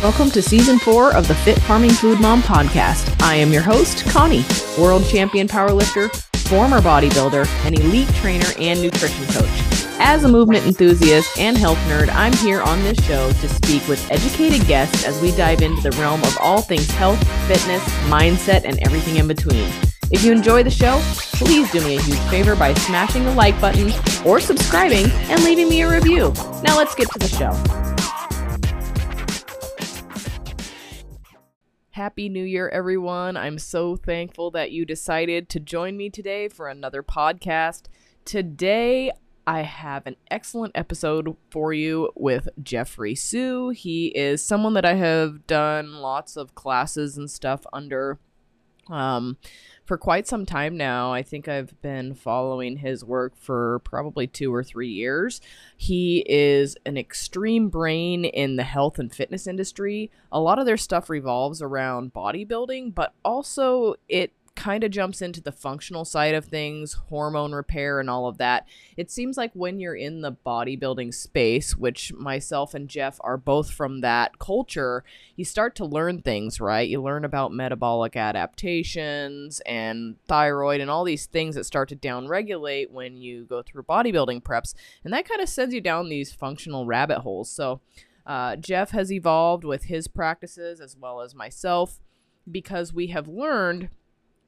Welcome 0.00 0.30
to 0.30 0.42
season 0.42 0.78
four 0.78 1.12
of 1.12 1.26
the 1.26 1.34
Fit 1.34 1.60
Farming 1.62 1.90
Food 1.90 2.20
Mom 2.20 2.40
podcast. 2.40 3.20
I 3.20 3.34
am 3.34 3.52
your 3.52 3.62
host, 3.62 4.06
Connie, 4.06 4.44
world 4.78 5.04
champion 5.04 5.48
powerlifter, 5.48 6.08
former 6.46 6.80
bodybuilder, 6.80 7.44
and 7.66 7.76
elite 7.76 8.06
trainer, 8.14 8.46
and 8.60 8.80
nutrition 8.80 9.26
coach. 9.26 9.50
As 9.98 10.22
a 10.22 10.28
movement 10.28 10.66
enthusiast 10.66 11.36
and 11.36 11.58
health 11.58 11.78
nerd, 11.88 12.10
I'm 12.14 12.32
here 12.34 12.62
on 12.62 12.80
this 12.84 13.04
show 13.04 13.32
to 13.32 13.48
speak 13.48 13.88
with 13.88 14.08
educated 14.08 14.68
guests 14.68 15.04
as 15.04 15.20
we 15.20 15.32
dive 15.32 15.62
into 15.62 15.82
the 15.82 15.90
realm 16.00 16.22
of 16.22 16.38
all 16.38 16.62
things 16.62 16.88
health, 16.92 17.18
fitness, 17.48 17.82
mindset, 18.08 18.66
and 18.66 18.78
everything 18.86 19.16
in 19.16 19.26
between. 19.26 19.68
If 20.12 20.22
you 20.22 20.30
enjoy 20.30 20.62
the 20.62 20.70
show, 20.70 21.00
please 21.34 21.72
do 21.72 21.80
me 21.80 21.96
a 21.96 22.00
huge 22.00 22.20
favor 22.30 22.54
by 22.54 22.72
smashing 22.72 23.24
the 23.24 23.34
like 23.34 23.60
button 23.60 23.92
or 24.24 24.38
subscribing 24.38 25.10
and 25.28 25.42
leaving 25.42 25.68
me 25.68 25.82
a 25.82 25.90
review. 25.90 26.32
Now 26.62 26.78
let's 26.78 26.94
get 26.94 27.10
to 27.10 27.18
the 27.18 27.26
show. 27.26 27.87
Happy 31.98 32.28
New 32.28 32.44
Year, 32.44 32.68
everyone. 32.68 33.36
I'm 33.36 33.58
so 33.58 33.96
thankful 33.96 34.52
that 34.52 34.70
you 34.70 34.84
decided 34.84 35.48
to 35.48 35.58
join 35.58 35.96
me 35.96 36.10
today 36.10 36.46
for 36.46 36.68
another 36.68 37.02
podcast. 37.02 37.86
Today, 38.24 39.10
I 39.48 39.62
have 39.62 40.06
an 40.06 40.14
excellent 40.30 40.76
episode 40.76 41.36
for 41.50 41.72
you 41.72 42.12
with 42.14 42.50
Jeffrey 42.62 43.16
Su. 43.16 43.70
He 43.70 44.16
is 44.16 44.44
someone 44.44 44.74
that 44.74 44.84
I 44.84 44.94
have 44.94 45.48
done 45.48 45.94
lots 45.94 46.36
of 46.36 46.54
classes 46.54 47.18
and 47.18 47.28
stuff 47.28 47.62
under 47.72 48.20
um, 48.88 49.36
for 49.88 49.96
quite 49.96 50.28
some 50.28 50.44
time 50.44 50.76
now. 50.76 51.14
I 51.14 51.22
think 51.22 51.48
I've 51.48 51.80
been 51.80 52.14
following 52.14 52.76
his 52.76 53.02
work 53.02 53.32
for 53.38 53.78
probably 53.80 54.26
two 54.26 54.54
or 54.54 54.62
three 54.62 54.90
years. 54.90 55.40
He 55.78 56.26
is 56.28 56.76
an 56.84 56.98
extreme 56.98 57.70
brain 57.70 58.26
in 58.26 58.56
the 58.56 58.64
health 58.64 58.98
and 58.98 59.10
fitness 59.12 59.46
industry. 59.46 60.10
A 60.30 60.40
lot 60.40 60.58
of 60.58 60.66
their 60.66 60.76
stuff 60.76 61.08
revolves 61.08 61.62
around 61.62 62.12
bodybuilding, 62.12 62.94
but 62.94 63.14
also 63.24 63.94
it 64.10 64.32
kind 64.58 64.82
of 64.82 64.90
jumps 64.90 65.22
into 65.22 65.40
the 65.40 65.52
functional 65.52 66.04
side 66.04 66.34
of 66.34 66.46
things, 66.46 66.94
hormone 66.94 67.52
repair, 67.52 68.00
and 68.00 68.10
all 68.10 68.26
of 68.26 68.38
that. 68.38 68.66
It 68.96 69.08
seems 69.08 69.36
like 69.36 69.52
when 69.54 69.78
you're 69.78 69.94
in 69.94 70.20
the 70.20 70.32
bodybuilding 70.32 71.14
space, 71.14 71.76
which 71.76 72.12
myself 72.14 72.74
and 72.74 72.88
Jeff 72.88 73.18
are 73.20 73.36
both 73.36 73.70
from 73.70 74.00
that 74.00 74.40
culture, 74.40 75.04
you 75.36 75.44
start 75.44 75.76
to 75.76 75.84
learn 75.84 76.22
things, 76.22 76.60
right? 76.60 76.88
You 76.88 77.00
learn 77.00 77.24
about 77.24 77.52
metabolic 77.52 78.16
adaptations 78.16 79.62
and 79.64 80.16
thyroid 80.26 80.80
and 80.80 80.90
all 80.90 81.04
these 81.04 81.26
things 81.26 81.54
that 81.54 81.64
start 81.64 81.88
to 81.90 81.96
downregulate 81.96 82.90
when 82.90 83.16
you 83.16 83.44
go 83.44 83.62
through 83.62 83.84
bodybuilding 83.84 84.42
preps. 84.42 84.74
And 85.04 85.12
that 85.12 85.28
kind 85.28 85.40
of 85.40 85.48
sends 85.48 85.72
you 85.72 85.80
down 85.80 86.08
these 86.08 86.32
functional 86.32 86.84
rabbit 86.84 87.20
holes. 87.20 87.48
So, 87.48 87.80
uh, 88.26 88.56
Jeff 88.56 88.90
has 88.90 89.12
evolved 89.12 89.62
with 89.62 89.84
his 89.84 90.08
practices 90.08 90.80
as 90.80 90.96
well 90.96 91.20
as 91.20 91.32
myself 91.32 92.00
because 92.50 92.92
we 92.92 93.06
have 93.08 93.28
learned 93.28 93.88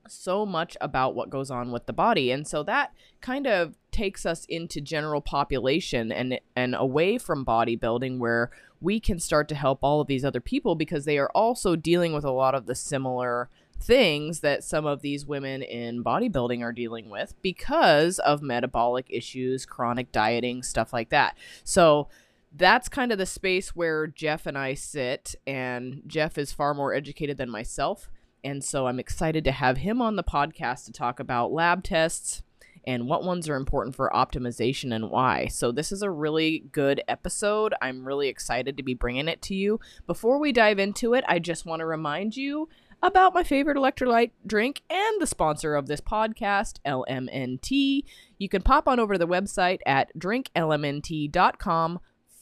so 0.09 0.45
much 0.45 0.77
about 0.81 1.15
what 1.15 1.31
goes 1.31 1.51
on 1.51 1.71
with 1.71 1.87
the 1.87 1.93
body 1.93 2.31
and 2.31 2.47
so 2.47 2.63
that 2.63 2.93
kind 3.21 3.47
of 3.47 3.77
takes 3.91 4.25
us 4.25 4.45
into 4.47 4.81
general 4.81 5.21
population 5.21 6.11
and 6.11 6.41
and 6.57 6.75
away 6.75 7.19
from 7.19 7.45
bodybuilding 7.45 8.19
where 8.19 8.51
we 8.81 8.99
can 8.99 9.19
start 9.19 9.49
to 9.49 9.55
help 9.55 9.79
all 9.83 10.01
of 10.01 10.07
these 10.07 10.25
other 10.25 10.41
people 10.41 10.75
because 10.75 11.05
they 11.05 11.19
are 11.19 11.31
also 11.35 11.77
dealing 11.77 12.13
with 12.13 12.25
a 12.25 12.31
lot 12.31 12.55
of 12.55 12.67
the 12.67 12.75
similar 12.75 13.49
things 13.81 14.41
that 14.41 14.63
some 14.63 14.87
of 14.87 15.03
these 15.03 15.27
women 15.27 15.63
in 15.63 16.05
bodybuilding 16.05 16.63
are 16.63 16.73
dealing 16.73 17.09
with 17.09 17.35
because 17.43 18.19
of 18.21 18.43
metabolic 18.43 19.07
issues, 19.09 19.65
chronic 19.65 20.13
dieting, 20.13 20.63
stuff 20.63 20.93
like 20.93 21.09
that. 21.11 21.37
So 21.65 22.09
that's 22.55 22.89
kind 22.89 23.13
of 23.13 23.19
the 23.19 23.27
space 23.27 23.75
where 23.75 24.07
Jeff 24.07 24.47
and 24.47 24.59
I 24.59 24.75
sit 24.75 25.35
and 25.47 26.03
Jeff 26.07 26.37
is 26.37 26.53
far 26.53 26.75
more 26.75 26.93
educated 26.93 27.39
than 27.39 27.49
myself 27.49 28.11
and 28.45 28.65
so 28.65 28.87
I'm 28.87 29.01
excited 29.01 29.45
to 29.45 29.53
have 29.53 29.79
him 29.79 30.01
on 30.01 30.17
the 30.17 30.25
podcast 30.25 30.85
to 30.87 30.93
talk 30.93 31.21
about 31.21 31.53
lab 31.53 31.83
tests 31.85 32.43
and 32.85 33.07
what 33.07 33.25
ones 33.25 33.49
are 33.49 33.57
important 33.57 33.95
for 33.95 34.11
optimization 34.15 34.95
and 34.95 35.11
why. 35.11 35.47
So, 35.47 35.73
this 35.73 35.93
is 35.93 36.03
a 36.03 36.11
really 36.11 36.65
good 36.73 37.03
episode. 37.09 37.75
I'm 37.81 38.07
really 38.07 38.29
excited 38.29 38.77
to 38.77 38.83
be 38.83 38.95
bringing 38.95 39.29
it 39.29 39.43
to 39.43 39.55
you. 39.55 39.81
Before 40.07 40.39
we 40.39 40.53
dive 40.53 40.79
into 40.79 41.15
it, 41.15 41.25
I 41.29 41.39
just 41.39 41.67
want 41.67 41.81
to 41.81 41.87
remind 41.87 42.37
you 42.37 42.69
about 43.03 43.35
my 43.35 43.43
favorite 43.43 43.77
electrolyte 43.77 44.33
drink 44.47 44.83
and 44.91 45.21
the 45.21 45.27
sponsor 45.27 45.75
of 45.75 45.87
this 45.87 46.01
podcast, 46.01 46.79
LMNT. 46.87 48.05
You 48.39 48.49
can 48.49 48.63
pop 48.63 48.89
on 48.89 49.01
over 49.01 49.15
to 49.15 49.19
the 49.19 49.27
website 49.27 49.81
at 49.87 50.11
drinklmnt.com 50.19 52.01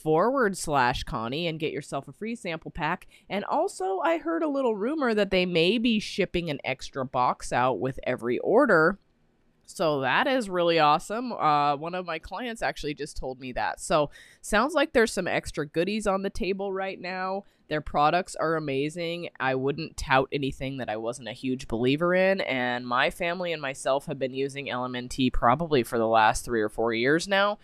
forward 0.08 0.56
slash 0.56 1.02
Connie 1.02 1.46
and 1.46 1.60
get 1.60 1.70
yourself 1.70 2.08
a 2.08 2.12
free 2.14 2.34
sample 2.34 2.70
pack. 2.70 3.06
And 3.28 3.44
also, 3.44 3.98
I 3.98 4.16
heard 4.16 4.42
a 4.42 4.48
little 4.48 4.74
rumor 4.74 5.12
that 5.12 5.30
they 5.30 5.44
may 5.44 5.76
be 5.76 6.00
shipping 6.00 6.48
an 6.48 6.60
extra 6.64 7.04
box 7.04 7.52
out 7.52 7.78
with 7.78 8.00
every 8.04 8.38
order. 8.38 8.98
So 9.66 10.00
that 10.00 10.26
is 10.26 10.48
really 10.48 10.78
awesome. 10.78 11.32
Uh, 11.32 11.76
one 11.76 11.94
of 11.94 12.06
my 12.06 12.18
clients 12.18 12.62
actually 12.62 12.94
just 12.94 13.18
told 13.18 13.38
me 13.38 13.52
that. 13.52 13.80
So 13.80 14.08
sounds 14.40 14.72
like 14.72 14.94
there's 14.94 15.12
some 15.12 15.28
extra 15.28 15.66
goodies 15.66 16.06
on 16.06 16.22
the 16.22 16.30
table 16.30 16.72
right 16.72 16.98
now. 16.98 17.44
Their 17.68 17.82
products 17.82 18.34
are 18.34 18.56
amazing. 18.56 19.28
I 19.38 19.56
wouldn't 19.56 19.98
tout 19.98 20.28
anything 20.32 20.78
that 20.78 20.88
I 20.88 20.96
wasn't 20.96 21.28
a 21.28 21.32
huge 21.32 21.68
believer 21.68 22.14
in. 22.14 22.40
And 22.40 22.86
my 22.86 23.10
family 23.10 23.52
and 23.52 23.60
myself 23.60 24.06
have 24.06 24.18
been 24.18 24.32
using 24.32 24.68
LMNT 24.68 25.34
probably 25.34 25.82
for 25.82 25.98
the 25.98 26.08
last 26.08 26.46
three 26.46 26.62
or 26.62 26.70
four 26.70 26.94
years 26.94 27.28
now 27.28 27.58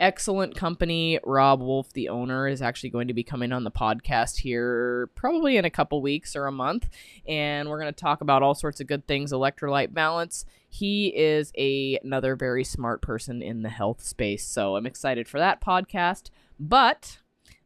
excellent 0.00 0.56
company. 0.56 1.18
Robb 1.24 1.60
Wolf, 1.60 1.92
the 1.92 2.08
owner, 2.08 2.48
is 2.48 2.62
actually 2.62 2.90
going 2.90 3.08
to 3.08 3.14
be 3.14 3.22
coming 3.22 3.52
on 3.52 3.64
the 3.64 3.70
podcast 3.70 4.38
here 4.38 5.08
probably 5.14 5.56
in 5.56 5.64
a 5.64 5.70
couple 5.70 6.02
weeks 6.02 6.34
or 6.36 6.46
a 6.46 6.52
month. 6.52 6.88
And 7.26 7.68
we're 7.68 7.80
going 7.80 7.92
to 7.92 8.00
talk 8.00 8.20
about 8.20 8.42
all 8.42 8.54
sorts 8.54 8.80
of 8.80 8.86
good 8.86 9.06
things 9.06 9.32
electrolyte 9.32 9.94
balance. 9.94 10.44
He 10.68 11.08
is 11.08 11.52
a, 11.56 11.98
another 12.02 12.36
very 12.36 12.64
smart 12.64 13.02
person 13.02 13.42
in 13.42 13.62
the 13.62 13.68
health 13.68 14.02
space. 14.02 14.46
So 14.46 14.76
I'm 14.76 14.86
excited 14.86 15.28
for 15.28 15.38
that 15.38 15.60
podcast. 15.60 16.30
But 16.58 17.18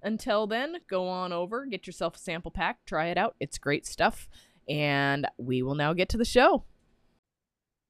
until 0.03 0.47
then, 0.47 0.77
go 0.89 1.09
on 1.09 1.33
over, 1.33 1.66
get 1.66 1.87
yourself 1.87 2.16
a 2.16 2.19
sample 2.19 2.50
pack, 2.50 2.84
try 2.84 3.06
it 3.06 3.19
out. 3.19 3.34
It's 3.41 3.59
great 3.59 3.87
stuff. 3.87 4.28
And 4.69 5.27
we 5.39 5.62
will 5.62 5.75
now 5.75 5.95
get 5.95 6.09
to 6.10 6.19
the 6.19 6.25
show. 6.25 6.65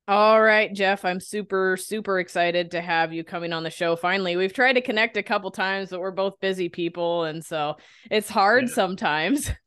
All 0.08 0.41
right, 0.41 0.72
Jeff, 0.72 1.04
I'm 1.04 1.20
super, 1.20 1.76
super 1.76 2.19
excited 2.19 2.70
to 2.70 2.80
have 2.80 3.12
you 3.12 3.22
coming 3.22 3.52
on 3.52 3.62
the 3.62 3.69
show. 3.69 3.94
Finally, 3.94 4.36
we've 4.36 4.54
tried 4.54 4.72
to 4.72 4.80
connect 4.80 5.19
a 5.19 5.22
couple 5.22 5.50
times, 5.50 5.91
but 5.91 6.00
we're 6.00 6.12
both 6.12 6.41
busy 6.41 6.70
people. 6.70 7.24
And 7.24 7.44
so 7.44 7.76
it's 8.10 8.30
hard 8.30 8.69
yeah. 8.69 8.74
sometimes. 8.74 9.50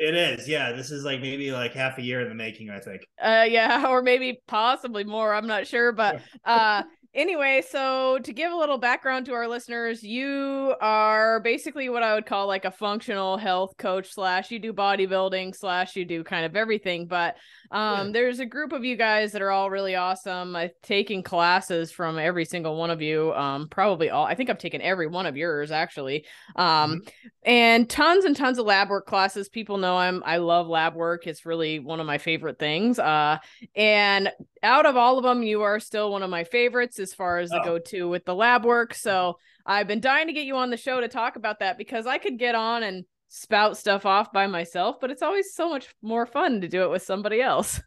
It 0.00 0.14
is. 0.14 0.48
Yeah. 0.48 0.70
This 0.70 0.92
is 0.92 1.02
like 1.02 1.20
maybe 1.20 1.50
like 1.50 1.72
half 1.72 1.98
a 1.98 2.02
year 2.02 2.20
in 2.20 2.28
the 2.28 2.34
making, 2.36 2.70
I 2.70 2.78
think. 2.78 3.02
Uh, 3.20 3.46
yeah. 3.48 3.84
Or 3.88 4.00
maybe 4.00 4.40
possibly 4.46 5.02
more. 5.02 5.34
I'm 5.34 5.48
not 5.48 5.66
sure. 5.66 5.90
But 5.90 6.22
uh, 6.44 6.84
anyway, 7.14 7.62
so 7.68 8.18
to 8.22 8.32
give 8.32 8.52
a 8.52 8.56
little 8.56 8.78
background 8.78 9.26
to 9.26 9.32
our 9.32 9.48
listeners, 9.48 10.02
you 10.02 10.74
are 10.80 11.40
basically 11.40 11.88
what 11.88 12.02
I 12.02 12.14
would 12.14 12.26
call 12.26 12.46
like 12.46 12.64
a 12.64 12.70
functional 12.70 13.36
health 13.36 13.76
coach 13.76 14.12
slash 14.12 14.50
you 14.50 14.58
do 14.58 14.72
bodybuilding 14.72 15.56
slash 15.56 15.96
you 15.96 16.04
do 16.04 16.22
kind 16.24 16.44
of 16.44 16.56
everything. 16.56 17.06
But 17.06 17.36
um, 17.70 18.06
yeah. 18.08 18.12
there's 18.12 18.40
a 18.40 18.46
group 18.46 18.72
of 18.72 18.84
you 18.84 18.96
guys 18.96 19.32
that 19.32 19.42
are 19.42 19.50
all 19.50 19.70
really 19.70 19.96
awesome. 19.96 20.54
I've 20.54 20.72
taken 20.82 21.22
classes 21.22 21.90
from 21.90 22.18
every 22.18 22.44
single 22.44 22.76
one 22.76 22.90
of 22.90 23.02
you. 23.02 23.32
Um, 23.34 23.68
probably 23.68 24.10
all. 24.10 24.24
I 24.24 24.34
think 24.34 24.50
I've 24.50 24.58
taken 24.58 24.80
every 24.80 25.06
one 25.06 25.26
of 25.26 25.36
yours 25.36 25.70
actually. 25.70 26.26
Um, 26.56 27.00
mm-hmm. 27.00 27.08
and 27.44 27.88
tons 27.88 28.24
and 28.24 28.36
tons 28.36 28.58
of 28.58 28.66
lab 28.66 28.90
work 28.90 29.06
classes. 29.06 29.48
People 29.48 29.78
know 29.78 29.96
I'm 29.96 30.22
I 30.24 30.38
love 30.38 30.68
lab 30.68 30.94
work. 30.94 31.26
It's 31.26 31.46
really 31.46 31.78
one 31.78 32.00
of 32.00 32.06
my 32.06 32.18
favorite 32.18 32.58
things. 32.58 32.98
Uh, 32.98 33.38
and 33.74 34.30
out 34.62 34.86
of 34.86 34.96
all 34.96 35.18
of 35.18 35.24
them, 35.24 35.42
you 35.42 35.62
are 35.62 35.80
still 35.80 36.10
one 36.10 36.22
of 36.22 36.30
my 36.30 36.44
favorites 36.44 36.97
as 36.98 37.14
far 37.14 37.38
as 37.38 37.50
the 37.50 37.60
oh. 37.60 37.64
go-to 37.64 38.08
with 38.08 38.24
the 38.24 38.34
lab 38.34 38.64
work. 38.64 38.94
So 38.94 39.10
mm-hmm. 39.10 39.72
I've 39.72 39.86
been 39.86 40.00
dying 40.00 40.26
to 40.26 40.32
get 40.32 40.46
you 40.46 40.56
on 40.56 40.70
the 40.70 40.76
show 40.76 41.00
to 41.00 41.08
talk 41.08 41.36
about 41.36 41.60
that 41.60 41.78
because 41.78 42.06
I 42.06 42.18
could 42.18 42.38
get 42.38 42.54
on 42.54 42.82
and 42.82 43.04
spout 43.28 43.76
stuff 43.76 44.06
off 44.06 44.32
by 44.32 44.46
myself, 44.46 44.96
but 45.00 45.10
it's 45.10 45.22
always 45.22 45.54
so 45.54 45.68
much 45.68 45.88
more 46.02 46.26
fun 46.26 46.60
to 46.62 46.68
do 46.68 46.82
it 46.82 46.90
with 46.90 47.02
somebody 47.02 47.40
else. 47.40 47.80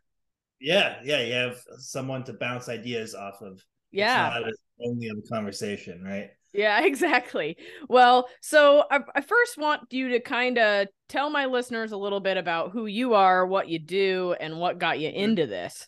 Yeah, 0.59 0.97
yeah, 1.03 1.21
you 1.21 1.33
have 1.33 1.57
someone 1.79 2.23
to 2.25 2.33
bounce 2.33 2.69
ideas 2.69 3.15
off 3.15 3.41
of. 3.41 3.63
Yeah, 3.91 4.39
it's 4.45 4.59
only 4.85 5.07
a 5.07 5.33
conversation, 5.33 6.03
right? 6.03 6.29
Yeah, 6.53 6.81
exactly. 6.85 7.57
Well, 7.89 8.27
so 8.41 8.85
I, 8.89 8.99
I 9.15 9.21
first 9.21 9.57
want 9.57 9.91
you 9.91 10.09
to 10.09 10.19
kind 10.19 10.57
of 10.57 10.87
tell 11.09 11.29
my 11.29 11.45
listeners 11.45 11.91
a 11.91 11.97
little 11.97 12.19
bit 12.19 12.37
about 12.37 12.71
who 12.71 12.85
you 12.85 13.15
are, 13.15 13.45
what 13.45 13.69
you 13.69 13.79
do, 13.79 14.35
and 14.39 14.59
what 14.59 14.79
got 14.79 14.99
you 14.99 15.09
mm-hmm. 15.09 15.19
into 15.19 15.47
this. 15.47 15.87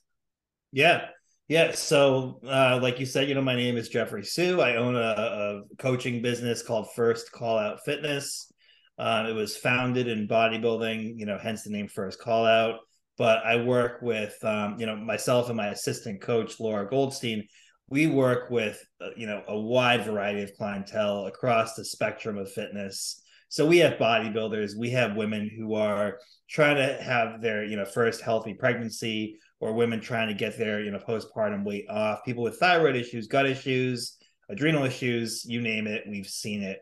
Yeah. 0.71 1.05
Yeah. 1.49 1.73
So, 1.73 2.39
uh, 2.47 2.79
like 2.81 2.99
you 2.99 3.05
said, 3.05 3.27
you 3.27 3.35
know, 3.35 3.41
my 3.41 3.55
name 3.55 3.75
is 3.75 3.89
Jeffrey 3.89 4.23
Su. 4.23 4.61
I 4.61 4.77
own 4.77 4.95
a, 4.95 4.99
a 4.99 5.61
coaching 5.77 6.21
business 6.21 6.63
called 6.63 6.87
First 6.95 7.31
Call 7.31 7.57
Out 7.57 7.83
Fitness. 7.83 8.51
Uh, 8.97 9.25
it 9.27 9.33
was 9.33 9.57
founded 9.57 10.07
in 10.07 10.27
bodybuilding, 10.27 11.13
you 11.17 11.25
know, 11.25 11.37
hence 11.37 11.63
the 11.63 11.69
name 11.69 11.89
First 11.89 12.19
Call 12.19 12.45
Out. 12.45 12.79
But 13.17 13.45
I 13.45 13.57
work 13.57 14.01
with, 14.01 14.35
um, 14.43 14.77
you 14.79 14.85
know, 14.85 14.95
myself 14.95 15.49
and 15.49 15.57
my 15.57 15.67
assistant 15.67 16.21
coach, 16.21 16.59
Laura 16.59 16.87
Goldstein. 16.89 17.45
We 17.89 18.07
work 18.07 18.49
with, 18.49 18.81
uh, 19.01 19.09
you 19.17 19.27
know, 19.27 19.43
a 19.47 19.59
wide 19.59 20.05
variety 20.05 20.43
of 20.43 20.53
clientele 20.57 21.25
across 21.25 21.75
the 21.75 21.83
spectrum 21.83 22.37
of 22.37 22.51
fitness. 22.51 23.21
So 23.49 23.67
we 23.67 23.79
have 23.79 23.99
bodybuilders, 23.99 24.75
we 24.75 24.91
have 24.91 25.17
women 25.17 25.51
who 25.55 25.75
are 25.75 26.19
trying 26.49 26.77
to 26.77 27.03
have 27.03 27.41
their, 27.41 27.65
you 27.65 27.75
know, 27.75 27.85
first 27.85 28.21
healthy 28.21 28.55
pregnancy 28.55 29.37
or 29.63 29.71
women 29.71 30.01
trying 30.01 30.27
to 30.27 30.33
get 30.33 30.57
their, 30.57 30.81
you 30.81 30.91
know, 30.91 30.99
postpartum 30.99 31.63
weight 31.63 31.85
off, 31.89 32.25
people 32.25 32.43
with 32.43 32.59
thyroid 32.59 32.97
issues, 32.97 33.27
gut 33.27 33.45
issues, 33.45 34.17
adrenal 34.49 34.83
issues, 34.83 35.45
you 35.45 35.61
name 35.61 35.87
it, 35.87 36.03
we've 36.05 36.27
seen 36.27 36.61
it. 36.61 36.79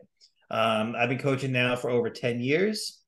Um, 0.50 0.96
I've 0.98 1.08
been 1.08 1.18
coaching 1.18 1.52
now 1.52 1.76
for 1.76 1.90
over 1.90 2.10
10 2.10 2.40
years. 2.40 3.00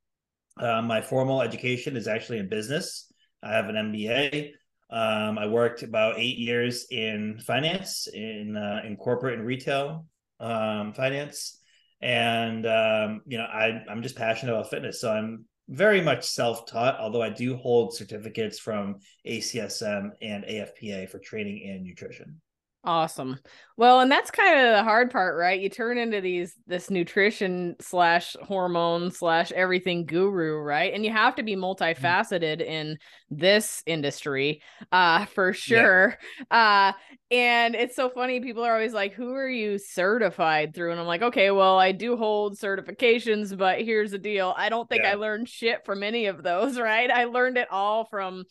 Uh, 0.61 0.81
my 0.81 1.03
formal 1.03 1.43
education 1.43 1.97
is 1.97 2.07
actually 2.07 2.39
in 2.39 2.49
business. 2.49 3.13
I 3.43 3.53
have 3.53 3.69
an 3.69 3.75
MBA. 3.75 4.51
Um, 4.91 5.39
I 5.39 5.49
worked 5.49 5.83
about 5.83 6.21
eight 6.21 6.39
years 6.39 6.87
in 6.93 7.41
finance, 7.45 8.07
in 8.07 8.57
uh, 8.57 8.87
in 8.87 8.97
corporate 8.97 9.39
and 9.39 9.47
retail 9.47 10.07
um, 10.39 10.93
finance, 10.93 11.59
and 12.01 12.65
um, 12.65 13.23
you 13.27 13.39
know 13.39 13.45
I 13.45 13.83
I'm 13.91 14.03
just 14.03 14.15
passionate 14.15 14.53
about 14.53 14.71
fitness, 14.71 15.01
so 15.01 15.11
I'm 15.11 15.47
very 15.69 16.01
much 16.01 16.27
self 16.27 16.67
taught. 16.67 16.99
Although 16.99 17.23
I 17.23 17.31
do 17.31 17.57
hold 17.57 17.95
certificates 17.95 18.59
from 18.59 18.97
ACSM 19.27 20.11
and 20.21 20.45
AFPA 20.45 21.09
for 21.09 21.19
training 21.19 21.69
and 21.69 21.83
nutrition. 21.83 22.41
Awesome. 22.87 23.39
Well, 23.79 24.01
and 24.01 24.13
that's 24.13 24.31
kind 24.31 24.61
of 24.61 24.77
the 24.77 24.83
hard 24.83 25.11
part, 25.11 25.39
right? 25.39 25.59
You 25.59 25.71
turn 25.71 25.97
into 25.97 26.21
these 26.21 26.55
this 26.67 26.91
nutrition 26.91 27.77
slash 27.81 28.37
hormone 28.43 29.11
slash 29.11 29.53
everything 29.53 30.05
guru, 30.05 30.59
right? 30.59 30.93
And 30.93 31.03
you 31.03 31.11
have 31.11 31.37
to 31.37 31.43
be 31.43 31.57
mm-hmm. 31.57 31.65
multifaceted 31.65 32.61
mm-hmm. 32.61 32.71
in 32.71 32.99
this 33.31 33.83
industry, 33.87 34.63
uh, 34.93 35.25
for 35.27 35.55
sure. 35.55 36.19
Yeah. 36.51 36.93
Uh, 36.93 36.99
and 37.35 37.75
it's 37.75 37.97
so 37.97 38.09
funny. 38.09 38.39
People 38.39 38.63
are 38.65 38.73
always 38.73 38.93
like, 38.93 39.13
"Who 39.13 39.35
are 39.35 39.49
you 39.49 39.77
certified 39.77 40.73
through?" 40.73 40.93
And 40.93 41.01
I'm 41.01 41.07
like, 41.07 41.23
"Okay, 41.23 41.51
well, 41.51 41.79
I 41.81 41.91
do 41.91 42.17
hold 42.17 42.57
certifications, 42.57 43.57
but 43.59 43.81
here's 43.81 44.13
the 44.13 44.19
deal: 44.19 44.55
I 44.57 44.69
don't 44.69 44.89
think 44.89 45.03
yeah. 45.03 45.11
I 45.11 45.15
learned 45.15 45.49
shit 45.49 45.85
from 45.85 46.05
any 46.05 46.27
of 46.27 46.45
those, 46.45 46.79
right? 46.79 47.11
I 47.11 47.25
learned 47.25 47.59
it 47.59 47.69
all 47.71 48.05
from." 48.05 48.45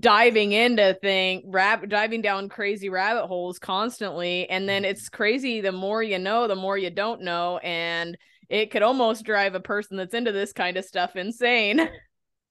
diving 0.00 0.52
into 0.52 0.94
thing 1.02 1.42
rab- 1.46 1.90
diving 1.90 2.22
down 2.22 2.48
crazy 2.48 2.88
rabbit 2.88 3.26
holes 3.26 3.58
constantly 3.58 4.48
and 4.48 4.66
then 4.66 4.82
it's 4.82 5.10
mm-hmm. 5.10 5.16
crazy 5.16 5.60
the 5.60 5.72
more 5.72 6.02
you 6.02 6.18
know 6.18 6.48
the 6.48 6.56
more 6.56 6.78
you 6.78 6.88
don't 6.88 7.20
know 7.20 7.58
and 7.58 8.16
it 8.48 8.70
could 8.70 8.82
almost 8.82 9.24
drive 9.24 9.54
a 9.54 9.60
person 9.60 9.98
that's 9.98 10.14
into 10.14 10.32
this 10.32 10.54
kind 10.54 10.78
of 10.78 10.86
stuff 10.86 11.16
insane 11.16 11.86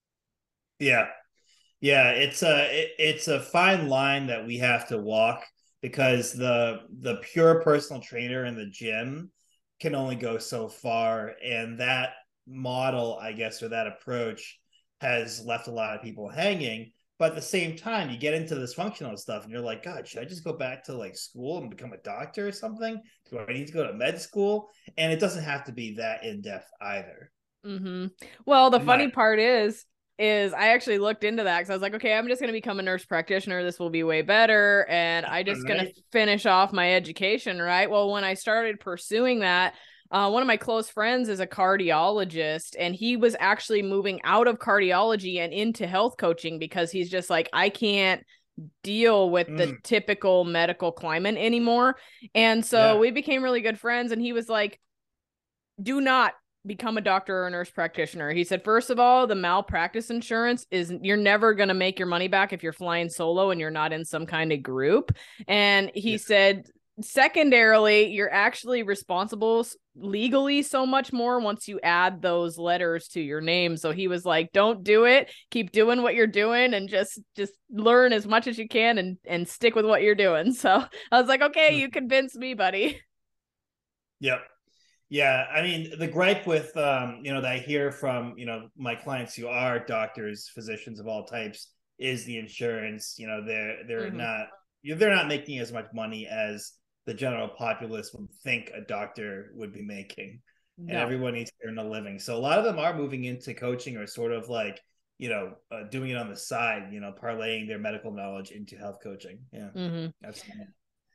yeah 0.78 1.08
yeah 1.80 2.10
it's 2.10 2.44
a 2.44 2.82
it, 2.82 2.90
it's 3.00 3.26
a 3.26 3.40
fine 3.40 3.88
line 3.88 4.28
that 4.28 4.46
we 4.46 4.58
have 4.58 4.86
to 4.86 4.96
walk 4.96 5.44
because 5.84 6.32
the 6.32 6.80
the 7.00 7.16
pure 7.16 7.60
personal 7.60 8.00
trainer 8.00 8.46
in 8.46 8.56
the 8.56 8.64
gym 8.64 9.30
can 9.80 9.94
only 9.94 10.16
go 10.16 10.38
so 10.38 10.66
far 10.66 11.32
and 11.44 11.78
that 11.78 12.14
model 12.46 13.18
i 13.20 13.32
guess 13.32 13.62
or 13.62 13.68
that 13.68 13.86
approach 13.86 14.58
has 15.02 15.44
left 15.44 15.68
a 15.68 15.70
lot 15.70 15.94
of 15.94 16.00
people 16.00 16.26
hanging 16.26 16.90
but 17.16 17.30
at 17.30 17.36
the 17.36 17.42
same 17.42 17.76
time, 17.76 18.10
you 18.10 18.18
get 18.18 18.34
into 18.34 18.56
this 18.56 18.74
functional 18.74 19.16
stuff 19.16 19.44
and 19.44 19.52
you're 19.52 19.60
like, 19.60 19.84
God, 19.84 20.06
should 20.06 20.20
I 20.20 20.24
just 20.24 20.42
go 20.42 20.52
back 20.52 20.82
to 20.84 20.96
like 20.96 21.16
school 21.16 21.58
and 21.58 21.70
become 21.70 21.92
a 21.92 21.98
doctor 21.98 22.48
or 22.48 22.52
something? 22.52 23.00
Do 23.30 23.38
I 23.38 23.52
need 23.52 23.68
to 23.68 23.72
go 23.72 23.86
to 23.86 23.92
med 23.92 24.20
school? 24.20 24.68
And 24.98 25.12
it 25.12 25.20
doesn't 25.20 25.44
have 25.44 25.62
to 25.66 25.72
be 25.72 25.94
that 25.94 26.24
in 26.24 26.40
depth 26.40 26.68
either. 26.80 27.30
Mm-hmm. 27.64 28.06
Well, 28.46 28.70
the 28.70 28.80
funny 28.80 29.10
part 29.10 29.38
is, 29.38 29.86
is 30.18 30.52
I 30.52 30.68
actually 30.68 30.98
looked 30.98 31.24
into 31.24 31.44
that 31.44 31.58
because 31.58 31.70
I 31.70 31.74
was 31.74 31.82
like, 31.82 31.94
okay, 31.94 32.14
I'm 32.14 32.28
just 32.28 32.40
going 32.40 32.48
to 32.48 32.52
become 32.52 32.78
a 32.78 32.82
nurse 32.82 33.04
practitioner. 33.04 33.64
This 33.64 33.78
will 33.78 33.90
be 33.90 34.04
way 34.04 34.22
better. 34.22 34.86
And 34.88 35.26
I 35.26 35.42
just 35.42 35.62
right. 35.64 35.68
going 35.68 35.86
to 35.86 36.02
finish 36.12 36.46
off 36.46 36.72
my 36.72 36.94
education, 36.94 37.60
right? 37.60 37.90
Well, 37.90 38.10
when 38.10 38.24
I 38.24 38.34
started 38.34 38.78
pursuing 38.78 39.40
that, 39.40 39.74
uh, 40.10 40.30
one 40.30 40.42
of 40.42 40.46
my 40.46 40.56
close 40.56 40.88
friends 40.88 41.28
is 41.28 41.40
a 41.40 41.46
cardiologist, 41.46 42.76
and 42.78 42.94
he 42.94 43.16
was 43.16 43.34
actually 43.40 43.82
moving 43.82 44.20
out 44.22 44.46
of 44.46 44.58
cardiology 44.58 45.38
and 45.38 45.52
into 45.52 45.86
health 45.86 46.16
coaching 46.16 46.60
because 46.60 46.92
he's 46.92 47.10
just 47.10 47.30
like, 47.30 47.48
I 47.52 47.68
can't 47.68 48.24
deal 48.84 49.30
with 49.30 49.48
mm. 49.48 49.56
the 49.56 49.76
typical 49.82 50.44
medical 50.44 50.92
climate 50.92 51.36
anymore. 51.36 51.96
And 52.32 52.64
so 52.64 52.94
yeah. 52.94 53.00
we 53.00 53.10
became 53.10 53.42
really 53.42 53.62
good 53.62 53.80
friends, 53.80 54.12
and 54.12 54.22
he 54.22 54.32
was 54.32 54.48
like, 54.48 54.78
Do 55.82 56.00
not 56.00 56.34
become 56.66 56.96
a 56.96 57.02
doctor 57.02 57.42
or 57.42 57.46
a 57.46 57.50
nurse 57.50 57.70
practitioner. 57.70 58.32
He 58.32 58.44
said, 58.44 58.64
first 58.64 58.90
of 58.90 58.98
all, 58.98 59.26
the 59.26 59.34
malpractice 59.34 60.10
insurance 60.10 60.66
is 60.70 60.92
you're 61.02 61.16
never 61.16 61.54
going 61.54 61.68
to 61.68 61.74
make 61.74 61.98
your 61.98 62.08
money 62.08 62.28
back 62.28 62.52
if 62.52 62.62
you're 62.62 62.72
flying 62.72 63.08
solo 63.08 63.50
and 63.50 63.60
you're 63.60 63.70
not 63.70 63.92
in 63.92 64.04
some 64.04 64.26
kind 64.26 64.52
of 64.52 64.62
group. 64.62 65.12
And 65.46 65.90
he 65.94 66.12
yeah. 66.12 66.18
said, 66.18 66.66
secondarily, 67.00 68.06
you're 68.12 68.32
actually 68.32 68.82
responsible 68.82 69.66
legally 69.96 70.62
so 70.62 70.86
much 70.86 71.12
more 71.12 71.40
once 71.40 71.68
you 71.68 71.80
add 71.82 72.20
those 72.20 72.58
letters 72.58 73.08
to 73.08 73.20
your 73.20 73.40
name. 73.40 73.76
So 73.76 73.92
he 73.92 74.08
was 74.08 74.24
like, 74.24 74.52
"Don't 74.52 74.84
do 74.84 75.04
it. 75.04 75.32
Keep 75.50 75.72
doing 75.72 76.02
what 76.02 76.14
you're 76.14 76.26
doing 76.26 76.74
and 76.74 76.88
just 76.88 77.20
just 77.36 77.52
learn 77.70 78.12
as 78.12 78.26
much 78.26 78.46
as 78.46 78.58
you 78.58 78.68
can 78.68 78.98
and 78.98 79.18
and 79.24 79.48
stick 79.48 79.74
with 79.74 79.86
what 79.86 80.02
you're 80.02 80.14
doing." 80.14 80.52
So 80.64 80.84
I 81.10 81.20
was 81.20 81.28
like, 81.28 81.42
"Okay, 81.42 81.74
hmm. 81.74 81.80
you 81.80 81.90
convinced 81.90 82.36
me, 82.36 82.54
buddy." 82.54 83.00
Yep. 84.20 84.40
Yeah, 85.14 85.44
I 85.48 85.62
mean, 85.62 85.96
the 85.96 86.08
gripe 86.08 86.44
with 86.44 86.76
um, 86.76 87.20
you 87.22 87.32
know, 87.32 87.40
that 87.40 87.52
I 87.52 87.58
hear 87.58 87.92
from, 87.92 88.34
you 88.36 88.46
know, 88.46 88.66
my 88.76 88.96
clients 88.96 89.36
who 89.36 89.46
are 89.46 89.78
doctors, 89.78 90.50
physicians 90.52 90.98
of 90.98 91.06
all 91.06 91.24
types 91.24 91.70
is 92.00 92.24
the 92.24 92.36
insurance, 92.36 93.14
you 93.16 93.28
know, 93.28 93.40
they're 93.46 93.76
they're 93.86 94.08
mm-hmm. 94.08 94.16
not 94.16 94.48
they're 94.82 95.14
not 95.14 95.28
making 95.28 95.60
as 95.60 95.70
much 95.70 95.86
money 95.94 96.26
as 96.26 96.72
the 97.06 97.14
general 97.14 97.46
populace 97.46 98.12
would 98.12 98.28
think 98.42 98.72
a 98.74 98.80
doctor 98.80 99.52
would 99.54 99.72
be 99.72 99.82
making. 99.82 100.40
No. 100.78 100.94
And 100.94 100.98
everyone 100.98 101.34
needs 101.34 101.52
to 101.52 101.68
earn 101.68 101.78
a 101.78 101.88
living. 101.88 102.18
So 102.18 102.34
a 102.34 102.42
lot 102.42 102.58
of 102.58 102.64
them 102.64 102.80
are 102.80 102.92
moving 102.92 103.22
into 103.22 103.54
coaching 103.54 103.96
or 103.96 104.08
sort 104.08 104.32
of 104.32 104.48
like, 104.48 104.80
you 105.18 105.28
know, 105.28 105.52
uh, 105.70 105.84
doing 105.92 106.10
it 106.10 106.16
on 106.16 106.28
the 106.28 106.36
side, 106.36 106.88
you 106.90 106.98
know, 106.98 107.14
parlaying 107.22 107.68
their 107.68 107.78
medical 107.78 108.10
knowledge 108.10 108.50
into 108.50 108.76
health 108.76 108.98
coaching. 109.00 109.38
Yeah. 109.52 109.68
Mm-hmm. 109.76 110.06
That's 110.20 110.42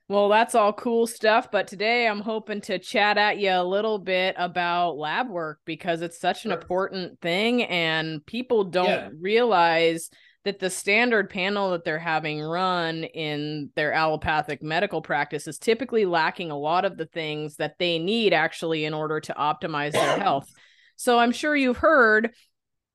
well, 0.10 0.28
that's 0.28 0.56
all 0.56 0.74
cool 0.74 1.06
stuff. 1.06 1.52
But 1.52 1.68
today 1.68 2.08
I'm 2.08 2.20
hoping 2.20 2.62
to 2.62 2.80
chat 2.80 3.20
at 3.20 3.38
you 3.38 3.52
a 3.52 3.64
little 3.64 4.00
bit 4.00 4.36
about 4.40 4.98
lab 4.98 5.30
work 5.30 5.60
because 5.66 6.02
it's 6.02 6.20
such 6.20 6.46
an 6.46 6.52
important 6.52 7.22
thing 7.22 7.64
and 7.64 8.26
people 8.26 8.64
don't 8.64 8.90
yeah. 8.90 9.10
realize 9.22 10.10
that 10.46 10.58
the 10.58 10.70
standard 10.70 11.30
panel 11.30 11.72
that 11.72 11.84
they're 11.84 12.00
having 12.00 12.42
run 12.42 13.04
in 13.04 13.70
their 13.76 13.94
allopathic 13.94 14.64
medical 14.64 15.02
practice 15.02 15.48
is 15.48 15.60
typically 15.60 16.06
lacking 16.06 16.50
a 16.50 16.58
lot 16.58 16.86
of 16.86 16.98
the 16.98 17.06
things 17.06 17.58
that 17.58 17.76
they 17.78 18.00
need 18.00 18.34
actually 18.34 18.86
in 18.86 18.96
order 18.96 19.20
to 19.20 19.34
optimize 19.34 19.92
their 19.92 20.20
health. 20.20 20.51
So 20.96 21.20
I'm 21.20 21.32
sure 21.32 21.56
you've 21.56 21.78
heard 21.78 22.32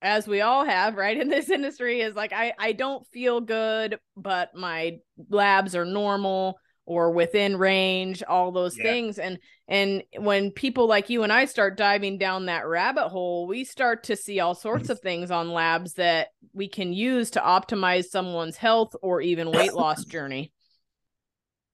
as 0.02 0.26
we 0.26 0.40
all 0.40 0.64
have 0.64 0.97
right 0.97 1.16
in 1.16 1.28
this 1.28 1.49
industry 1.49 2.00
is 2.00 2.16
like 2.16 2.33
I 2.33 2.52
I 2.59 2.73
don't 2.73 3.06
feel 3.12 3.40
good 3.40 3.99
but 4.16 4.54
my 4.54 4.99
labs 5.30 5.76
are 5.76 5.87
normal 5.87 6.59
or 6.86 7.10
within 7.10 7.56
range 7.56 8.22
all 8.24 8.52
those 8.52 8.76
yeah. 8.76 8.84
things 8.84 9.18
and 9.18 9.38
and 9.68 10.02
when 10.18 10.50
people 10.50 10.86
like 10.86 11.08
you 11.08 11.22
and 11.22 11.32
I 11.32 11.46
start 11.46 11.76
diving 11.76 12.18
down 12.18 12.46
that 12.46 12.66
rabbit 12.66 13.08
hole 13.08 13.46
we 13.46 13.64
start 13.64 14.04
to 14.04 14.16
see 14.16 14.40
all 14.40 14.54
sorts 14.54 14.90
of 14.90 15.00
things 15.02 15.30
on 15.30 15.52
labs 15.52 15.94
that 15.94 16.28
we 16.52 16.68
can 16.68 16.92
use 16.92 17.30
to 17.30 17.40
optimize 17.40 18.06
someone's 18.06 18.56
health 18.56 18.94
or 19.02 19.20
even 19.20 19.50
weight 19.50 19.74
loss 19.74 20.04
journey 20.04 20.52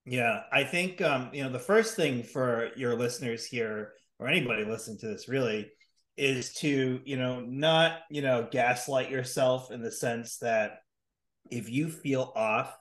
yeah 0.06 0.42
i 0.52 0.64
think 0.64 1.00
um 1.02 1.28
you 1.32 1.42
know 1.42 1.50
the 1.50 1.58
first 1.58 1.94
thing 1.94 2.22
for 2.22 2.70
your 2.76 2.94
listeners 2.94 3.44
here 3.44 3.92
or 4.18 4.28
anybody 4.28 4.64
listening 4.64 4.98
to 4.98 5.06
this 5.06 5.28
really 5.28 5.70
is 6.16 6.52
to 6.52 7.00
you 7.04 7.16
know 7.16 7.40
not 7.40 8.00
you 8.10 8.22
know 8.22 8.46
gaslight 8.50 9.10
yourself 9.10 9.70
in 9.70 9.82
the 9.82 9.90
sense 9.90 10.38
that 10.38 10.78
if 11.50 11.68
you 11.68 11.88
feel 11.88 12.32
off 12.36 12.76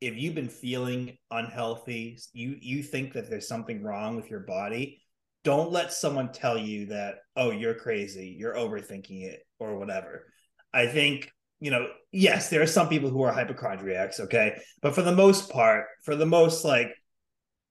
if 0.00 0.16
you've 0.16 0.34
been 0.34 0.48
feeling 0.48 1.16
unhealthy, 1.30 2.18
you 2.32 2.56
you 2.60 2.82
think 2.82 3.12
that 3.12 3.28
there's 3.28 3.48
something 3.48 3.82
wrong 3.82 4.16
with 4.16 4.30
your 4.30 4.40
body, 4.40 5.02
don't 5.44 5.72
let 5.72 5.92
someone 5.92 6.32
tell 6.32 6.58
you 6.58 6.86
that 6.86 7.16
oh 7.36 7.50
you're 7.50 7.74
crazy, 7.74 8.34
you're 8.38 8.54
overthinking 8.54 9.22
it 9.24 9.40
or 9.58 9.78
whatever. 9.78 10.24
I 10.72 10.86
think 10.86 11.30
you 11.62 11.70
know, 11.70 11.88
yes, 12.10 12.48
there 12.48 12.62
are 12.62 12.66
some 12.66 12.88
people 12.88 13.10
who 13.10 13.22
are 13.22 13.32
hypochondriacs, 13.32 14.18
okay, 14.20 14.62
but 14.80 14.94
for 14.94 15.02
the 15.02 15.12
most 15.12 15.50
part, 15.50 15.84
for 16.04 16.16
the 16.16 16.26
most 16.26 16.64
like 16.64 16.94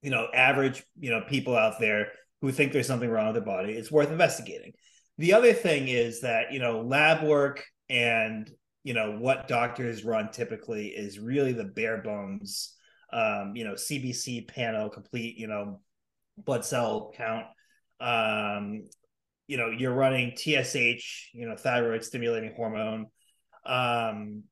you 0.02 0.12
know 0.12 0.28
average 0.34 0.84
you 1.00 1.10
know 1.10 1.22
people 1.28 1.56
out 1.56 1.80
there 1.80 2.12
who 2.42 2.52
think 2.52 2.72
there's 2.72 2.88
something 2.88 3.10
wrong 3.10 3.34
with 3.34 3.36
their 3.36 3.56
body, 3.56 3.74
it's 3.74 3.92
worth 3.92 4.12
investigating. 4.12 4.74
The 5.18 5.34
other 5.34 5.54
thing 5.54 5.88
is 5.88 6.22
that 6.22 6.54
you 6.54 6.60
know 6.60 6.82
lab 6.82 7.24
work 7.24 7.66
and 7.90 8.50
you 8.90 8.96
know 8.96 9.12
what 9.20 9.48
doctors 9.48 10.04
run 10.04 10.32
typically 10.32 10.88
is 10.88 11.20
really 11.20 11.54
the 11.54 11.64
bare 11.64 12.02
bones 12.02 12.76
um 13.14 13.54
you 13.56 13.64
know 13.64 13.74
cbc 13.74 14.48
panel 14.48 14.90
complete 14.90 15.38
you 15.38 15.46
know 15.46 15.80
blood 16.44 16.66
cell 16.66 17.14
count. 17.16 17.46
Um 18.00 18.86
you 19.46 19.58
know 19.58 19.70
you're 19.70 19.94
running 19.94 20.32
tsh 20.36 21.30
you 21.36 21.48
know 21.48 21.56
thyroid 21.56 22.04
stimulating 22.04 22.56
hormone. 22.56 23.06
Um 23.64 24.46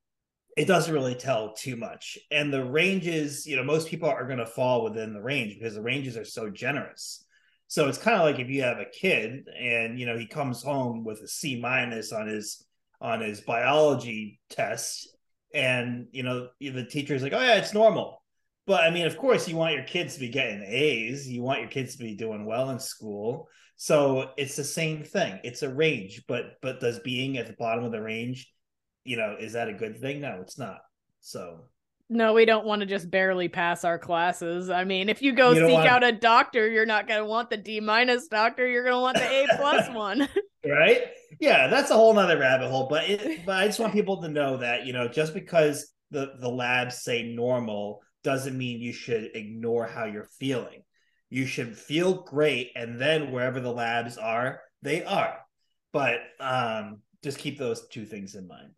it 0.56 0.65
doesn't 0.65 0.94
really 0.94 1.15
tell 1.15 1.53
too 1.53 1.75
much. 1.75 2.20
And 2.29 2.53
the 2.53 2.63
ranges 2.63 3.48
you 3.48 3.56
know 3.56 3.63
most 3.63 3.88
people 3.88 4.08
are 4.08 4.27
going 4.27 4.38
to 4.38 4.46
fall 4.46 4.84
within 4.84 5.15
the 5.15 5.22
range 5.22 5.56
because 5.56 5.74
the 5.74 5.82
ranges 5.82 6.15
are 6.15 6.25
so 6.25 6.51
generous. 6.51 7.25
So 7.70 7.88
it's 7.88 7.98
kind 7.98 8.17
of 8.17 8.24
like 8.24 8.38
if 8.38 8.50
you 8.50 8.62
have 8.62 8.77
a 8.77 8.86
kid 8.86 9.48
and 9.60 10.00
you 10.00 10.06
know 10.06 10.15
he 10.15 10.27
comes 10.27 10.62
home 10.62 11.03
with 11.03 11.22
a 11.22 11.27
C 11.27 11.60
minus 11.60 12.12
on 12.12 12.27
his 12.27 12.66
on 12.99 13.21
his 13.21 13.41
biology 13.41 14.39
test, 14.49 15.07
and 15.53 16.07
you 16.11 16.23
know 16.23 16.49
the 16.59 16.85
teacher's 16.85 17.23
like, 17.23 17.33
"Oh 17.33 17.41
yeah, 17.41 17.55
it's 17.55 17.73
normal." 17.73 18.21
But 18.65 18.83
I 18.83 18.89
mean, 18.89 19.05
of 19.05 19.17
course, 19.17 19.47
you 19.47 19.55
want 19.55 19.75
your 19.75 19.85
kids 19.85 20.15
to 20.15 20.19
be 20.19 20.29
getting 20.29 20.63
A's. 20.63 21.27
You 21.27 21.41
want 21.41 21.61
your 21.61 21.69
kids 21.69 21.95
to 21.95 22.03
be 22.03 22.15
doing 22.15 22.45
well 22.45 22.69
in 22.69 22.79
school. 22.79 23.47
So 23.77 24.31
it's 24.37 24.55
the 24.55 24.63
same 24.63 25.03
thing. 25.03 25.39
It's 25.43 25.61
a 25.61 25.73
range, 25.73 26.23
but 26.27 26.57
but 26.61 26.79
does 26.79 26.99
being 26.99 27.37
at 27.37 27.47
the 27.47 27.55
bottom 27.57 27.83
of 27.83 27.91
the 27.91 28.01
range, 28.01 28.51
you 29.03 29.17
know, 29.17 29.35
is 29.39 29.53
that 29.53 29.69
a 29.69 29.73
good 29.73 29.99
thing? 29.99 30.21
No, 30.21 30.39
it's 30.41 30.57
not. 30.57 30.79
So 31.21 31.65
no, 32.09 32.33
we 32.33 32.45
don't 32.45 32.65
want 32.65 32.79
to 32.79 32.85
just 32.85 33.11
barely 33.11 33.49
pass 33.49 33.83
our 33.83 33.99
classes. 33.99 34.69
I 34.69 34.85
mean, 34.85 35.09
if 35.09 35.21
you 35.21 35.33
go 35.33 35.51
you 35.51 35.67
seek 35.67 35.73
want... 35.73 35.87
out 35.87 36.03
a 36.03 36.11
doctor, 36.11 36.69
you're 36.69 36.85
not 36.85 37.07
going 37.07 37.19
to 37.19 37.25
want 37.25 37.49
the 37.49 37.57
D 37.57 37.79
minus 37.79 38.27
doctor. 38.27 38.67
You're 38.67 38.83
going 38.83 38.95
to 38.95 39.01
want 39.01 39.17
the 39.17 39.29
A 39.29 39.47
plus 39.57 39.89
one. 39.93 40.27
right? 40.65 41.01
Yeah, 41.39 41.67
that's 41.67 41.91
a 41.91 41.96
whole 41.96 42.13
nother 42.13 42.38
rabbit 42.38 42.70
hole. 42.70 42.88
But 42.89 43.10
it, 43.10 43.41
but 43.46 43.56
I 43.58 43.67
just 43.67 43.79
want 43.79 43.94
people 43.94 44.22
to 44.22 44.29
know 44.29 44.58
that 44.58 44.86
you 44.86 44.94
know 44.94 45.08
just 45.08 45.34
because 45.34 45.91
the 46.12 46.34
the 46.39 46.50
labs 46.50 47.03
say 47.03 47.24
normal 47.24 48.01
doesn't 48.24 48.58
mean 48.58 48.82
you 48.82 48.94
should 48.94 49.32
ignore 49.36 49.86
how 49.86 50.06
you're 50.06 50.29
feeling. 50.39 50.84
You 51.29 51.46
should 51.46 51.77
feel 51.77 52.24
great, 52.24 52.72
and 52.75 53.00
then 53.00 53.32
wherever 53.32 53.60
the 53.60 53.72
labs 53.72 54.17
are, 54.17 54.62
they 54.82 55.03
are. 55.03 55.38
But 55.91 56.20
um, 56.39 57.01
just 57.24 57.38
keep 57.38 57.58
those 57.58 57.88
two 57.88 58.06
things 58.06 58.36
in 58.36 58.48
mind. 58.48 58.72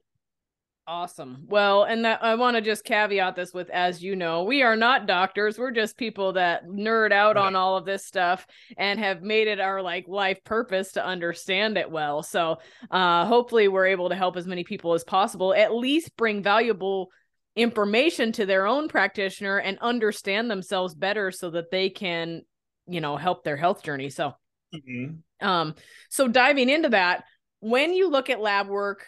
Awesome. 0.92 1.44
Well, 1.48 1.84
and 1.84 2.04
that 2.04 2.24
I 2.24 2.34
want 2.34 2.56
to 2.58 2.62
just 2.62 2.84
caveat 2.84 3.36
this 3.36 3.54
with 3.54 3.70
as 3.70 4.02
you 4.02 4.16
know, 4.16 4.42
we 4.44 4.64
are 4.64 4.76
not 4.76 5.06
doctors. 5.06 5.60
We're 5.60 5.70
just 5.70 5.98
people 5.98 6.34
that 6.34 6.66
nerd 6.66 7.12
out 7.12 7.36
right. 7.36 7.46
on 7.46 7.56
all 7.56 7.78
of 7.78 7.86
this 7.86 8.08
stuff 8.08 8.48
and 8.76 9.00
have 9.00 9.22
made 9.22 9.48
it 9.48 9.60
our 9.60 9.84
like 9.84 10.08
life 10.08 10.44
purpose 10.44 10.94
to 10.94 11.06
understand 11.06 11.78
it 11.78 11.92
well. 11.92 12.24
So, 12.24 12.58
uh 12.90 13.28
hopefully 13.28 13.68
we're 13.68 13.86
able 13.86 14.10
to 14.10 14.16
help 14.16 14.36
as 14.36 14.48
many 14.48 14.64
people 14.64 14.96
as 14.96 15.04
possible, 15.04 15.54
at 15.54 15.76
least 15.76 16.18
bring 16.18 16.42
valuable 16.42 17.12
information 17.56 18.32
to 18.32 18.48
their 18.48 18.66
own 18.66 18.88
practitioner 18.88 19.60
and 19.60 19.78
understand 19.82 20.50
themselves 20.50 20.96
better 20.96 21.30
so 21.30 21.52
that 21.52 21.70
they 21.70 21.92
can, 21.92 22.42
you 22.88 23.00
know, 23.00 23.16
help 23.16 23.44
their 23.44 23.58
health 23.58 23.84
journey. 23.84 24.10
So, 24.10 24.34
mm-hmm. 24.74 25.48
um 25.48 25.76
so 26.10 26.28
diving 26.28 26.68
into 26.68 26.90
that, 26.90 27.26
when 27.60 27.94
you 27.94 28.10
look 28.10 28.32
at 28.32 28.42
lab 28.42 28.68
work 28.68 29.06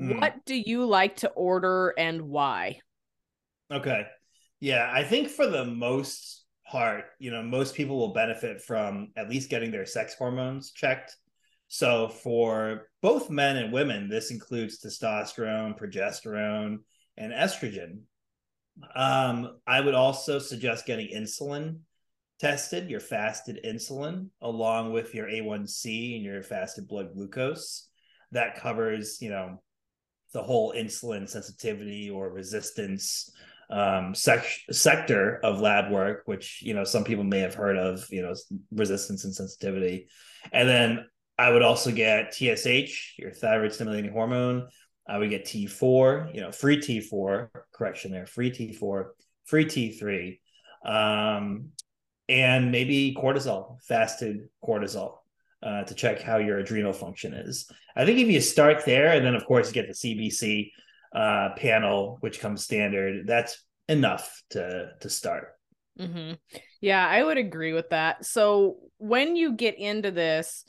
Mm. 0.00 0.20
What 0.20 0.44
do 0.44 0.54
you 0.54 0.84
like 0.84 1.16
to 1.16 1.28
order 1.30 1.94
and 1.96 2.22
why? 2.22 2.80
Okay. 3.70 4.06
Yeah, 4.60 4.90
I 4.92 5.04
think 5.04 5.28
for 5.28 5.46
the 5.46 5.64
most 5.64 6.44
part, 6.66 7.04
you 7.18 7.30
know, 7.30 7.42
most 7.42 7.74
people 7.74 7.98
will 7.98 8.12
benefit 8.12 8.62
from 8.62 9.12
at 9.16 9.28
least 9.28 9.50
getting 9.50 9.70
their 9.70 9.86
sex 9.86 10.14
hormones 10.14 10.72
checked. 10.72 11.16
So 11.68 12.08
for 12.08 12.88
both 13.02 13.30
men 13.30 13.56
and 13.56 13.72
women, 13.72 14.08
this 14.08 14.30
includes 14.30 14.80
testosterone, 14.80 15.78
progesterone, 15.78 16.78
and 17.16 17.32
estrogen. 17.32 18.00
Um, 18.94 19.58
I 19.66 19.80
would 19.80 19.94
also 19.94 20.38
suggest 20.38 20.86
getting 20.86 21.08
insulin 21.14 21.78
tested, 22.40 22.90
your 22.90 23.00
fasted 23.00 23.60
insulin, 23.64 24.28
along 24.40 24.92
with 24.92 25.14
your 25.14 25.26
A1C 25.26 26.16
and 26.16 26.24
your 26.24 26.42
fasted 26.42 26.88
blood 26.88 27.14
glucose. 27.14 27.88
That 28.32 28.56
covers, 28.56 29.18
you 29.20 29.30
know, 29.30 29.62
the 30.34 30.42
whole 30.42 30.74
insulin 30.74 31.26
sensitivity 31.28 32.10
or 32.10 32.28
resistance 32.28 33.30
um, 33.70 34.14
sec- 34.14 34.60
sector 34.70 35.40
of 35.42 35.60
lab 35.60 35.90
work, 35.90 36.24
which 36.26 36.60
you 36.62 36.74
know 36.74 36.84
some 36.84 37.04
people 37.04 37.24
may 37.24 37.38
have 37.38 37.54
heard 37.54 37.78
of, 37.78 38.04
you 38.10 38.20
know, 38.20 38.34
resistance 38.72 39.24
and 39.24 39.34
sensitivity, 39.34 40.08
and 40.52 40.68
then 40.68 41.06
I 41.38 41.50
would 41.50 41.62
also 41.62 41.90
get 41.90 42.34
TSH, 42.34 43.14
your 43.18 43.32
thyroid 43.32 43.72
stimulating 43.72 44.12
hormone. 44.12 44.68
I 45.08 45.18
would 45.18 45.30
get 45.30 45.44
T4, 45.44 46.34
you 46.34 46.40
know, 46.40 46.50
free 46.50 46.78
T4, 46.78 47.48
correction 47.74 48.10
there, 48.10 48.26
free 48.26 48.50
T4, 48.50 49.06
free 49.44 49.66
T3, 49.66 50.38
um, 50.86 51.70
and 52.28 52.72
maybe 52.72 53.14
cortisol, 53.18 53.82
fasted 53.82 54.48
cortisol 54.64 55.18
uh, 55.64 55.82
to 55.84 55.94
check 55.94 56.20
how 56.20 56.36
your 56.36 56.58
adrenal 56.58 56.92
function 56.92 57.32
is. 57.32 57.70
I 57.96 58.04
think 58.04 58.18
if 58.18 58.28
you 58.28 58.40
start 58.40 58.84
there, 58.84 59.12
and 59.12 59.24
then 59.24 59.34
of 59.34 59.46
course 59.46 59.68
you 59.68 59.74
get 59.74 59.88
the 59.88 59.94
CBC 59.94 60.70
uh, 61.14 61.54
panel, 61.56 62.18
which 62.20 62.40
comes 62.40 62.64
standard, 62.64 63.26
that's 63.26 63.64
enough 63.88 64.42
to 64.50 64.90
to 65.00 65.10
start. 65.10 65.52
Mm-hmm. 65.98 66.34
Yeah, 66.80 67.06
I 67.06 67.22
would 67.22 67.38
agree 67.38 67.72
with 67.72 67.90
that. 67.90 68.26
So 68.26 68.76
when 68.98 69.36
you 69.36 69.52
get 69.52 69.78
into 69.78 70.10
this, 70.10 70.64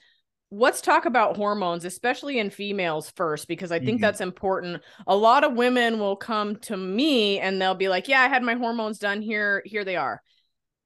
let's 0.52 0.82
talk 0.82 1.06
about 1.06 1.36
hormones, 1.36 1.84
especially 1.84 2.40
in 2.40 2.50
females 2.50 3.12
first, 3.16 3.48
because 3.48 3.72
I 3.72 3.80
think 3.80 3.98
mm-hmm. 3.98 4.02
that's 4.02 4.22
important. 4.22 4.82
A 5.08 5.16
lot 5.16 5.44
of 5.44 5.54
women 5.54 6.00
will 6.00 6.16
come 6.16 6.58
to 6.58 6.78
me 6.78 7.40
and 7.40 7.62
they'll 7.62 7.76
be 7.76 7.90
like, 7.90 8.08
"Yeah, 8.08 8.22
I 8.22 8.28
had 8.28 8.44
my 8.44 8.54
hormones 8.54 9.00
done. 9.00 9.22
Here, 9.22 9.62
here 9.66 9.84
they 9.84 9.96
are." 9.96 10.22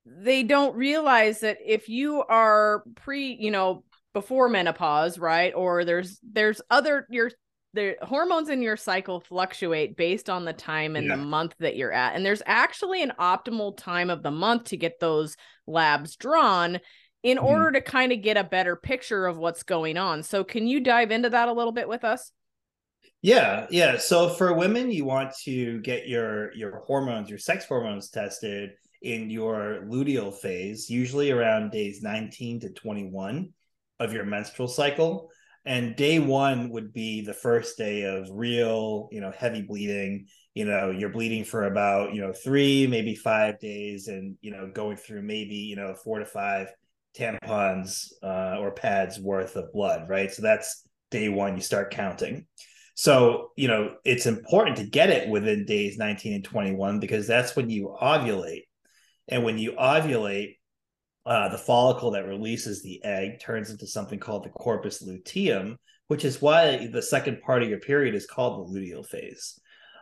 They 0.06 0.42
don't 0.44 0.76
realize 0.76 1.42
that 1.42 1.58
if 1.64 1.90
you 1.90 2.24
are 2.24 2.84
pre, 2.96 3.38
you 3.40 3.52
know, 3.52 3.84
before 4.14 4.50
menopause, 4.50 5.18
right? 5.18 5.54
Or 5.56 5.86
there's 5.86 6.20
there's 6.24 6.62
other 6.70 7.08
your 7.10 7.32
the 7.74 7.96
hormones 8.02 8.50
in 8.50 8.62
your 8.62 8.78
cycle 8.78 9.20
fluctuate 9.20 9.96
based 9.96 10.30
on 10.30 10.46
the 10.46 10.54
time 10.54 10.96
and 10.96 11.08
yeah. 11.08 11.16
the 11.16 11.22
month 11.22 11.54
that 11.60 11.76
you're 11.76 11.92
at. 11.92 12.16
And 12.16 12.26
there's 12.26 12.42
actually 12.46 13.04
an 13.04 13.14
optimal 13.20 13.78
time 13.78 14.10
of 14.10 14.24
the 14.24 14.32
month 14.32 14.66
to 14.66 14.78
get 14.78 15.00
those 15.00 15.36
labs 15.68 16.16
drawn 16.16 16.80
in 17.22 17.38
mm-hmm. 17.38 17.46
order 17.46 17.72
to 17.74 17.82
kind 17.82 18.12
of 18.12 18.22
get 18.22 18.38
a 18.38 18.44
better 18.44 18.76
picture 18.76 19.28
of 19.28 19.38
what's 19.38 19.64
going 19.64 19.98
on. 19.98 20.24
So 20.24 20.44
can 20.44 20.66
you 20.66 20.80
dive 20.80 21.12
into 21.12 21.30
that 21.30 21.48
a 21.48 21.54
little 21.54 21.72
bit 21.72 21.88
with 21.88 22.04
us? 22.04 22.32
Yeah, 23.22 23.68
yeah. 23.70 23.98
So 23.98 24.30
for 24.30 24.54
women, 24.54 24.92
you 24.92 25.06
want 25.06 25.34
to 25.44 25.80
get 25.82 26.08
your 26.08 26.54
your 26.54 26.80
hormones, 26.88 27.30
your 27.30 27.38
sex 27.38 27.66
hormones 27.66 28.10
tested 28.10 28.72
in 29.02 29.30
your 29.30 29.86
luteal 29.88 30.34
phase, 30.34 30.90
usually 30.90 31.32
around 31.32 31.72
days 31.72 32.02
19 32.02 32.62
to 32.62 32.70
21 32.70 33.54
of 34.00 34.14
your 34.14 34.26
menstrual 34.26 34.68
cycle. 34.68 35.30
And 35.66 35.96
day 35.96 36.20
one 36.20 36.70
would 36.70 36.94
be 36.94 37.22
the 37.22 37.34
first 37.34 37.78
day 37.78 38.04
of 38.04 38.30
real 38.32 39.10
you 39.12 39.22
know 39.22 39.32
heavy 39.32 39.62
bleeding. 39.62 40.28
You 40.54 40.66
know 40.66 40.92
you're 40.92 41.10
bleeding 41.10 41.44
for 41.44 41.64
about 41.64 42.14
you 42.14 42.22
know 42.22 42.34
three 42.34 42.88
maybe 42.88 43.16
five 43.16 43.60
days 43.60 44.08
and 44.08 44.36
you 44.42 44.52
know 44.52 44.72
going 44.74 44.98
through 44.98 45.22
maybe 45.22 45.56
you 45.56 45.76
know 45.76 45.96
four 46.04 46.20
to 46.20 46.26
five 46.26 46.72
tampons 47.18 48.12
uh, 48.24 48.58
or 48.60 48.72
pads 48.72 49.20
worth 49.20 49.56
of 49.56 49.72
blood 49.74 50.08
right? 50.10 50.32
So 50.32 50.42
that's 50.42 50.84
day 51.12 51.30
one 51.30 51.56
you 51.56 51.62
start 51.62 51.92
counting. 51.92 52.48
So 52.96 53.52
you 53.58 53.68
know 53.68 53.96
it's 54.06 54.26
important 54.26 54.78
to 54.78 54.86
get 54.86 55.10
it 55.10 55.30
within 55.30 55.66
days 55.66 55.98
19 55.98 56.34
and 56.34 56.44
21 56.44 57.00
because 57.00 57.28
that's 57.28 57.56
when 57.56 57.70
you 57.70 57.96
ovulate. 58.02 58.64
And 59.28 59.44
when 59.44 59.58
you 59.58 59.74
ovulate 59.74 60.56
uh, 61.30 61.48
the 61.48 61.58
follicle 61.60 62.10
that 62.10 62.26
releases 62.26 62.82
the 62.82 63.00
egg 63.06 63.40
turns 63.40 63.70
into 63.70 63.86
something 63.86 64.18
called 64.18 64.44
the 64.44 64.50
corpus 64.50 65.04
luteum, 65.04 65.78
which 66.08 66.26
is 66.26 66.42
why 66.42 66.88
the 66.92 67.04
second 67.04 67.40
part 67.42 67.62
of 67.62 67.70
your 67.70 67.80
period 67.80 68.16
is 68.16 68.26
called 68.26 68.68
the 68.68 68.80
luteal 68.80 69.06
phase. 69.06 69.60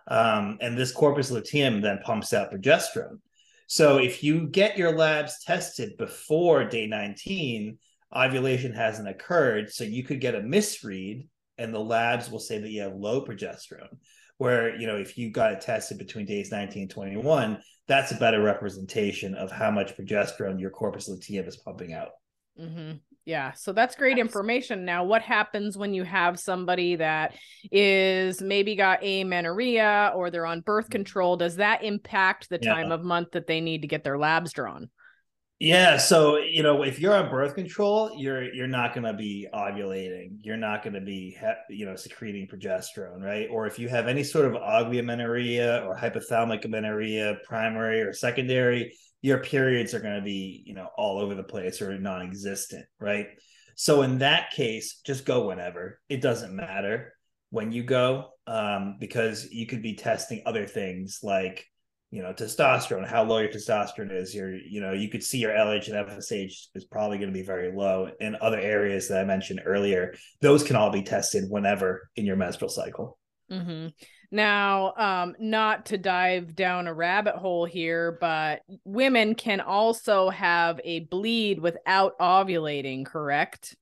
Um, 0.08 0.58
and 0.62 0.78
this 0.78 0.94
corpus 0.94 1.30
luteum 1.30 1.82
then 1.82 2.00
pumps 2.06 2.32
out 2.32 2.50
progesterone. 2.50 3.20
So 3.68 3.98
if 3.98 4.24
you 4.24 4.48
get 4.48 4.78
your 4.78 4.98
labs 4.98 5.44
tested 5.44 5.98
before 5.98 6.64
day 6.64 6.88
19, 6.88 7.78
ovulation 8.16 8.72
hasn't 8.72 9.10
occurred. 9.10 9.70
So 9.70 9.84
you 9.84 10.06
could 10.06 10.22
get 10.22 10.36
a 10.36 10.42
misread, 10.42 11.28
and 11.58 11.74
the 11.74 11.80
labs 11.80 12.32
will 12.32 12.40
say 12.40 12.60
that 12.60 12.70
you 12.70 12.84
have 12.84 12.96
low 12.96 13.26
progesterone. 13.26 13.98
Where, 14.38 14.76
you 14.76 14.86
know, 14.86 14.98
if 14.98 15.18
you 15.18 15.32
got 15.32 15.52
it 15.52 15.62
tested 15.62 15.98
between 15.98 16.26
days 16.26 16.52
19 16.52 16.84
and 16.84 16.92
21, 16.92 17.60
that's 17.88 18.12
a 18.12 18.16
better 18.16 18.42
representation 18.42 19.34
of 19.34 19.52
how 19.52 19.72
much 19.72 19.98
progesterone 19.98 20.60
your 20.60 20.70
corpus 20.70 21.08
luteum 21.08 21.48
is 21.48 21.58
pumping 21.58 21.94
out. 21.94 22.10
Mm-hmm. 22.60 22.98
Yeah, 23.26 23.52
so 23.52 23.74
that's 23.74 23.98
great 23.98 24.18
information. 24.18 24.86
Now, 24.86 25.04
what 25.04 25.22
happens 25.22 25.78
when 25.78 25.94
you 25.94 26.04
have 26.04 26.40
somebody 26.40 26.96
that 26.96 27.36
is 27.72 28.42
maybe 28.42 28.74
got 28.74 29.04
amenorrhea 29.04 30.14
or 30.16 30.32
they're 30.32 30.46
on 30.46 30.62
birth 30.62 30.88
mm. 30.88 30.92
control? 30.92 31.36
Does 31.36 31.58
that 31.58 31.84
impact 31.84 32.48
the 32.50 32.58
time 32.58 32.88
yeah. 32.88 32.94
of 32.94 33.04
month 33.04 33.32
that 33.32 33.46
they 33.46 33.60
need 33.60 33.82
to 33.82 33.88
get 33.90 34.06
their 34.06 34.18
labs 34.18 34.54
drawn? 34.54 34.90
Yeah, 35.60 35.98
so 35.98 36.38
you 36.38 36.62
know, 36.62 36.84
if 36.84 37.00
you're 37.00 37.16
on 37.16 37.32
birth 37.32 37.56
control, 37.56 38.12
you're 38.16 38.54
you're 38.54 38.68
not 38.68 38.94
going 38.94 39.06
to 39.06 39.14
be 39.14 39.48
ovulating. 39.52 40.38
You're 40.42 40.56
not 40.56 40.84
going 40.84 40.94
to 40.94 41.02
be 41.02 41.36
you 41.70 41.86
know 41.86 41.96
secreting 41.96 42.48
progesterone, 42.48 43.22
right? 43.22 43.48
Or 43.50 43.66
if 43.66 43.80
you 43.80 43.90
have 43.90 44.08
any 44.08 44.24
sort 44.24 44.46
of 44.46 44.54
amenorrhea 44.54 45.84
or 45.84 45.98
hypothalamic 45.98 46.64
amenorrhea, 46.64 47.38
primary 47.44 48.02
or 48.02 48.14
secondary, 48.14 48.94
your 49.24 49.40
periods 49.40 49.96
are 49.96 50.00
going 50.00 50.16
to 50.16 50.22
be 50.22 50.62
you 50.64 50.76
know 50.76 50.90
all 50.96 51.18
over 51.18 51.34
the 51.34 51.44
place 51.44 51.82
or 51.82 51.98
non-existent, 51.98 52.86
right? 53.00 53.28
So 53.76 54.04
in 54.04 54.20
that 54.20 54.52
case, 54.52 55.02
just 55.04 55.26
go 55.26 55.48
whenever. 55.48 56.00
It 56.08 56.22
doesn't 56.22 56.56
matter 56.56 57.14
when 57.50 57.72
you 57.72 57.82
go 57.82 58.30
um, 58.46 58.98
because 59.00 59.52
you 59.52 59.66
could 59.66 59.82
be 59.82 59.96
testing 59.96 60.44
other 60.46 60.68
things 60.68 61.20
like 61.24 61.66
you 62.10 62.22
know 62.22 62.32
testosterone 62.32 63.06
how 63.06 63.24
low 63.24 63.40
your 63.40 63.50
testosterone 63.50 64.16
is 64.16 64.34
your 64.34 64.56
you 64.56 64.80
know 64.80 64.94
you 64.94 65.10
could 65.10 65.24
see 65.24 65.40
your 65.40 65.52
lh 65.52 65.88
and 65.88 66.08
fsh 66.22 66.68
is 66.74 66.86
probably 66.86 67.18
going 67.18 67.30
to 67.30 67.38
be 67.38 67.44
very 67.44 67.76
low 67.76 68.10
and 68.22 68.36
other 68.38 68.60
areas 68.60 69.08
that 69.08 69.20
i 69.20 69.24
mentioned 69.24 69.62
earlier. 69.66 70.16
Those 70.42 70.64
can 70.64 70.76
all 70.76 70.90
be 70.90 71.02
tested 71.02 71.50
whenever 71.50 72.10
in 72.16 72.26
your 72.26 72.36
menstrual 72.36 72.70
cycle. 72.70 73.18
Mm-hmm. 73.50 73.88
now 74.30 74.94
um 74.98 75.34
not 75.40 75.86
to 75.86 75.98
dive 75.98 76.54
down 76.54 76.88
a 76.88 76.94
rabbit 76.94 77.36
hole 77.36 77.64
here 77.64 78.18
but 78.20 78.60
women 78.84 79.36
can 79.36 79.62
also 79.62 80.30
have 80.30 80.82
a 80.84 81.02
bleed 81.06 81.62
without 81.62 82.18
ovulating 82.20 83.06
correct? 83.06 83.76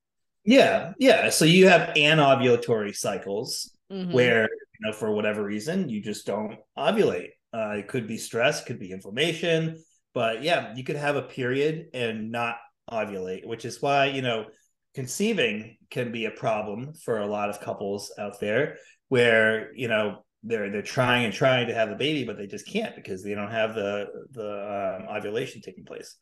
Yeah 0.43 0.93
yeah. 0.99 1.29
So 1.29 1.45
you 1.45 1.67
have 1.67 1.95
anovulatory 1.95 2.95
cycles 2.95 3.75
mm-hmm. 3.91 4.11
where 4.11 4.43
you 4.43 4.87
know 4.87 4.93
for 4.93 5.11
whatever 5.11 5.43
reason 5.43 5.89
you 5.89 6.01
just 6.01 6.27
don't 6.27 6.57
ovulate 6.77 7.29
uh, 7.55 7.75
it 7.77 7.87
could 7.87 8.07
be 8.07 8.17
stress, 8.17 8.63
could 8.63 8.79
be 8.79 8.91
inflammation, 8.91 9.81
but 10.13 10.43
yeah, 10.43 10.73
you 10.75 10.83
could 10.83 10.97
have 10.97 11.15
a 11.15 11.21
period 11.21 11.87
and 11.93 12.31
not 12.31 12.57
ovulate, 12.91 13.45
which 13.45 13.65
is 13.65 13.81
why 13.81 14.07
you 14.07 14.21
know 14.21 14.45
conceiving 14.93 15.77
can 15.89 16.11
be 16.11 16.25
a 16.25 16.31
problem 16.31 16.93
for 16.93 17.19
a 17.19 17.27
lot 17.27 17.49
of 17.49 17.61
couples 17.61 18.11
out 18.19 18.39
there, 18.39 18.77
where 19.07 19.73
you 19.75 19.87
know 19.87 20.25
they're 20.43 20.69
they're 20.69 20.81
trying 20.81 21.25
and 21.25 21.33
trying 21.33 21.67
to 21.67 21.73
have 21.73 21.89
a 21.89 21.95
baby, 21.95 22.25
but 22.25 22.37
they 22.37 22.47
just 22.47 22.67
can't 22.67 22.95
because 22.95 23.23
they 23.23 23.33
don't 23.33 23.51
have 23.51 23.73
the 23.73 24.05
the 24.31 24.99
um, 24.99 25.15
ovulation 25.15 25.61
taking 25.61 25.85
place. 25.85 26.17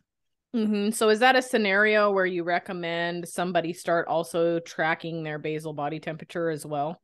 Mm-hmm. 0.56 0.92
So, 0.92 1.10
is 1.10 1.20
that 1.20 1.36
a 1.36 1.42
scenario 1.42 2.12
where 2.12 2.28
you 2.28 2.44
recommend 2.44 3.28
somebody 3.28 3.74
start 3.74 4.08
also 4.08 4.60
tracking 4.60 5.24
their 5.24 5.40
basal 5.40 5.74
body 5.74 6.00
temperature 6.00 6.50
as 6.50 6.64
well? 6.64 7.02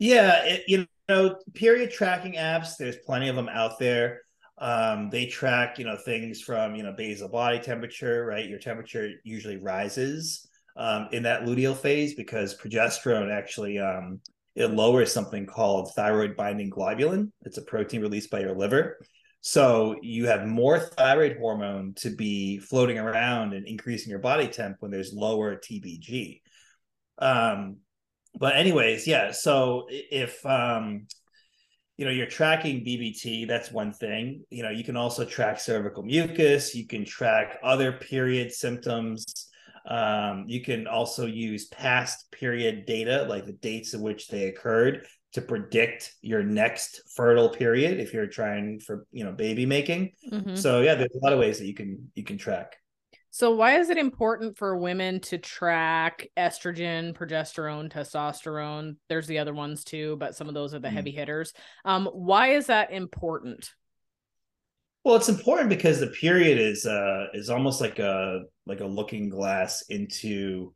Yeah, 0.00 0.44
it, 0.44 0.64
you 0.66 0.86
know, 1.08 1.36
period 1.54 1.92
tracking 1.92 2.32
apps. 2.32 2.76
There's 2.78 2.96
plenty 2.96 3.28
of 3.28 3.36
them 3.36 3.50
out 3.50 3.78
there. 3.78 4.22
Um, 4.58 5.10
they 5.10 5.26
track, 5.26 5.78
you 5.78 5.84
know, 5.84 5.96
things 5.96 6.40
from 6.40 6.74
you 6.74 6.82
know 6.82 6.94
basal 6.96 7.28
body 7.28 7.60
temperature. 7.60 8.24
Right, 8.24 8.48
your 8.48 8.58
temperature 8.58 9.10
usually 9.24 9.58
rises 9.58 10.48
um, 10.76 11.08
in 11.12 11.22
that 11.24 11.42
luteal 11.42 11.76
phase 11.76 12.14
because 12.14 12.56
progesterone 12.56 13.30
actually 13.30 13.78
um, 13.78 14.20
it 14.54 14.70
lowers 14.70 15.12
something 15.12 15.44
called 15.46 15.92
thyroid 15.94 16.34
binding 16.34 16.70
globulin. 16.70 17.30
It's 17.42 17.58
a 17.58 17.62
protein 17.62 18.00
released 18.00 18.30
by 18.30 18.40
your 18.40 18.54
liver. 18.54 18.98
So 19.42 19.96
you 20.00 20.26
have 20.28 20.46
more 20.46 20.78
thyroid 20.78 21.36
hormone 21.38 21.92
to 21.96 22.10
be 22.10 22.58
floating 22.58 22.98
around 22.98 23.52
and 23.52 23.66
increasing 23.66 24.10
your 24.10 24.18
body 24.18 24.48
temp 24.48 24.76
when 24.80 24.90
there's 24.90 25.12
lower 25.12 25.56
TBG. 25.56 26.40
Um, 27.18 27.78
but 28.34 28.56
anyways, 28.56 29.06
yeah. 29.06 29.32
So 29.32 29.86
if 29.88 30.44
um, 30.46 31.06
you 31.96 32.04
know 32.04 32.10
you're 32.10 32.26
tracking 32.26 32.84
BBT, 32.84 33.46
that's 33.46 33.70
one 33.70 33.92
thing. 33.92 34.44
You 34.50 34.62
know, 34.62 34.70
you 34.70 34.84
can 34.84 34.96
also 34.96 35.24
track 35.24 35.60
cervical 35.60 36.02
mucus. 36.02 36.74
You 36.74 36.86
can 36.86 37.04
track 37.04 37.58
other 37.62 37.92
period 37.92 38.52
symptoms. 38.52 39.48
Um, 39.86 40.44
you 40.46 40.62
can 40.62 40.86
also 40.86 41.26
use 41.26 41.66
past 41.68 42.30
period 42.32 42.86
data, 42.86 43.26
like 43.28 43.46
the 43.46 43.52
dates 43.52 43.94
in 43.94 44.02
which 44.02 44.28
they 44.28 44.46
occurred, 44.46 45.06
to 45.32 45.40
predict 45.40 46.14
your 46.22 46.42
next 46.42 47.02
fertile 47.14 47.48
period 47.48 48.00
if 48.00 48.12
you're 48.12 48.26
trying 48.26 48.80
for 48.80 49.06
you 49.12 49.24
know 49.24 49.32
baby 49.32 49.66
making. 49.66 50.12
Mm-hmm. 50.30 50.56
So 50.56 50.80
yeah, 50.80 50.94
there's 50.94 51.14
a 51.14 51.24
lot 51.24 51.32
of 51.32 51.38
ways 51.38 51.58
that 51.58 51.66
you 51.66 51.74
can 51.74 52.10
you 52.14 52.24
can 52.24 52.38
track. 52.38 52.76
So, 53.32 53.52
why 53.52 53.78
is 53.78 53.90
it 53.90 53.96
important 53.96 54.58
for 54.58 54.76
women 54.76 55.20
to 55.20 55.38
track 55.38 56.26
estrogen, 56.36 57.16
progesterone, 57.16 57.90
testosterone? 57.90 58.96
There's 59.08 59.28
the 59.28 59.38
other 59.38 59.54
ones 59.54 59.84
too, 59.84 60.16
but 60.18 60.34
some 60.34 60.48
of 60.48 60.54
those 60.54 60.74
are 60.74 60.80
the 60.80 60.88
mm. 60.88 60.92
heavy 60.92 61.12
hitters. 61.12 61.52
Um, 61.84 62.06
why 62.06 62.54
is 62.54 62.66
that 62.66 62.92
important? 62.92 63.70
Well, 65.04 65.14
it's 65.14 65.28
important 65.28 65.68
because 65.68 66.00
the 66.00 66.08
period 66.08 66.58
is 66.58 66.84
uh, 66.86 67.26
is 67.32 67.50
almost 67.50 67.80
like 67.80 68.00
a 68.00 68.40
like 68.66 68.80
a 68.80 68.86
looking 68.86 69.28
glass 69.28 69.84
into 69.88 70.74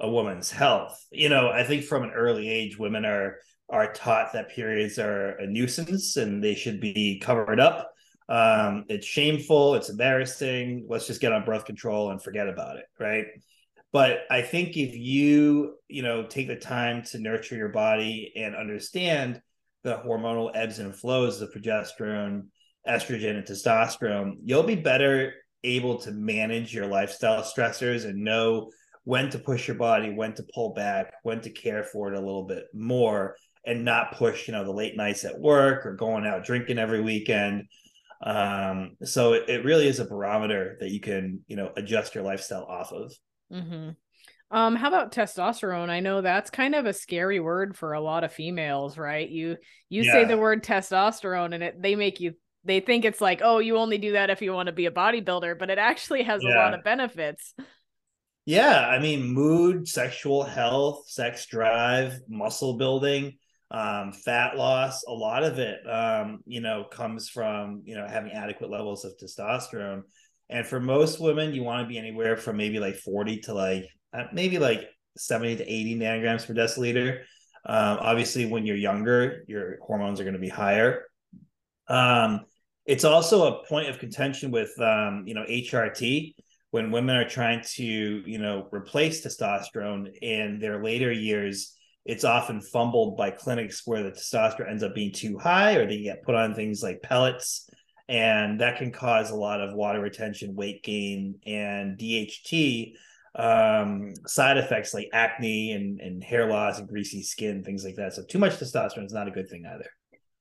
a 0.00 0.10
woman's 0.10 0.50
health. 0.50 0.98
You 1.12 1.28
know, 1.28 1.50
I 1.50 1.64
think 1.64 1.84
from 1.84 2.02
an 2.02 2.12
early 2.12 2.48
age, 2.48 2.78
women 2.78 3.04
are 3.04 3.36
are 3.68 3.92
taught 3.92 4.32
that 4.32 4.48
periods 4.48 4.98
are 4.98 5.36
a 5.36 5.46
nuisance 5.46 6.16
and 6.16 6.42
they 6.42 6.54
should 6.54 6.80
be 6.80 7.20
covered 7.22 7.60
up 7.60 7.92
um, 8.30 8.84
it's 8.88 9.06
shameful, 9.06 9.74
it's 9.74 9.90
embarrassing. 9.90 10.86
Let's 10.88 11.08
just 11.08 11.20
get 11.20 11.32
on 11.32 11.44
birth 11.44 11.64
control 11.64 12.12
and 12.12 12.22
forget 12.22 12.48
about 12.48 12.76
it, 12.76 12.84
right? 12.98 13.26
But 13.92 14.20
I 14.30 14.42
think 14.42 14.76
if 14.76 14.94
you, 14.94 15.74
you 15.88 16.02
know, 16.02 16.24
take 16.24 16.46
the 16.46 16.54
time 16.54 17.02
to 17.06 17.18
nurture 17.18 17.56
your 17.56 17.70
body 17.70 18.32
and 18.36 18.54
understand 18.54 19.42
the 19.82 19.96
hormonal 20.06 20.52
ebbs 20.54 20.78
and 20.78 20.94
flows 20.94 21.42
of 21.42 21.52
progesterone, 21.52 22.46
estrogen, 22.88 23.36
and 23.36 23.44
testosterone, 23.44 24.34
you'll 24.44 24.62
be 24.62 24.76
better 24.76 25.34
able 25.64 25.98
to 25.98 26.12
manage 26.12 26.72
your 26.72 26.86
lifestyle 26.86 27.42
stressors 27.42 28.04
and 28.04 28.22
know 28.22 28.70
when 29.02 29.28
to 29.30 29.40
push 29.40 29.66
your 29.66 29.76
body, 29.76 30.10
when 30.10 30.34
to 30.34 30.44
pull 30.54 30.72
back, 30.72 31.14
when 31.24 31.40
to 31.40 31.50
care 31.50 31.82
for 31.82 32.12
it 32.12 32.16
a 32.16 32.24
little 32.24 32.44
bit 32.44 32.66
more 32.72 33.34
and 33.66 33.84
not 33.84 34.16
push, 34.16 34.46
you 34.46 34.52
know, 34.52 34.64
the 34.64 34.70
late 34.70 34.96
nights 34.96 35.24
at 35.24 35.38
work 35.38 35.84
or 35.84 35.94
going 35.94 36.24
out 36.24 36.44
drinking 36.44 36.78
every 36.78 37.00
weekend 37.00 37.64
um, 38.22 38.96
so 39.02 39.32
it, 39.32 39.48
it 39.48 39.64
really 39.64 39.86
is 39.86 39.98
a 39.98 40.04
barometer 40.04 40.76
that 40.80 40.90
you 40.90 41.00
can, 41.00 41.44
you 41.46 41.56
know, 41.56 41.72
adjust 41.76 42.14
your 42.14 42.24
lifestyle 42.24 42.64
off 42.64 42.92
of. 42.92 43.12
Mm-hmm. 43.52 43.90
Um, 44.52 44.74
how 44.74 44.88
about 44.88 45.12
testosterone? 45.12 45.90
I 45.90 46.00
know 46.00 46.20
that's 46.20 46.50
kind 46.50 46.74
of 46.74 46.84
a 46.84 46.92
scary 46.92 47.40
word 47.40 47.76
for 47.76 47.92
a 47.92 48.00
lot 48.00 48.24
of 48.24 48.32
females, 48.32 48.98
right? 48.98 49.28
You 49.28 49.56
you 49.88 50.02
yeah. 50.02 50.12
say 50.12 50.24
the 50.24 50.36
word 50.36 50.64
testosterone 50.64 51.54
and 51.54 51.62
it 51.62 51.80
they 51.80 51.94
make 51.94 52.20
you 52.20 52.34
they 52.64 52.80
think 52.80 53.04
it's 53.04 53.20
like, 53.20 53.40
oh, 53.42 53.58
you 53.58 53.78
only 53.78 53.96
do 53.96 54.12
that 54.12 54.28
if 54.28 54.42
you 54.42 54.52
want 54.52 54.66
to 54.66 54.72
be 54.72 54.86
a 54.86 54.90
bodybuilder, 54.90 55.58
but 55.58 55.70
it 55.70 55.78
actually 55.78 56.24
has 56.24 56.42
yeah. 56.42 56.54
a 56.54 56.56
lot 56.56 56.74
of 56.74 56.84
benefits. 56.84 57.54
Yeah, 58.44 58.86
I 58.86 58.98
mean, 58.98 59.32
mood, 59.32 59.86
sexual 59.86 60.42
health, 60.42 61.08
sex 61.08 61.46
drive, 61.46 62.20
muscle 62.28 62.76
building 62.76 63.38
um, 63.70 64.12
fat 64.12 64.56
loss, 64.56 65.04
a 65.04 65.12
lot 65.12 65.44
of 65.44 65.58
it, 65.58 65.78
um, 65.88 66.40
you 66.46 66.60
know, 66.60 66.84
comes 66.84 67.28
from, 67.28 67.82
you 67.84 67.94
know, 67.94 68.06
having 68.06 68.32
adequate 68.32 68.70
levels 68.70 69.04
of 69.04 69.12
testosterone. 69.16 70.02
And 70.48 70.66
for 70.66 70.80
most 70.80 71.20
women, 71.20 71.54
you 71.54 71.62
want 71.62 71.84
to 71.84 71.88
be 71.88 71.98
anywhere 71.98 72.36
from 72.36 72.56
maybe 72.56 72.80
like 72.80 72.96
40 72.96 73.40
to 73.42 73.54
like 73.54 73.86
uh, 74.12 74.24
maybe 74.32 74.58
like 74.58 74.88
70 75.16 75.56
to 75.56 75.62
80 75.64 75.98
nanograms 75.98 76.46
per 76.46 76.54
deciliter. 76.54 77.20
Um, 77.64 77.98
obviously, 78.00 78.46
when 78.46 78.66
you're 78.66 78.76
younger, 78.76 79.44
your 79.46 79.78
hormones 79.82 80.18
are 80.18 80.24
going 80.24 80.34
to 80.34 80.40
be 80.40 80.48
higher. 80.48 81.04
Um, 81.86 82.40
it's 82.86 83.04
also 83.04 83.46
a 83.46 83.66
point 83.66 83.88
of 83.88 83.98
contention 84.00 84.50
with, 84.50 84.72
um, 84.80 85.24
you 85.26 85.34
know, 85.34 85.44
HRT 85.48 86.34
when 86.72 86.90
women 86.90 87.16
are 87.16 87.28
trying 87.28 87.62
to, 87.74 87.84
you 87.84 88.38
know, 88.38 88.68
replace 88.72 89.24
testosterone 89.24 90.12
in 90.22 90.58
their 90.58 90.82
later 90.82 91.12
years 91.12 91.76
it's 92.04 92.24
often 92.24 92.60
fumbled 92.60 93.16
by 93.16 93.30
clinics 93.30 93.82
where 93.86 94.02
the 94.02 94.10
testosterone 94.10 94.70
ends 94.70 94.82
up 94.82 94.94
being 94.94 95.12
too 95.12 95.38
high 95.38 95.74
or 95.74 95.86
they 95.86 96.02
get 96.02 96.22
put 96.22 96.34
on 96.34 96.54
things 96.54 96.82
like 96.82 97.02
pellets 97.02 97.68
and 98.08 98.60
that 98.60 98.78
can 98.78 98.90
cause 98.90 99.30
a 99.30 99.36
lot 99.36 99.60
of 99.60 99.74
water 99.74 100.00
retention 100.00 100.54
weight 100.54 100.82
gain 100.82 101.36
and 101.46 101.98
dht 101.98 102.94
um, 103.36 104.12
side 104.26 104.56
effects 104.56 104.92
like 104.92 105.08
acne 105.12 105.70
and, 105.72 106.00
and 106.00 106.24
hair 106.24 106.50
loss 106.50 106.78
and 106.80 106.88
greasy 106.88 107.22
skin 107.22 107.62
things 107.62 107.84
like 107.84 107.94
that 107.96 108.12
so 108.12 108.24
too 108.24 108.38
much 108.38 108.54
testosterone 108.54 109.06
is 109.06 109.12
not 109.12 109.28
a 109.28 109.30
good 109.30 109.48
thing 109.48 109.64
either 109.66 109.90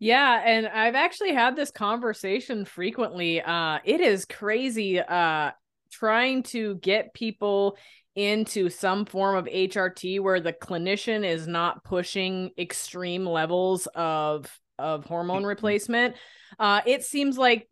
yeah, 0.01 0.41
and 0.45 0.65
I've 0.65 0.95
actually 0.95 1.33
had 1.33 1.57
this 1.57 1.71
conversation 1.71 2.63
frequently. 2.63 3.41
Uh 3.41 3.79
it 3.83 3.99
is 3.99 4.23
crazy 4.23 4.99
uh 4.99 5.51
trying 5.91 6.43
to 6.43 6.75
get 6.75 7.13
people 7.13 7.77
into 8.19 8.69
some 8.69 9.05
form 9.05 9.35
of 9.35 9.45
HRT 9.45 10.19
where 10.19 10.39
the 10.39 10.53
clinician 10.53 11.25
is 11.25 11.47
not 11.47 11.83
pushing 11.83 12.51
extreme 12.57 13.25
levels 13.25 13.87
of 13.95 14.45
of 14.77 15.05
hormone 15.05 15.39
mm-hmm. 15.39 15.47
replacement. 15.47 16.15
Uh, 16.57 16.81
it 16.85 17.03
seems 17.03 17.37
like 17.37 17.67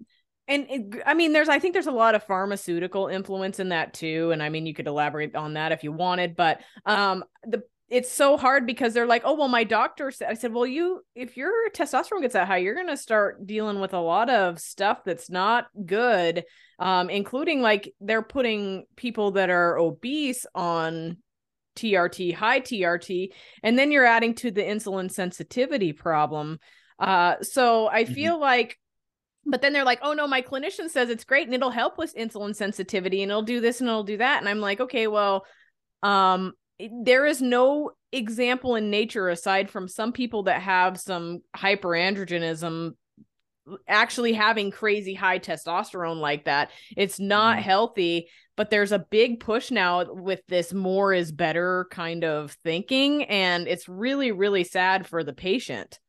and 0.47 0.65
it, 0.69 1.03
I 1.05 1.13
mean, 1.13 1.33
there's, 1.33 1.49
I 1.49 1.59
think 1.59 1.73
there's 1.73 1.87
a 1.87 1.91
lot 1.91 2.15
of 2.15 2.23
pharmaceutical 2.23 3.07
influence 3.07 3.59
in 3.59 3.69
that 3.69 3.93
too. 3.93 4.31
And 4.31 4.41
I 4.41 4.47
mean, 4.47 4.65
you 4.65 4.73
could 4.73 4.87
elaborate 4.87 5.35
on 5.35 5.55
that 5.55 5.73
if 5.73 5.83
you 5.83 5.91
wanted, 5.91 6.37
but 6.37 6.61
um, 6.85 7.25
the 7.43 7.63
it's 7.89 8.11
so 8.11 8.35
hard 8.35 8.65
because 8.65 8.93
they're 8.93 9.05
like, 9.05 9.21
oh, 9.23 9.35
well, 9.35 9.47
my 9.47 9.63
doctor 9.63 10.11
said, 10.11 10.29
I 10.29 10.33
said, 10.33 10.53
well, 10.53 10.65
you, 10.65 11.01
if 11.15 11.37
your 11.37 11.51
testosterone 11.71 12.21
gets 12.21 12.33
that 12.33 12.47
high, 12.47 12.57
you're 12.57 12.75
going 12.75 12.87
to 12.87 12.97
start 12.97 13.47
dealing 13.47 13.79
with 13.79 13.93
a 13.93 13.99
lot 13.99 14.29
of 14.29 14.59
stuff 14.59 15.03
that's 15.05 15.29
not 15.29 15.67
good, 15.85 16.43
um, 16.79 17.09
including 17.09 17.61
like 17.61 17.93
they're 18.01 18.21
putting 18.21 18.85
people 18.97 19.31
that 19.31 19.49
are 19.49 19.77
obese 19.77 20.45
on 20.53 21.17
TRT, 21.77 22.33
high 22.33 22.59
TRT, 22.59 23.29
and 23.63 23.79
then 23.79 23.91
you're 23.91 24.05
adding 24.05 24.35
to 24.35 24.51
the 24.51 24.63
insulin 24.63 25.09
sensitivity 25.09 25.93
problem. 25.93 26.59
Uh, 26.99 27.35
so 27.41 27.87
I 27.87 28.03
mm-hmm. 28.03 28.13
feel 28.13 28.33
mm-hmm. 28.33 28.41
like, 28.41 28.77
but 29.45 29.61
then 29.61 29.71
they're 29.71 29.85
like, 29.85 29.99
oh 30.01 30.11
no, 30.11 30.27
my 30.27 30.41
clinician 30.41 30.89
says 30.89 31.09
it's 31.09 31.23
great 31.23 31.47
and 31.47 31.55
it'll 31.55 31.71
help 31.71 31.97
with 31.97 32.13
insulin 32.15 32.53
sensitivity 32.53 33.21
and 33.21 33.31
it'll 33.31 33.43
do 33.43 33.61
this 33.61 33.79
and 33.79 33.89
it'll 33.89 34.03
do 34.03 34.17
that. 34.17 34.39
And 34.39 34.49
I'm 34.49 34.59
like, 34.59 34.81
okay, 34.81 35.07
well, 35.07 35.45
um, 36.03 36.51
there 36.79 37.25
is 37.25 37.41
no 37.41 37.91
example 38.11 38.75
in 38.75 38.89
nature 38.89 39.29
aside 39.29 39.69
from 39.69 39.87
some 39.87 40.11
people 40.11 40.43
that 40.43 40.61
have 40.61 40.99
some 40.99 41.41
hyperandrogenism 41.55 42.91
actually 43.87 44.33
having 44.33 44.71
crazy 44.71 45.13
high 45.13 45.39
testosterone 45.39 46.19
like 46.21 46.45
that. 46.45 46.71
It's 46.95 47.19
not 47.19 47.57
Mhm. 47.57 47.63
healthy, 47.63 48.29
but 48.55 48.69
there's 48.69 48.93
a 48.93 48.99
big 48.99 49.39
push 49.41 49.71
now 49.71 50.05
with 50.13 50.41
this 50.47 50.73
more 50.73 51.13
is 51.13 51.31
better 51.31 51.87
kind 51.91 52.23
of 52.23 52.55
thinking 52.63 53.25
and 53.25 53.67
it's 53.67 53.89
really 53.89 54.31
really 54.31 54.63
sad 54.63 55.05
for 55.05 55.23
the 55.23 55.33
patient. 55.33 55.99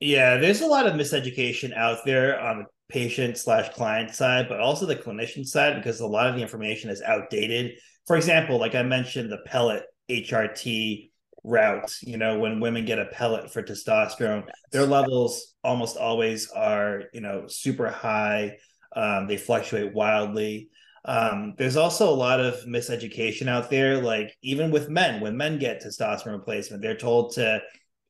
Yeah, 0.00 0.36
there's 0.36 0.60
a 0.60 0.66
lot 0.66 0.86
of 0.86 0.94
miseducation 0.94 1.74
out 1.76 1.98
there 2.04 2.38
on 2.38 2.58
the 2.60 2.64
patient 2.88 3.38
slash 3.38 3.70
client 3.70 4.14
side, 4.14 4.48
but 4.48 4.60
also 4.60 4.86
the 4.86 4.96
clinician 4.96 5.46
side 5.46 5.76
because 5.76 6.00
a 6.00 6.06
lot 6.06 6.28
of 6.28 6.34
the 6.36 6.42
information 6.42 6.90
is 6.90 7.00
outdated. 7.02 7.78
For 8.06 8.16
example, 8.16 8.58
like 8.58 8.74
I 8.74 8.82
mentioned, 8.82 9.30
the 9.30 9.38
pellet 9.46 9.84
HRT 10.10 11.10
route, 11.42 11.94
you 12.02 12.16
know, 12.16 12.38
when 12.38 12.60
women 12.60 12.84
get 12.84 12.98
a 12.98 13.06
pellet 13.06 13.52
for 13.52 13.62
testosterone, 13.62 14.44
their 14.72 14.86
levels 14.86 15.54
almost 15.62 15.96
always 15.96 16.50
are, 16.50 17.04
you 17.12 17.20
know, 17.20 17.46
super 17.48 17.88
high. 17.88 18.56
Um, 18.94 19.26
they 19.26 19.36
fluctuate 19.36 19.94
wildly. 19.94 20.70
Um, 21.04 21.54
there's 21.58 21.76
also 21.76 22.08
a 22.08 22.14
lot 22.14 22.40
of 22.40 22.54
miseducation 22.66 23.48
out 23.48 23.68
there. 23.68 24.00
Like 24.00 24.36
even 24.42 24.70
with 24.70 24.88
men, 24.88 25.20
when 25.20 25.36
men 25.36 25.58
get 25.58 25.82
testosterone 25.82 26.38
replacement, 26.38 26.82
they're 26.82 26.96
told 26.96 27.34
to 27.34 27.60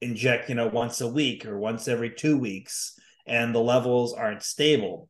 inject, 0.00 0.48
you 0.48 0.54
know, 0.54 0.68
once 0.68 1.00
a 1.00 1.08
week 1.08 1.44
or 1.46 1.58
once 1.58 1.88
every 1.88 2.10
two 2.10 2.38
weeks, 2.38 2.98
and 3.26 3.54
the 3.54 3.60
levels 3.60 4.12
aren't 4.12 4.42
stable. 4.42 5.08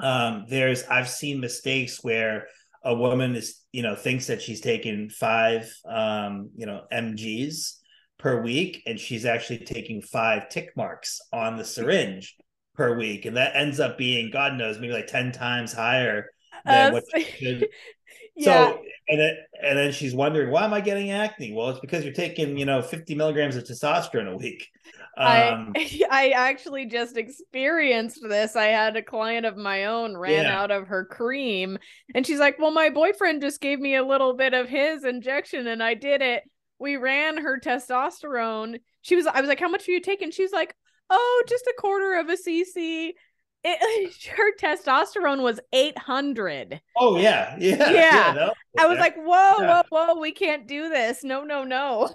Um, 0.00 0.46
there's 0.48 0.84
I've 0.84 1.08
seen 1.08 1.40
mistakes 1.40 2.02
where 2.02 2.46
a 2.88 2.94
woman 2.94 3.36
is, 3.36 3.60
you 3.72 3.82
know, 3.82 3.94
thinks 3.94 4.26
that 4.28 4.40
she's 4.42 4.60
taking 4.62 5.10
five, 5.10 5.70
um, 5.88 6.50
you 6.56 6.66
know, 6.66 6.80
mg's 6.92 7.80
per 8.18 8.42
week, 8.42 8.82
and 8.86 8.98
she's 8.98 9.24
actually 9.24 9.58
taking 9.60 10.00
five 10.02 10.48
tick 10.48 10.70
marks 10.76 11.20
on 11.32 11.56
the 11.56 11.64
syringe 11.64 12.36
per 12.74 12.96
week, 12.96 13.26
and 13.26 13.36
that 13.36 13.54
ends 13.54 13.78
up 13.80 13.98
being, 13.98 14.30
God 14.30 14.54
knows, 14.54 14.78
maybe 14.78 14.92
like 14.94 15.06
ten 15.08 15.32
times 15.32 15.72
higher 15.72 16.26
than 16.64 16.88
Uh, 16.88 16.92
what 16.94 17.04
she 17.14 17.24
should. 17.38 17.68
yeah. 18.36 18.70
So 18.70 18.82
and 19.10 19.20
then 19.20 19.34
and 19.62 19.78
then 19.78 19.92
she's 19.92 20.14
wondering 20.14 20.50
why 20.50 20.64
am 20.64 20.74
I 20.74 20.80
getting 20.80 21.10
acne? 21.10 21.52
Well, 21.52 21.70
it's 21.70 21.80
because 21.80 22.04
you're 22.04 22.12
taking 22.12 22.56
you 22.58 22.66
know 22.66 22.82
50 22.82 23.14
milligrams 23.14 23.56
of 23.56 23.64
testosterone 23.64 24.32
a 24.32 24.36
week. 24.36 24.66
Um, 25.18 25.72
I 25.76 26.02
I 26.10 26.28
actually 26.30 26.86
just 26.86 27.16
experienced 27.16 28.20
this. 28.22 28.56
I 28.56 28.66
had 28.66 28.96
a 28.96 29.02
client 29.02 29.46
of 29.46 29.56
my 29.56 29.86
own 29.86 30.16
ran 30.16 30.44
Yeah. 30.44 30.60
out 30.60 30.70
of 30.70 30.88
her 30.88 31.04
cream 31.04 31.78
and 32.14 32.26
she's 32.26 32.38
like, 32.38 32.58
"Well, 32.58 32.70
my 32.70 32.90
boyfriend 32.90 33.42
just 33.42 33.60
gave 33.60 33.80
me 33.80 33.96
a 33.96 34.04
little 34.04 34.34
bit 34.34 34.54
of 34.54 34.68
his 34.68 35.04
injection 35.04 35.66
and 35.66 35.82
I 35.82 35.94
did 35.94 36.22
it. 36.22 36.44
We 36.78 36.96
ran 36.96 37.38
her 37.38 37.58
testosterone. 37.60 38.80
She 39.02 39.16
was 39.16 39.26
I 39.26 39.40
was 39.40 39.48
like, 39.48 39.60
"How 39.60 39.68
much 39.68 39.88
are 39.88 39.92
you 39.92 40.00
taking?" 40.00 40.30
She's 40.30 40.52
like, 40.52 40.74
"Oh, 41.10 41.42
just 41.48 41.66
a 41.66 41.74
quarter 41.78 42.14
of 42.20 42.28
a 42.28 42.36
cc." 42.36 43.12
It, 43.64 44.14
her 44.36 44.54
testosterone 44.60 45.42
was 45.42 45.58
800. 45.72 46.80
oh 46.96 47.18
yeah, 47.20 47.56
yeah, 47.58 47.90
Yeah. 47.90 48.32
no, 48.36 48.52
I 48.78 48.86
was 48.86 48.96
yeah. 48.96 49.02
like, 49.02 49.16
"Whoa, 49.16 49.62
Yeah. 49.62 49.82
whoa, 49.90 50.06
whoa, 50.14 50.20
we 50.20 50.30
can't 50.32 50.68
do 50.68 50.88
this. 50.88 51.24
No, 51.24 51.42
no, 51.44 51.64
no." 51.64 52.08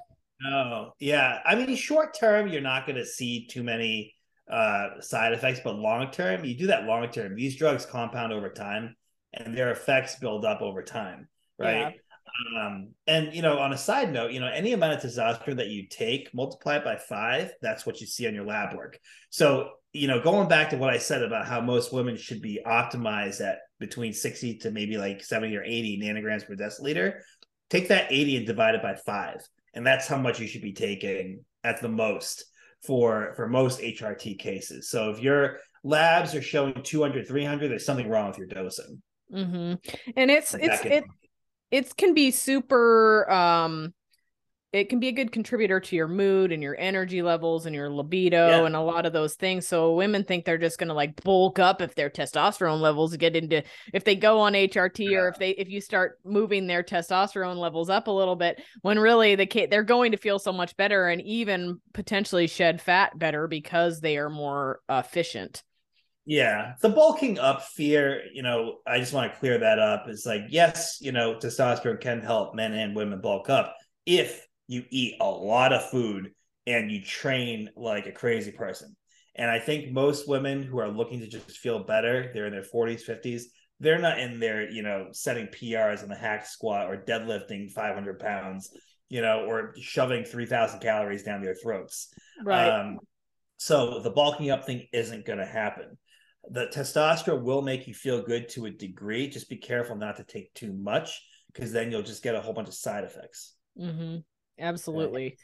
No, 0.43 0.93
yeah. 0.99 1.39
I 1.45 1.55
mean, 1.55 1.75
short 1.75 2.17
term, 2.17 2.47
you're 2.47 2.61
not 2.61 2.85
going 2.85 2.97
to 2.97 3.05
see 3.05 3.47
too 3.47 3.63
many 3.63 4.15
uh 4.51 4.99
side 4.99 5.31
effects, 5.31 5.61
but 5.63 5.75
long 5.75 6.11
term, 6.11 6.43
you 6.43 6.57
do 6.57 6.67
that 6.67 6.85
long 6.85 7.09
term. 7.09 7.35
These 7.35 7.55
drugs 7.55 7.85
compound 7.85 8.33
over 8.33 8.49
time, 8.49 8.95
and 9.33 9.55
their 9.55 9.71
effects 9.71 10.17
build 10.19 10.45
up 10.45 10.61
over 10.61 10.83
time, 10.83 11.27
right? 11.57 11.95
Um, 12.57 12.89
and 13.07 13.33
you 13.33 13.41
know, 13.41 13.59
on 13.59 13.73
a 13.73 13.77
side 13.77 14.11
note, 14.11 14.31
you 14.31 14.39
know, 14.39 14.47
any 14.47 14.73
amount 14.73 14.93
of 14.93 15.01
testosterone 15.01 15.57
that 15.57 15.67
you 15.67 15.87
take, 15.87 16.33
multiply 16.33 16.77
it 16.77 16.83
by 16.83 16.97
five, 16.97 17.51
that's 17.61 17.85
what 17.85 18.01
you 18.01 18.07
see 18.07 18.27
on 18.27 18.33
your 18.33 18.45
lab 18.45 18.75
work. 18.75 18.99
So, 19.29 19.69
you 19.91 20.07
know, 20.07 20.21
going 20.21 20.47
back 20.47 20.71
to 20.71 20.77
what 20.77 20.89
I 20.89 20.97
said 20.97 21.21
about 21.21 21.47
how 21.47 21.61
most 21.61 21.93
women 21.93 22.17
should 22.17 22.41
be 22.41 22.59
optimized 22.65 23.41
at 23.41 23.59
between 23.79 24.13
60 24.13 24.57
to 24.59 24.71
maybe 24.71 24.97
like 24.97 25.23
70 25.23 25.55
or 25.55 25.63
80 25.63 26.01
nanograms 26.03 26.45
per 26.45 26.55
deciliter, 26.55 27.19
take 27.69 27.89
that 27.89 28.11
80 28.11 28.37
and 28.37 28.47
divide 28.47 28.75
it 28.75 28.81
by 28.81 28.95
five. 28.95 29.47
And 29.73 29.85
that's 29.85 30.07
how 30.07 30.17
much 30.17 30.39
you 30.39 30.47
should 30.47 30.61
be 30.61 30.73
taking 30.73 31.43
at 31.63 31.81
the 31.81 31.89
most 31.89 32.45
for 32.85 33.33
for 33.35 33.47
most 33.47 33.79
HRT 33.79 34.37
cases. 34.37 34.89
So 34.89 35.09
if 35.11 35.19
your 35.19 35.59
labs 35.83 36.35
are 36.35 36.41
showing 36.41 36.81
200, 36.83 37.27
300, 37.27 37.69
there's 37.69 37.85
something 37.85 38.09
wrong 38.09 38.27
with 38.29 38.37
your 38.37 38.47
dosing. 38.47 39.01
hmm 39.31 39.73
And 40.15 40.31
it's 40.31 40.53
it's 40.53 40.83
Back 40.83 40.85
it 40.85 41.03
it 41.71 41.95
can 41.97 42.13
be 42.13 42.31
super 42.31 43.29
um 43.31 43.93
it 44.73 44.89
can 44.89 44.99
be 44.99 45.07
a 45.07 45.11
good 45.11 45.31
contributor 45.31 45.79
to 45.79 45.95
your 45.95 46.07
mood 46.07 46.51
and 46.51 46.63
your 46.63 46.75
energy 46.79 47.21
levels 47.21 47.67
and 47.67 47.75
your 47.75 47.91
libido 47.91 48.49
Yeah. 48.49 48.65
and 48.65 48.75
a 48.75 48.81
lot 48.81 49.05
of 49.05 49.13
those 49.13 49.35
things. 49.35 49.67
So 49.67 49.93
women 49.93 50.23
think 50.23 50.43
they're 50.43 50.57
just 50.57 50.79
gonna 50.79 50.95
like 50.95 51.23
bulk 51.23 51.59
up 51.59 51.79
if 51.79 51.93
their 51.93 52.09
testosterone 52.09 52.81
levels 52.81 53.15
get 53.15 53.35
into 53.35 53.63
if 53.93 54.03
they 54.03 54.15
go 54.15 54.39
on 54.39 54.53
HRT 54.55 55.15
or 55.15 55.27
if 55.29 55.37
they 55.37 55.51
if 55.51 55.69
you 55.69 55.79
start 55.79 56.19
moving 56.25 56.65
their 56.65 56.83
testosterone 56.83 57.57
levels 57.57 57.89
up 57.89 58.07
a 58.07 58.11
little 58.11 58.35
bit 58.35 58.61
when 58.81 58.97
really 58.97 59.35
the 59.35 59.67
they're 59.69 59.83
going 59.83 60.11
to 60.11 60.17
feel 60.17 60.39
so 60.39 60.51
much 60.51 60.75
better 60.75 61.07
and 61.07 61.21
even 61.21 61.79
potentially 61.93 62.47
shed 62.47 62.81
fat 62.81 63.17
better 63.17 63.47
because 63.47 64.01
they 64.01 64.17
are 64.17 64.29
more 64.29 64.81
efficient. 64.89 65.61
Yeah, 66.25 66.75
the 66.81 66.89
bulking 66.89 67.37
up 67.37 67.63
fear, 67.63 68.23
you 68.33 68.41
know, 68.41 68.77
I 68.87 68.97
just 68.97 69.13
want 69.13 69.31
to 69.31 69.39
clear 69.39 69.59
that 69.59 69.77
up. 69.77 70.05
It's 70.07 70.25
like, 70.25 70.43
yes, 70.49 70.99
you 71.01 71.11
know, 71.11 71.35
testosterone 71.35 71.99
can 71.99 72.21
help 72.21 72.55
men 72.55 72.73
and 72.73 72.95
women 72.95 73.19
bulk 73.21 73.49
up 73.49 73.75
if 74.05 74.47
you 74.73 74.83
eat 74.89 75.15
a 75.21 75.29
lot 75.29 75.71
of 75.71 75.89
food 75.89 76.31
and 76.65 76.91
you 76.91 77.01
train 77.01 77.69
like 77.75 78.07
a 78.07 78.11
crazy 78.11 78.51
person. 78.51 78.95
And 79.35 79.49
I 79.49 79.59
think 79.59 79.91
most 79.91 80.27
women 80.27 80.63
who 80.63 80.79
are 80.79 80.89
looking 80.89 81.19
to 81.19 81.27
just 81.27 81.57
feel 81.57 81.83
better, 81.83 82.31
they're 82.33 82.45
in 82.45 82.53
their 82.53 82.63
40s, 82.63 83.07
50s, 83.07 83.43
they're 83.79 83.99
not 83.99 84.19
in 84.19 84.39
there, 84.39 84.69
you 84.69 84.83
know, 84.83 85.07
setting 85.11 85.47
PRs 85.47 86.03
on 86.03 86.09
the 86.09 86.15
hack 86.15 86.45
squat 86.45 86.87
or 86.89 86.97
deadlifting 86.97 87.71
500 87.71 88.19
pounds, 88.19 88.71
you 89.09 89.21
know, 89.21 89.45
or 89.45 89.73
shoving 89.79 90.23
3,000 90.23 90.79
calories 90.79 91.23
down 91.23 91.41
their 91.41 91.55
throats. 91.55 92.13
Um, 92.83 92.99
so 93.57 93.99
the 93.99 94.11
bulking 94.11 94.51
up 94.51 94.65
thing 94.65 94.87
isn't 94.93 95.25
going 95.25 95.39
to 95.39 95.45
happen. 95.45 95.97
The 96.49 96.67
testosterone 96.67 97.43
will 97.43 97.61
make 97.61 97.87
you 97.87 97.93
feel 97.93 98.21
good 98.21 98.49
to 98.49 98.65
a 98.65 98.71
degree. 98.71 99.29
Just 99.29 99.49
be 99.49 99.57
careful 99.57 99.95
not 99.95 100.17
to 100.17 100.23
take 100.23 100.53
too 100.53 100.73
much 100.73 101.21
because 101.53 101.71
then 101.71 101.89
you'll 101.91 102.01
just 102.03 102.23
get 102.23 102.35
a 102.35 102.41
whole 102.41 102.53
bunch 102.53 102.67
of 102.67 102.73
side 102.73 103.03
effects. 103.03 103.55
Mm-hmm. 103.79 104.17
Absolutely. 104.59 105.37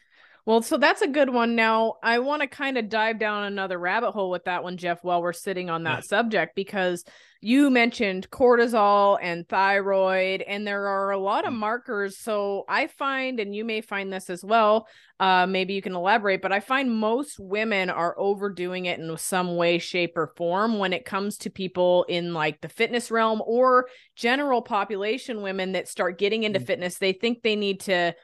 Well, 0.45 0.61
so 0.63 0.77
that's 0.77 1.01
a 1.03 1.07
good 1.07 1.29
one. 1.29 1.55
Now, 1.55 1.95
I 2.01 2.19
want 2.19 2.41
to 2.41 2.47
kind 2.47 2.77
of 2.77 2.89
dive 2.89 3.19
down 3.19 3.43
another 3.43 3.77
rabbit 3.77 4.13
hole 4.13 4.31
with 4.31 4.45
that 4.45 4.63
one, 4.63 4.77
Jeff, 4.77 5.03
while 5.03 5.21
we're 5.21 5.33
sitting 5.33 5.69
on 5.69 5.83
that 5.83 6.05
subject, 6.05 6.55
because 6.55 7.03
you 7.41 7.69
mentioned 7.69 8.29
cortisol 8.31 9.19
and 9.21 9.47
thyroid, 9.47 10.41
and 10.41 10.65
there 10.65 10.87
are 10.87 11.11
a 11.11 11.19
lot 11.19 11.45
of 11.45 11.53
Mm. 11.53 11.57
markers. 11.57 12.17
So 12.17 12.65
I 12.67 12.87
find, 12.87 13.39
and 13.39 13.55
you 13.55 13.63
may 13.63 13.81
find 13.81 14.11
this 14.11 14.29
as 14.29 14.43
well, 14.43 14.87
uh, 15.19 15.45
maybe 15.45 15.73
you 15.73 15.81
can 15.81 15.95
elaborate, 15.95 16.41
but 16.41 16.51
I 16.51 16.61
find 16.61 16.97
most 16.97 17.39
women 17.39 17.89
are 17.89 18.17
overdoing 18.17 18.85
it 18.85 18.99
in 18.99 19.15
some 19.17 19.55
way, 19.55 19.77
shape, 19.77 20.17
or 20.17 20.33
form 20.35 20.79
when 20.79 20.93
it 20.93 21.05
comes 21.05 21.37
to 21.39 21.49
people 21.49 22.05
in 22.09 22.33
like 22.33 22.59
the 22.61 22.69
fitness 22.69 23.11
realm 23.11 23.41
or 23.45 23.87
general 24.15 24.61
population 24.61 25.41
women 25.43 25.73
that 25.73 25.87
start 25.87 26.17
getting 26.17 26.43
into 26.43 26.59
Mm. 26.59 26.65
fitness. 26.65 26.97
They 26.97 27.13
think 27.13 27.43
they 27.43 27.55
need 27.55 27.81
to 27.81 28.15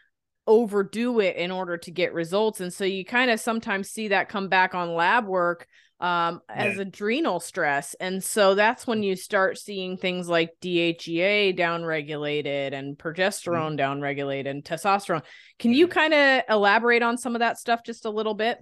overdo 0.47 1.19
it 1.19 1.35
in 1.37 1.51
order 1.51 1.77
to 1.77 1.91
get 1.91 2.13
results. 2.13 2.61
And 2.61 2.71
so 2.71 2.83
you 2.85 3.03
kind 3.03 3.31
of 3.31 3.39
sometimes 3.39 3.89
see 3.89 4.09
that 4.09 4.29
come 4.29 4.47
back 4.47 4.75
on 4.75 4.93
lab 4.93 5.25
work 5.25 5.67
um 6.01 6.41
as 6.49 6.75
Yeah. 6.75 6.81
adrenal 6.81 7.39
stress. 7.39 7.95
And 8.01 8.21
so 8.21 8.53
that's 8.53 8.85
when 8.85 8.97
mm-hmm. 8.97 9.03
you 9.03 9.15
start 9.15 9.57
seeing 9.57 9.95
things 9.95 10.27
like 10.27 10.51
DHEA 10.61 11.57
downregulated 11.57 12.73
and 12.73 12.97
mm-hmm. 12.97 13.07
progesterone 13.07 13.79
downregulated 13.79 14.49
and 14.49 14.63
testosterone. 14.63 15.23
Can 15.57 15.73
you 15.73 15.87
mm-hmm. 15.87 15.97
kind 15.97 16.13
of 16.13 16.43
elaborate 16.49 17.01
on 17.01 17.17
some 17.17 17.33
of 17.33 17.39
that 17.39 17.57
stuff 17.57 17.79
just 17.85 18.03
a 18.03 18.09
little 18.09 18.33
bit? 18.33 18.57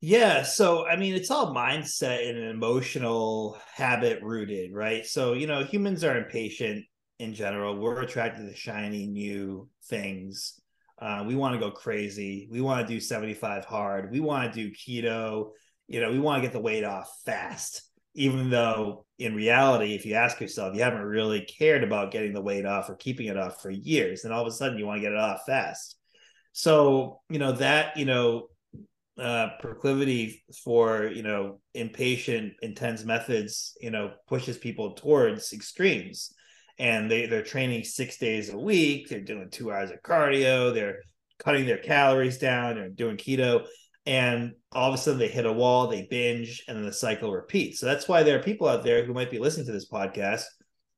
Yeah. 0.00 0.42
So, 0.42 0.86
I 0.86 0.96
mean, 0.96 1.14
it's 1.14 1.30
all 1.30 1.54
mindset 1.54 2.28
and 2.28 2.38
an 2.38 2.50
emotional 2.50 3.58
habit 3.74 4.22
rooted, 4.22 4.72
right? 4.72 5.04
So, 5.06 5.32
you 5.32 5.46
know, 5.46 5.64
humans 5.64 6.04
are 6.04 6.16
impatient 6.16 6.84
in 7.18 7.34
general. 7.34 7.76
We're 7.76 8.02
attracted 8.02 8.48
to 8.48 8.54
shiny 8.54 9.06
new 9.06 9.68
things. 9.84 10.60
Uh, 10.98 11.24
we 11.26 11.34
want 11.34 11.54
to 11.54 11.60
go 11.60 11.70
crazy. 11.70 12.48
We 12.50 12.60
want 12.60 12.86
to 12.86 12.92
do 12.92 13.00
75 13.00 13.64
hard. 13.64 14.10
We 14.10 14.20
want 14.20 14.52
to 14.52 14.68
do 14.68 14.74
keto. 14.74 15.50
You 15.88 16.00
know, 16.00 16.10
we 16.10 16.18
want 16.18 16.42
to 16.42 16.46
get 16.46 16.52
the 16.52 16.60
weight 16.60 16.84
off 16.84 17.10
fast, 17.24 17.82
even 18.14 18.48
though 18.48 19.04
in 19.18 19.34
reality, 19.34 19.94
if 19.94 20.06
you 20.06 20.14
ask 20.14 20.40
yourself, 20.40 20.74
you 20.74 20.82
haven't 20.82 21.02
really 21.02 21.42
cared 21.42 21.84
about 21.84 22.10
getting 22.10 22.32
the 22.32 22.40
weight 22.40 22.64
off 22.64 22.88
or 22.88 22.96
keeping 22.96 23.26
it 23.26 23.36
off 23.36 23.60
for 23.60 23.70
years. 23.70 24.24
And 24.24 24.32
all 24.32 24.42
of 24.42 24.48
a 24.48 24.52
sudden, 24.52 24.78
you 24.78 24.86
want 24.86 24.98
to 24.98 25.02
get 25.02 25.12
it 25.12 25.18
off 25.18 25.42
fast. 25.46 25.96
So, 26.52 27.20
you 27.28 27.38
know, 27.38 27.52
that, 27.52 27.96
you 27.96 28.04
know, 28.04 28.48
uh, 29.16 29.50
proclivity 29.60 30.42
for 30.64 31.06
you 31.06 31.22
know 31.22 31.60
impatient 31.74 32.52
intense 32.62 33.04
methods 33.04 33.76
you 33.80 33.92
know 33.92 34.10
pushes 34.26 34.58
people 34.58 34.94
towards 34.94 35.52
extremes 35.52 36.34
and 36.78 37.10
they 37.10 37.26
they're 37.26 37.42
training 37.42 37.84
six 37.84 38.18
days 38.18 38.52
a 38.52 38.58
week 38.58 39.08
they're 39.08 39.20
doing 39.20 39.48
two 39.50 39.72
hours 39.72 39.90
of 39.90 40.02
cardio 40.02 40.72
they're 40.74 41.00
cutting 41.38 41.66
their 41.66 41.78
calories 41.78 42.38
down 42.38 42.74
they're 42.74 42.88
doing 42.88 43.16
keto 43.16 43.64
and 44.06 44.52
all 44.72 44.88
of 44.88 44.94
a 44.94 44.98
sudden 44.98 45.18
they 45.18 45.28
hit 45.28 45.46
a 45.46 45.52
wall, 45.52 45.86
they 45.86 46.06
binge, 46.10 46.62
and 46.68 46.76
then 46.76 46.84
the 46.84 46.92
cycle 46.92 47.32
repeats. 47.32 47.80
So 47.80 47.86
that's 47.86 48.06
why 48.06 48.22
there 48.22 48.38
are 48.38 48.42
people 48.42 48.68
out 48.68 48.84
there 48.84 49.04
who 49.04 49.14
might 49.14 49.30
be 49.30 49.38
listening 49.38 49.66
to 49.66 49.72
this 49.72 49.88
podcast 49.88 50.44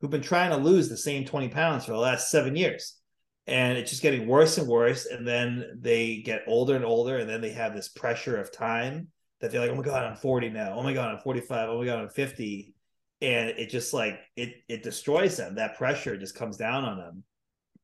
who've 0.00 0.10
been 0.10 0.22
trying 0.22 0.50
to 0.50 0.56
lose 0.56 0.88
the 0.88 0.96
same 0.96 1.24
20 1.24 1.48
pounds 1.48 1.84
for 1.84 1.92
the 1.92 1.98
last 1.98 2.30
seven 2.30 2.56
years. 2.56 2.98
And 3.46 3.78
it's 3.78 3.90
just 3.90 4.02
getting 4.02 4.26
worse 4.26 4.58
and 4.58 4.66
worse. 4.66 5.06
And 5.06 5.26
then 5.26 5.78
they 5.80 6.16
get 6.16 6.42
older 6.48 6.74
and 6.74 6.84
older, 6.84 7.18
and 7.18 7.30
then 7.30 7.40
they 7.40 7.52
have 7.52 7.74
this 7.74 7.88
pressure 7.88 8.38
of 8.38 8.52
time 8.52 9.08
that 9.40 9.52
they're 9.52 9.60
like, 9.60 9.70
oh 9.70 9.76
my 9.76 9.82
God, 9.82 10.04
I'm 10.04 10.16
40 10.16 10.50
now. 10.50 10.74
Oh 10.74 10.82
my 10.82 10.92
God, 10.92 11.14
I'm 11.14 11.20
45. 11.20 11.68
Oh 11.68 11.78
my 11.78 11.86
God, 11.86 12.00
I'm 12.00 12.08
50. 12.08 12.74
And 13.22 13.50
it 13.50 13.70
just 13.70 13.94
like 13.94 14.18
it 14.36 14.54
it 14.68 14.82
destroys 14.82 15.36
them. 15.36 15.54
That 15.54 15.78
pressure 15.78 16.16
just 16.16 16.34
comes 16.34 16.56
down 16.56 16.84
on 16.84 16.98
them. 16.98 17.24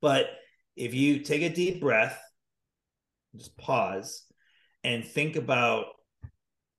But 0.01 0.27
if 0.77 0.95
you 0.95 1.21
take 1.21 1.43
a 1.43 1.55
deep 1.55 1.81
breath, 1.81 2.21
just 3.37 3.57
pause 3.57 4.25
and 4.85 5.05
think 5.05 5.37
about, 5.37 5.87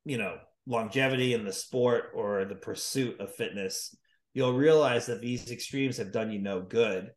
you 0.06 0.18
know, 0.18 0.38
longevity 0.68 1.34
in 1.34 1.46
the 1.46 1.54
sport 1.54 2.12
or 2.14 2.46
the 2.46 2.56
pursuit 2.56 3.20
of 3.20 3.34
fitness, 3.34 3.96
you'll 4.34 4.54
realize 4.54 5.08
that 5.08 5.22
these 5.22 5.50
extremes 5.52 5.98
have 5.98 6.12
done 6.12 6.32
you 6.32 6.40
no 6.40 6.62
good. 6.62 7.12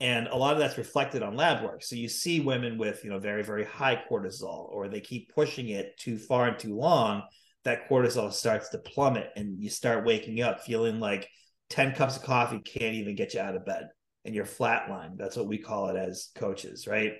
And 0.00 0.26
a 0.26 0.36
lot 0.36 0.54
of 0.54 0.58
that's 0.58 0.78
reflected 0.78 1.22
on 1.22 1.36
lab 1.36 1.62
work. 1.62 1.82
So 1.84 1.94
you 1.94 2.08
see 2.08 2.40
women 2.40 2.76
with, 2.76 3.04
you 3.04 3.10
know, 3.10 3.20
very, 3.20 3.44
very 3.44 3.64
high 3.64 4.02
cortisol, 4.10 4.68
or 4.70 4.88
they 4.88 5.00
keep 5.00 5.32
pushing 5.32 5.68
it 5.68 5.96
too 5.96 6.18
far 6.18 6.48
and 6.48 6.58
too 6.58 6.76
long, 6.76 7.22
that 7.64 7.88
cortisol 7.88 8.32
starts 8.32 8.70
to 8.70 8.78
plummet 8.78 9.30
and 9.36 9.62
you 9.62 9.70
start 9.70 10.04
waking 10.04 10.40
up 10.42 10.60
feeling 10.60 11.00
like 11.00 11.28
10 11.70 11.94
cups 11.94 12.16
of 12.16 12.22
coffee 12.22 12.58
can't 12.58 12.94
even 12.94 13.14
get 13.14 13.34
you 13.34 13.40
out 13.40 13.56
of 13.56 13.64
bed 13.64 13.88
and 14.24 14.34
you're 14.34 14.44
flatline. 14.44 15.16
That's 15.16 15.36
what 15.36 15.46
we 15.48 15.58
call 15.58 15.88
it 15.88 15.96
as 15.96 16.28
coaches, 16.34 16.86
right? 16.86 17.14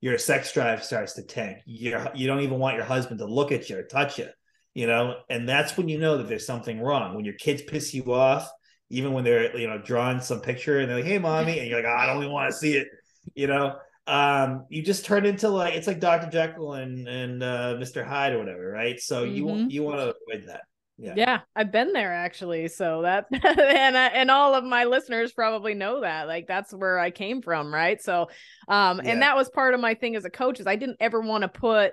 Your 0.00 0.18
sex 0.18 0.52
drive 0.52 0.84
starts 0.84 1.14
to 1.14 1.22
tank. 1.22 1.58
You're, 1.64 2.10
you 2.14 2.26
don't 2.26 2.40
even 2.40 2.58
want 2.58 2.76
your 2.76 2.84
husband 2.84 3.18
to 3.18 3.26
look 3.26 3.52
at 3.52 3.68
you 3.68 3.78
or 3.78 3.82
touch 3.82 4.18
you, 4.18 4.28
you 4.74 4.86
know? 4.86 5.16
And 5.28 5.48
that's 5.48 5.76
when 5.76 5.88
you 5.88 5.98
know 5.98 6.18
that 6.18 6.28
there's 6.28 6.46
something 6.46 6.80
wrong. 6.80 7.14
When 7.14 7.24
your 7.24 7.34
kids 7.34 7.62
piss 7.62 7.94
you 7.94 8.12
off, 8.12 8.48
even 8.90 9.12
when 9.12 9.24
they're, 9.24 9.56
you 9.56 9.66
know, 9.66 9.78
drawing 9.78 10.20
some 10.20 10.40
picture 10.40 10.78
and 10.78 10.88
they're 10.88 10.98
like, 10.98 11.06
hey, 11.06 11.18
mommy, 11.18 11.58
and 11.58 11.68
you're 11.68 11.82
like, 11.82 11.90
oh, 11.90 11.96
I 11.96 12.06
don't 12.06 12.22
even 12.22 12.32
want 12.32 12.50
to 12.50 12.56
see 12.56 12.76
it, 12.76 12.88
you 13.34 13.46
know? 13.46 13.76
Um, 14.06 14.66
you 14.68 14.82
just 14.82 15.04
turn 15.04 15.26
into 15.26 15.48
like, 15.48 15.74
it's 15.74 15.86
like 15.86 16.00
Dr. 16.00 16.30
Jekyll 16.30 16.74
and, 16.74 17.08
and 17.08 17.42
uh, 17.42 17.74
Mr. 17.78 18.06
Hyde 18.06 18.34
or 18.34 18.38
whatever, 18.38 18.70
right? 18.70 19.00
So 19.00 19.24
mm-hmm. 19.24 19.34
you, 19.34 19.66
you 19.68 19.82
want 19.82 19.98
to 19.98 20.14
avoid 20.14 20.48
that. 20.48 20.62
Yeah. 20.98 21.12
yeah 21.14 21.40
i've 21.54 21.70
been 21.70 21.92
there 21.92 22.10
actually 22.10 22.68
so 22.68 23.02
that 23.02 23.26
and 23.32 23.98
I, 23.98 24.06
and 24.06 24.30
all 24.30 24.54
of 24.54 24.64
my 24.64 24.84
listeners 24.84 25.30
probably 25.30 25.74
know 25.74 26.00
that 26.00 26.26
like 26.26 26.46
that's 26.46 26.72
where 26.72 26.98
i 26.98 27.10
came 27.10 27.42
from 27.42 27.72
right 27.72 28.00
so 28.00 28.30
um 28.66 29.02
yeah. 29.04 29.10
and 29.10 29.20
that 29.20 29.36
was 29.36 29.50
part 29.50 29.74
of 29.74 29.80
my 29.80 29.92
thing 29.92 30.16
as 30.16 30.24
a 30.24 30.30
coach 30.30 30.58
is 30.58 30.66
i 30.66 30.74
didn't 30.74 30.96
ever 30.98 31.20
want 31.20 31.42
to 31.42 31.48
put 31.48 31.92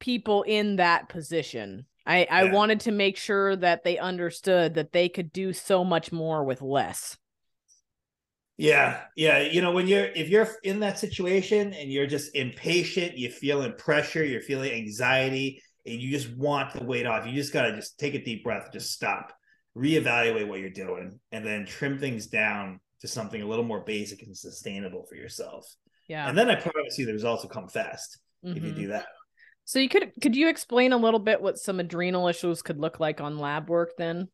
people 0.00 0.42
in 0.42 0.76
that 0.76 1.08
position 1.08 1.86
i 2.06 2.26
i 2.28 2.44
wanted 2.50 2.80
to 2.80 2.90
make 2.90 3.16
sure 3.16 3.54
that 3.54 3.84
they 3.84 3.98
understood 3.98 4.74
that 4.74 4.90
they 4.90 5.08
could 5.08 5.32
do 5.32 5.52
so 5.52 5.84
much 5.84 6.10
more 6.10 6.42
with 6.42 6.60
less 6.60 7.16
yeah 8.56 9.00
yeah 9.16 9.40
you 9.40 9.60
know 9.60 9.72
when 9.72 9.88
you're 9.88 10.04
if 10.04 10.28
you're 10.28 10.48
in 10.62 10.78
that 10.80 10.98
situation 10.98 11.72
and 11.74 11.90
you're 11.90 12.06
just 12.06 12.34
impatient 12.36 13.18
you're 13.18 13.30
feeling 13.30 13.72
pressure 13.76 14.24
you're 14.24 14.40
feeling 14.40 14.70
anxiety 14.70 15.60
and 15.86 16.00
you 16.00 16.10
just 16.10 16.34
want 16.36 16.72
the 16.72 16.84
weight 16.84 17.06
off, 17.06 17.26
you 17.26 17.34
just 17.34 17.52
got 17.52 17.62
to 17.62 17.76
just 17.76 17.98
take 17.98 18.14
a 18.14 18.24
deep 18.24 18.44
breath, 18.44 18.70
just 18.72 18.92
stop, 18.92 19.32
reevaluate 19.76 20.48
what 20.48 20.60
you're 20.60 20.70
doing, 20.70 21.20
and 21.30 21.44
then 21.44 21.66
trim 21.66 21.98
things 21.98 22.26
down 22.26 22.80
to 23.00 23.08
something 23.08 23.42
a 23.42 23.46
little 23.46 23.64
more 23.64 23.80
basic 23.80 24.22
and 24.22 24.36
sustainable 24.36 25.04
for 25.04 25.16
yourself. 25.16 25.66
Yeah. 26.08 26.28
And 26.28 26.36
then 26.36 26.50
I 26.50 26.54
promise 26.54 26.98
you 26.98 27.06
the 27.06 27.12
results 27.12 27.42
will 27.42 27.50
come 27.50 27.68
fast 27.68 28.18
mm-hmm. 28.44 28.56
if 28.56 28.62
you 28.62 28.70
mm-hmm. 28.70 28.80
do 28.80 28.86
that. 28.88 29.06
So 29.66 29.78
you 29.78 29.88
could 29.88 30.12
could 30.20 30.36
you 30.36 30.48
explain 30.48 30.92
a 30.92 30.98
little 30.98 31.20
bit 31.20 31.40
what 31.40 31.58
some 31.58 31.80
adrenal 31.80 32.28
issues 32.28 32.60
could 32.60 32.78
look 32.78 33.00
like 33.00 33.22
on 33.22 33.38
lab 33.38 33.70
work 33.70 33.92
then? 33.96 34.28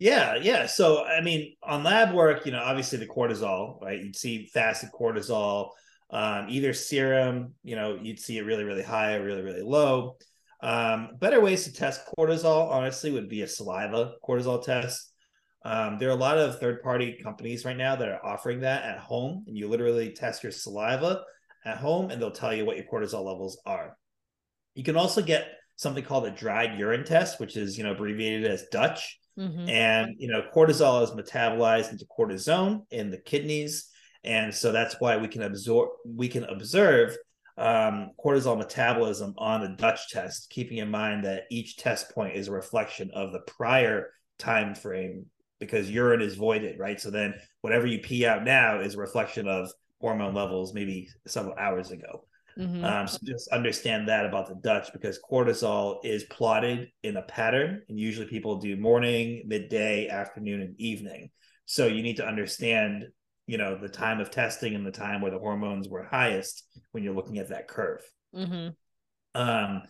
Yeah, 0.00 0.36
yeah. 0.36 0.66
So 0.66 1.04
I 1.04 1.20
mean, 1.20 1.54
on 1.62 1.84
lab 1.84 2.14
work, 2.14 2.46
you 2.46 2.52
know, 2.52 2.62
obviously 2.62 2.98
the 2.98 3.06
cortisol, 3.06 3.80
right? 3.82 4.02
You'd 4.02 4.16
see 4.16 4.46
fasted 4.46 4.90
cortisol, 4.98 5.70
um, 6.10 6.46
either 6.48 6.72
serum, 6.72 7.54
you 7.62 7.76
know, 7.76 7.98
you'd 8.02 8.18
see 8.18 8.38
it 8.38 8.46
really, 8.46 8.64
really 8.64 8.82
high 8.82 9.14
or 9.14 9.24
really, 9.24 9.42
really 9.42 9.62
low. 9.62 10.16
Um, 10.62 11.10
better 11.18 11.40
ways 11.40 11.64
to 11.64 11.72
test 11.72 12.00
cortisol, 12.18 12.70
honestly, 12.70 13.10
would 13.12 13.28
be 13.28 13.42
a 13.42 13.46
saliva 13.48 14.14
cortisol 14.26 14.64
test. 14.64 15.12
Um, 15.66 15.98
there 15.98 16.08
are 16.08 16.12
a 16.12 16.16
lot 16.16 16.38
of 16.38 16.58
third 16.58 16.82
party 16.82 17.18
companies 17.22 17.66
right 17.66 17.76
now 17.76 17.94
that 17.96 18.08
are 18.08 18.24
offering 18.24 18.60
that 18.60 18.84
at 18.84 18.98
home, 19.00 19.44
and 19.46 19.56
you 19.56 19.68
literally 19.68 20.12
test 20.12 20.42
your 20.42 20.52
saliva 20.52 21.22
at 21.66 21.76
home, 21.76 22.10
and 22.10 22.20
they'll 22.20 22.30
tell 22.30 22.54
you 22.54 22.64
what 22.64 22.78
your 22.78 22.86
cortisol 22.86 23.24
levels 23.26 23.60
are. 23.66 23.94
You 24.74 24.82
can 24.82 24.96
also 24.96 25.20
get 25.20 25.46
something 25.76 26.04
called 26.04 26.26
a 26.26 26.30
dried 26.30 26.78
urine 26.78 27.04
test, 27.04 27.38
which 27.38 27.58
is 27.58 27.76
you 27.76 27.84
know 27.84 27.92
abbreviated 27.92 28.50
as 28.50 28.64
Dutch. 28.72 29.19
Mm-hmm. 29.40 29.68
And 29.68 30.16
you 30.18 30.28
know, 30.28 30.42
cortisol 30.54 31.02
is 31.02 31.10
metabolized 31.10 31.92
into 31.92 32.04
cortisone 32.06 32.82
in 32.90 33.10
the 33.10 33.16
kidneys, 33.16 33.88
and 34.22 34.54
so 34.54 34.70
that's 34.70 35.00
why 35.00 35.16
we 35.16 35.28
can 35.28 35.42
absorb 35.42 35.88
we 36.04 36.28
can 36.28 36.44
observe 36.44 37.16
um, 37.56 38.10
cortisol 38.22 38.58
metabolism 38.58 39.34
on 39.38 39.60
the 39.60 39.68
Dutch 39.68 40.10
test, 40.10 40.50
keeping 40.50 40.78
in 40.78 40.90
mind 40.90 41.24
that 41.24 41.44
each 41.50 41.76
test 41.76 42.10
point 42.14 42.34
is 42.34 42.48
a 42.48 42.52
reflection 42.52 43.10
of 43.14 43.32
the 43.32 43.40
prior 43.40 44.10
time 44.38 44.74
frame 44.74 45.26
because 45.58 45.90
urine 45.90 46.22
is 46.22 46.34
voided, 46.34 46.78
right? 46.78 47.00
So 47.00 47.10
then 47.10 47.34
whatever 47.60 47.86
you 47.86 47.98
pee 47.98 48.26
out 48.26 48.44
now 48.44 48.80
is 48.80 48.94
a 48.94 48.98
reflection 48.98 49.46
of 49.46 49.70
hormone 50.00 50.34
levels 50.34 50.72
maybe 50.72 51.08
several 51.26 51.54
hours 51.58 51.90
ago. 51.90 52.24
Mm-hmm. 52.60 52.84
Um, 52.84 53.06
so 53.06 53.18
just 53.24 53.48
understand 53.48 54.08
that 54.08 54.26
about 54.26 54.48
the 54.48 54.54
Dutch 54.56 54.92
because 54.92 55.18
cortisol 55.18 55.98
is 56.04 56.24
plotted 56.24 56.88
in 57.02 57.16
a 57.16 57.22
pattern, 57.22 57.82
and 57.88 57.98
usually 57.98 58.26
people 58.26 58.58
do 58.58 58.76
morning, 58.76 59.44
midday, 59.46 60.08
afternoon, 60.08 60.60
and 60.60 60.78
evening. 60.78 61.30
So 61.64 61.86
you 61.86 62.02
need 62.02 62.18
to 62.18 62.26
understand 62.26 63.06
you 63.50 63.58
know 63.58 63.76
the 63.76 63.88
time 63.88 64.20
of 64.20 64.30
testing 64.30 64.76
and 64.76 64.86
the 64.86 64.92
time 64.92 65.20
where 65.20 65.32
the 65.32 65.38
hormones 65.38 65.88
were 65.88 66.04
highest 66.04 66.64
when 66.92 67.02
you're 67.02 67.14
looking 67.14 67.38
at 67.38 67.48
that 67.48 67.66
curve 67.66 68.00
mm-hmm. 68.32 68.68
um, 69.34 69.82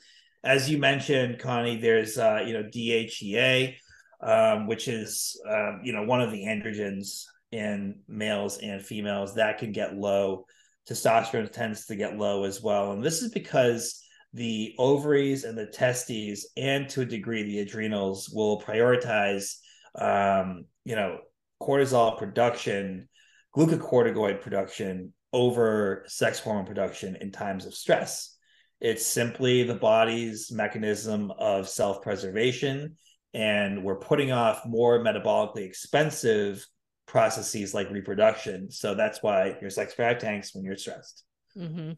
as 0.42 0.70
you 0.70 0.78
mentioned 0.78 1.38
connie 1.38 1.78
there's 1.78 2.16
uh, 2.16 2.42
you 2.46 2.54
know 2.54 2.62
dhea 2.62 3.74
um, 4.22 4.66
which 4.66 4.88
is 4.88 5.38
um, 5.46 5.80
you 5.84 5.92
know 5.92 6.04
one 6.04 6.22
of 6.22 6.32
the 6.32 6.46
androgens 6.46 7.24
in 7.52 7.96
males 8.08 8.56
and 8.58 8.80
females 8.80 9.34
that 9.34 9.58
can 9.58 9.72
get 9.72 9.94
low 9.94 10.46
testosterone 10.90 11.50
tends 11.50 11.86
to 11.86 11.96
get 11.96 12.18
low 12.18 12.44
as 12.44 12.62
well 12.62 12.92
and 12.92 13.02
this 13.02 13.22
is 13.22 13.30
because 13.32 14.02
the 14.32 14.74
ovaries 14.78 15.44
and 15.44 15.56
the 15.56 15.66
testes 15.66 16.50
and 16.56 16.88
to 16.88 17.02
a 17.02 17.04
degree 17.04 17.42
the 17.42 17.60
adrenals 17.60 18.30
will 18.32 18.60
prioritize 18.60 19.56
um, 19.96 20.64
you 20.84 20.96
know 20.96 21.18
cortisol 21.60 22.16
production 22.18 23.08
glucocorticoid 23.56 24.40
production 24.40 25.12
over 25.32 26.04
sex 26.06 26.38
hormone 26.40 26.66
production 26.66 27.16
in 27.20 27.30
times 27.30 27.66
of 27.66 27.74
stress. 27.74 28.36
It's 28.80 29.04
simply 29.04 29.62
the 29.62 29.74
body's 29.74 30.50
mechanism 30.50 31.32
of 31.38 31.68
self 31.68 32.02
preservation. 32.02 32.96
And 33.32 33.84
we're 33.84 33.98
putting 33.98 34.32
off 34.32 34.66
more 34.66 35.04
metabolically 35.04 35.64
expensive 35.64 36.66
processes 37.10 37.74
like 37.74 37.90
reproduction. 37.90 38.70
So 38.70 38.94
that's 38.94 39.22
why 39.22 39.56
your 39.60 39.70
sex 39.70 39.94
drive 39.96 40.18
tanks 40.18 40.54
when 40.54 40.64
you're 40.64 40.76
stressed. 40.76 41.24
Mm-hmm. 41.58 41.92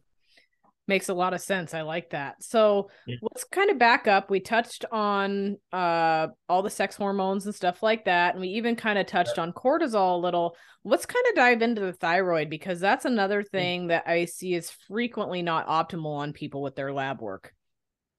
Makes 0.87 1.07
a 1.07 1.13
lot 1.13 1.33
of 1.33 1.39
sense. 1.39 1.73
I 1.73 1.81
like 1.81 2.09
that. 2.09 2.43
So 2.43 2.89
yeah. 3.05 3.15
let's 3.21 3.45
kind 3.45 3.69
of 3.69 3.77
back 3.77 4.07
up. 4.07 4.29
We 4.29 4.41
touched 4.41 4.83
on 4.91 5.57
uh, 5.71 6.27
all 6.49 6.61
the 6.61 6.69
sex 6.69 6.97
hormones 6.97 7.45
and 7.45 7.55
stuff 7.55 7.81
like 7.83 8.05
that. 8.05 8.33
And 8.33 8.41
we 8.41 8.49
even 8.49 8.75
kind 8.75 8.99
of 8.99 9.05
touched 9.05 9.37
yeah. 9.37 9.43
on 9.43 9.53
cortisol 9.53 10.15
a 10.15 10.17
little. 10.17 10.57
Let's 10.83 11.05
kind 11.05 11.25
of 11.29 11.35
dive 11.35 11.61
into 11.61 11.81
the 11.81 11.93
thyroid 11.93 12.49
because 12.49 12.79
that's 12.81 13.05
another 13.05 13.43
thing 13.43 13.87
that 13.87 14.03
I 14.07 14.25
see 14.25 14.55
is 14.55 14.71
frequently 14.87 15.41
not 15.41 15.67
optimal 15.67 16.17
on 16.17 16.33
people 16.33 16.61
with 16.61 16.75
their 16.75 16.91
lab 16.91 17.21
work. 17.21 17.53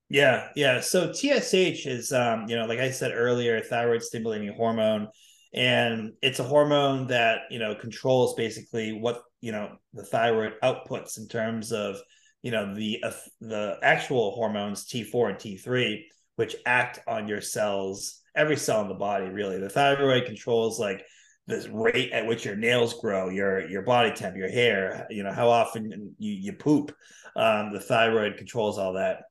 Yeah, 0.09 0.49
yeah. 0.55 0.81
So 0.81 1.13
TSH 1.13 1.87
is, 1.87 2.13
um, 2.13 2.47
you 2.49 2.57
know, 2.57 2.67
like 2.67 2.79
I 2.79 2.93
said 2.93 3.13
earlier, 3.15 3.61
thyroid 3.61 4.03
stimulating 4.03 4.55
hormone, 4.55 5.09
and 5.55 6.13
it's 6.21 6.41
a 6.41 6.45
hormone 6.45 7.07
that 7.07 7.43
you 7.51 7.59
know 7.59 7.75
controls 7.75 8.35
basically 8.35 8.93
what 8.93 9.23
you 9.41 9.53
know 9.53 9.77
the 9.93 10.05
thyroid 10.05 10.55
outputs 10.63 11.17
in 11.17 11.29
terms 11.29 11.73
of 11.73 11.97
you 12.43 12.51
know 12.51 12.75
the 12.75 13.03
uh, 13.05 13.13
the 13.41 13.79
actual 13.83 14.33
hormones 14.33 14.85
T4 14.85 15.31
and 15.31 15.39
T3 15.39 16.03
which 16.37 16.57
act 16.67 16.99
on 17.07 17.29
your 17.29 17.41
cells 17.41 18.21
every 18.35 18.57
cell 18.57 18.83
in 18.83 18.89
the 18.89 18.95
body 18.95 19.27
really. 19.27 19.59
The 19.59 19.69
thyroid 19.69 20.27
controls 20.27 20.81
like 20.81 21.05
the 21.47 21.69
rate 21.73 22.11
at 22.11 22.27
which 22.27 22.45
your 22.45 22.57
nails 22.57 23.01
grow 23.01 23.29
your 23.29 23.69
your 23.69 23.83
body 23.83 24.11
temp 24.11 24.37
your 24.37 24.49
hair 24.49 25.07
you 25.11 25.23
know 25.23 25.33
how 25.33 25.49
often 25.49 26.15
you, 26.19 26.33
you 26.33 26.53
poop. 26.53 26.95
Um, 27.37 27.73
the 27.73 27.81
thyroid 27.81 28.37
controls 28.37 28.79
all 28.79 28.95
that. 28.95 29.23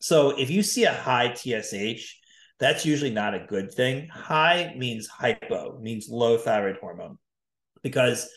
So 0.00 0.38
if 0.38 0.50
you 0.50 0.62
see 0.62 0.84
a 0.84 0.92
high 0.92 1.30
tsh 1.30 2.16
that's 2.60 2.86
usually 2.86 3.10
not 3.10 3.34
a 3.34 3.46
good 3.46 3.72
thing 3.72 4.08
high 4.08 4.74
means 4.76 5.06
hypo 5.08 5.78
means 5.80 6.08
low 6.08 6.36
thyroid 6.36 6.76
hormone 6.80 7.18
because 7.82 8.28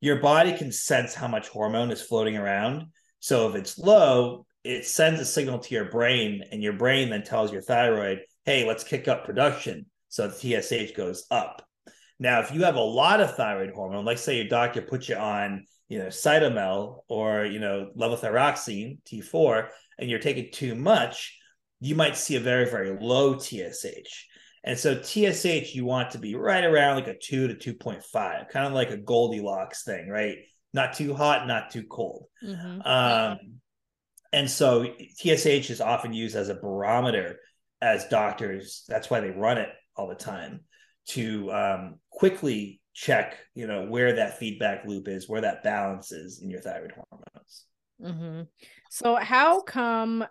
your 0.00 0.16
body 0.16 0.56
can 0.56 0.72
sense 0.72 1.14
how 1.14 1.28
much 1.28 1.48
hormone 1.48 1.90
is 1.90 2.02
floating 2.02 2.36
around 2.36 2.86
so 3.20 3.48
if 3.48 3.54
it's 3.54 3.78
low, 3.78 4.46
it 4.64 4.86
sends 4.86 5.20
a 5.20 5.24
signal 5.24 5.58
to 5.58 5.74
your 5.74 5.84
brain, 5.84 6.42
and 6.50 6.62
your 6.62 6.72
brain 6.72 7.10
then 7.10 7.22
tells 7.22 7.52
your 7.52 7.62
thyroid, 7.62 8.20
hey, 8.44 8.66
let's 8.66 8.82
kick 8.82 9.08
up 9.08 9.24
production. 9.24 9.86
So 10.08 10.26
the 10.26 10.60
TSH 10.62 10.96
goes 10.96 11.26
up. 11.30 11.64
Now, 12.18 12.40
if 12.40 12.52
you 12.52 12.64
have 12.64 12.76
a 12.76 12.80
lot 12.80 13.20
of 13.20 13.36
thyroid 13.36 13.72
hormone, 13.74 14.04
like 14.04 14.18
say 14.18 14.36
your 14.36 14.48
doctor 14.48 14.82
puts 14.82 15.08
you 15.08 15.16
on, 15.16 15.66
you 15.88 15.98
know, 15.98 16.06
Cytomel 16.06 17.00
or, 17.08 17.44
you 17.44 17.58
know, 17.58 17.90
levothyroxine, 17.96 18.98
T4, 19.04 19.68
and 19.98 20.10
you're 20.10 20.18
taking 20.18 20.50
too 20.50 20.74
much, 20.74 21.38
you 21.80 21.94
might 21.94 22.16
see 22.16 22.36
a 22.36 22.40
very, 22.40 22.68
very 22.68 22.96
low 23.00 23.38
TSH. 23.38 24.26
And 24.62 24.78
so 24.78 25.00
TSH, 25.00 25.74
you 25.74 25.86
want 25.86 26.10
to 26.10 26.18
be 26.18 26.34
right 26.34 26.64
around 26.64 26.96
like 26.96 27.08
a 27.08 27.18
two 27.18 27.48
to 27.48 27.74
2.5, 27.74 28.48
kind 28.48 28.66
of 28.66 28.72
like 28.72 28.90
a 28.90 28.98
Goldilocks 28.98 29.84
thing, 29.84 30.08
right? 30.08 30.36
Not 30.74 30.92
too 30.92 31.14
hot, 31.14 31.46
not 31.46 31.70
too 31.70 31.84
cold. 31.84 32.26
Mm-hmm. 32.44 32.82
Um, 32.82 33.38
and 34.32 34.50
so 34.50 34.86
TSH 35.16 35.70
is 35.70 35.80
often 35.80 36.12
used 36.12 36.36
as 36.36 36.50
a 36.50 36.54
barometer 36.54 37.40
as 37.80 38.06
doctors. 38.08 38.84
That's 38.86 39.08
why 39.08 39.20
they 39.20 39.30
run 39.30 39.58
it 39.58 39.70
all 39.96 40.08
the 40.08 40.14
time 40.14 40.60
to 41.08 41.50
um, 41.50 41.94
quickly 42.10 42.80
check, 42.92 43.38
you 43.54 43.66
know, 43.66 43.86
where 43.86 44.16
that 44.16 44.38
feedback 44.38 44.84
loop 44.84 45.08
is, 45.08 45.28
where 45.28 45.40
that 45.40 45.64
balance 45.64 46.12
is 46.12 46.40
in 46.42 46.50
your 46.50 46.60
thyroid 46.60 46.92
hormones. 46.92 47.64
Mm-hmm. 48.02 48.42
So 48.90 49.16
how 49.16 49.62
come 49.62 50.24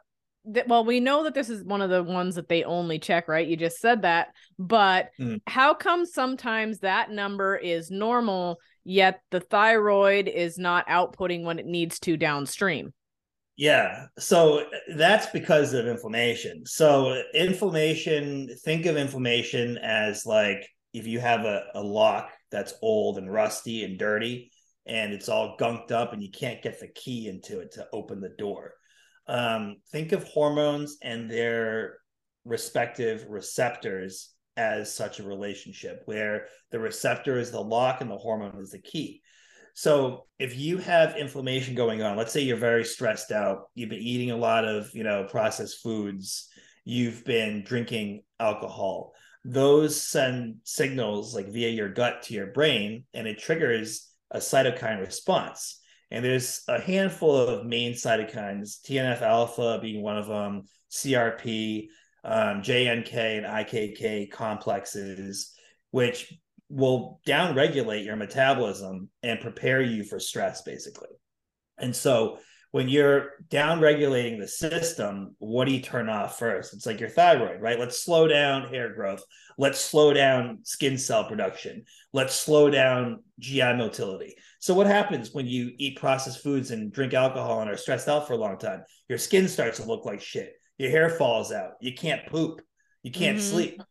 that 0.46 0.68
well 0.68 0.86
we 0.86 1.00
know 1.00 1.24
that 1.24 1.34
this 1.34 1.50
is 1.50 1.64
one 1.64 1.82
of 1.82 1.90
the 1.90 2.04
ones 2.04 2.36
that 2.36 2.48
they 2.48 2.64
only 2.64 2.98
check 2.98 3.28
right 3.28 3.48
you 3.48 3.58
just 3.58 3.80
said 3.80 4.02
that 4.04 4.30
but 4.58 5.10
mm. 5.20 5.40
how 5.48 5.74
come 5.74 6.06
sometimes 6.06 6.80
that 6.80 7.12
number 7.12 7.56
is 7.56 7.92
normal 7.92 8.58
yet 8.84 9.22
the 9.32 9.40
thyroid 9.40 10.28
is 10.28 10.58
not 10.58 10.88
outputting 10.88 11.44
when 11.44 11.60
it 11.60 11.66
needs 11.66 12.00
to 12.00 12.16
downstream 12.16 12.94
yeah. 13.60 14.06
So 14.18 14.64
that's 14.96 15.26
because 15.26 15.74
of 15.74 15.86
inflammation. 15.86 16.66
So 16.66 17.22
inflammation, 17.34 18.48
think 18.64 18.86
of 18.86 18.96
inflammation 18.96 19.78
as 19.80 20.26
like 20.26 20.66
if 20.94 21.06
you 21.06 21.20
have 21.20 21.42
a, 21.42 21.66
a 21.76 21.84
lock 21.84 22.32
that's 22.52 22.74
old 22.82 23.18
and 23.18 23.30
rusty 23.30 23.84
and 23.84 24.00
dirty 24.00 24.50
and 24.86 25.12
it's 25.12 25.28
all 25.28 25.58
gunked 25.60 25.92
up 25.92 26.14
and 26.14 26.24
you 26.24 26.32
can't 26.32 26.62
get 26.62 26.80
the 26.80 26.88
key 26.88 27.28
into 27.28 27.60
it 27.60 27.74
to 27.74 27.86
open 27.92 28.22
the 28.22 28.34
door. 28.38 28.76
Um, 29.30 29.78
think 29.92 30.12
of 30.12 30.24
hormones 30.24 30.98
and 31.04 31.30
their 31.30 32.00
respective 32.46 33.26
receptors 33.30 34.34
as 34.58 34.94
such 34.94 35.20
a 35.20 35.24
relationship 35.24 36.02
where 36.06 36.48
the 36.72 36.80
receptor 36.80 37.38
is 37.38 37.52
the 37.52 37.62
lock 37.62 38.02
and 38.02 38.10
the 38.10 38.18
hormone 38.18 38.60
is 38.60 38.72
the 38.72 38.82
key. 38.82 39.22
So 39.76 40.26
if 40.40 40.58
you 40.58 40.80
have 40.80 41.16
inflammation 41.16 41.76
going 41.76 42.02
on, 42.02 42.18
let's 42.18 42.34
say 42.34 42.42
you're 42.42 42.58
very 42.58 42.84
stressed 42.84 43.32
out, 43.32 43.70
you've 43.76 43.92
been 43.92 44.00
eating 44.00 44.32
a 44.32 44.36
lot 44.36 44.66
of, 44.66 44.90
you 44.94 45.04
know, 45.04 45.26
processed 45.30 45.82
foods, 45.84 46.50
you've 46.84 47.24
been 47.24 47.64
drinking 47.64 48.24
alcohol, 48.40 49.14
those 49.46 50.02
send 50.02 50.56
signals 50.64 51.36
like 51.36 51.50
via 51.50 51.70
your 51.70 51.90
gut 51.90 52.24
to 52.24 52.34
your 52.34 52.48
brain 52.48 53.06
and 53.14 53.28
it 53.28 53.38
triggers 53.40 54.10
a 54.32 54.40
cytokine 54.40 55.00
response. 55.00 55.79
And 56.12 56.26
there's 56.26 56.64
a 56.68 56.80
handful 56.80 57.36
of 57.36 57.66
main 57.66 57.94
cytokines, 57.94 58.82
TNF 58.82 59.22
alpha 59.22 59.80
being 59.82 60.02
one 60.02 60.18
of 60.18 60.28
them, 60.28 60.64
CRP, 60.92 61.88
um, 62.24 62.62
JNK 62.62 63.38
and 63.38 63.46
IKK 63.46 64.32
complexes, 64.32 65.54
which 65.92 66.34
will 66.70 67.20
downregulate 67.28 68.06
your 68.06 68.16
metabolism 68.16 69.10
and 69.24 69.40
prepare 69.40 69.82
you 69.82 70.04
for 70.04 70.20
stress 70.20 70.62
basically. 70.62 71.10
And 71.78 71.96
so 71.96 72.40
when 72.72 72.88
you're 72.88 73.32
downregulating 73.50 74.40
the 74.40 74.48
system 74.48 75.36
what 75.40 75.66
do 75.66 75.74
you 75.74 75.82
turn 75.82 76.10
off 76.10 76.38
first? 76.38 76.74
It's 76.74 76.86
like 76.86 77.00
your 77.00 77.10
thyroid 77.10 77.62
right? 77.62 77.80
Let's 77.80 78.04
slow 78.04 78.28
down 78.28 78.70
hair 78.70 78.94
growth. 78.94 79.24
Let's 79.58 79.80
slow 79.80 80.14
down 80.14 80.60
skin 80.64 80.98
cell 80.98 81.28
production. 81.28 81.86
Let's 82.14 82.36
slow 82.36 82.70
down 82.70 83.24
gi 83.40 83.62
motility. 83.62 84.36
So 84.60 84.74
what 84.74 84.88
happens 84.88 85.34
when 85.34 85.48
you 85.48 85.72
eat 85.78 86.00
processed 86.00 86.44
foods 86.44 86.72
and 86.72 86.92
drink 86.92 87.14
alcohol 87.14 87.62
and 87.62 87.70
are 87.70 87.78
stressed 87.78 88.08
out 88.08 88.28
for 88.28 88.34
a 88.34 88.38
long 88.38 88.58
time? 88.58 88.84
Your 89.08 89.18
skin 89.18 89.48
starts 89.48 89.80
to 89.80 89.86
look 89.86 90.06
like 90.06 90.22
shit. 90.22 90.54
Your 90.78 90.92
hair 90.92 91.10
falls 91.10 91.52
out. 91.52 91.72
You 91.82 91.94
can't 91.94 92.26
poop. 92.28 92.62
You 93.04 93.12
can't 93.12 93.38
mm-hmm. 93.38 93.52
sleep. 93.52 93.82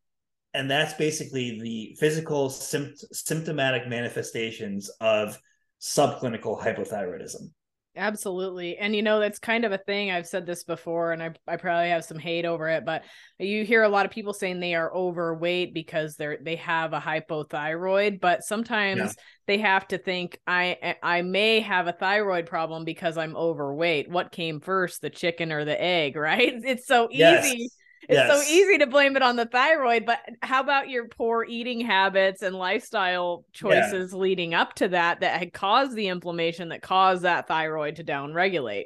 And 0.54 0.70
that's 0.70 0.94
basically 0.94 1.60
the 1.60 1.96
physical 2.00 2.48
sympt- 2.48 3.04
symptomatic 3.12 3.88
manifestations 3.88 4.88
of 5.00 5.38
subclinical 5.80 6.60
hypothyroidism 6.60 7.50
absolutely. 7.98 8.78
And 8.78 8.96
you 8.96 9.02
know 9.02 9.20
that's 9.20 9.38
kind 9.38 9.64
of 9.64 9.72
a 9.72 9.78
thing. 9.78 10.10
I've 10.10 10.26
said 10.26 10.46
this 10.46 10.64
before 10.64 11.12
and 11.12 11.22
I, 11.22 11.30
I 11.46 11.56
probably 11.56 11.90
have 11.90 12.04
some 12.04 12.18
hate 12.18 12.44
over 12.44 12.68
it 12.68 12.84
but 12.84 13.04
you 13.38 13.64
hear 13.64 13.82
a 13.82 13.88
lot 13.88 14.06
of 14.06 14.12
people 14.12 14.32
saying 14.32 14.60
they 14.60 14.74
are 14.74 14.94
overweight 14.94 15.74
because 15.74 16.16
they're 16.16 16.38
they 16.40 16.56
have 16.56 16.92
a 16.92 17.00
hypothyroid 17.00 18.20
but 18.20 18.42
sometimes 18.42 18.98
yeah. 18.98 19.10
they 19.46 19.58
have 19.58 19.86
to 19.88 19.98
think 19.98 20.40
i 20.46 20.76
eh, 20.82 20.94
i 21.02 21.22
may 21.22 21.60
have 21.60 21.86
a 21.86 21.92
thyroid 21.92 22.46
problem 22.46 22.84
because 22.84 23.16
i'm 23.16 23.36
overweight. 23.36 24.10
What 24.10 24.32
came 24.32 24.60
first 24.60 25.02
the 25.02 25.10
chicken 25.10 25.52
or 25.52 25.64
the 25.64 25.80
egg? 25.80 26.16
Right? 26.28 26.52
It's 26.64 26.86
so 26.86 27.08
yes. 27.10 27.46
easy 27.46 27.70
it's 28.02 28.16
yes. 28.16 28.30
so 28.30 28.52
easy 28.52 28.78
to 28.78 28.86
blame 28.86 29.16
it 29.16 29.22
on 29.22 29.36
the 29.36 29.46
thyroid, 29.46 30.06
but 30.06 30.20
how 30.42 30.60
about 30.60 30.88
your 30.88 31.08
poor 31.08 31.44
eating 31.44 31.80
habits 31.80 32.42
and 32.42 32.54
lifestyle 32.54 33.44
choices 33.52 34.12
yeah. 34.12 34.18
leading 34.18 34.54
up 34.54 34.74
to 34.74 34.88
that 34.88 35.20
that 35.20 35.38
had 35.38 35.52
caused 35.52 35.94
the 35.94 36.08
inflammation 36.08 36.68
that 36.68 36.82
caused 36.82 37.22
that 37.22 37.48
thyroid 37.48 37.96
to 37.96 38.04
downregulate? 38.04 38.84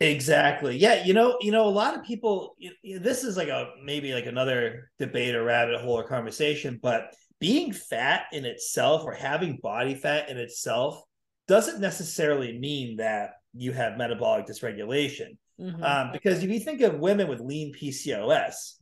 Exactly. 0.00 0.78
Yeah, 0.78 1.04
you 1.04 1.12
know, 1.12 1.36
you 1.42 1.52
know, 1.52 1.66
a 1.66 1.68
lot 1.68 1.94
of 1.94 2.04
people. 2.04 2.56
You 2.58 2.72
know, 2.84 2.98
this 3.00 3.22
is 3.22 3.36
like 3.36 3.48
a 3.48 3.72
maybe 3.84 4.14
like 4.14 4.26
another 4.26 4.90
debate 4.98 5.34
or 5.34 5.44
rabbit 5.44 5.78
hole 5.80 5.98
or 5.98 6.04
conversation, 6.04 6.78
but 6.82 7.14
being 7.38 7.72
fat 7.72 8.24
in 8.32 8.46
itself 8.46 9.02
or 9.04 9.12
having 9.12 9.58
body 9.62 9.94
fat 9.94 10.30
in 10.30 10.38
itself 10.38 11.02
doesn't 11.48 11.80
necessarily 11.80 12.58
mean 12.58 12.96
that 12.96 13.32
you 13.54 13.72
have 13.72 13.98
metabolic 13.98 14.46
dysregulation. 14.46 15.36
Mm-hmm. 15.60 15.82
Um, 15.82 16.10
because 16.12 16.42
if 16.42 16.50
you 16.50 16.60
think 16.60 16.80
of 16.80 16.98
women 16.98 17.28
with 17.28 17.40
lean 17.40 17.74
PCOS, 17.74 18.74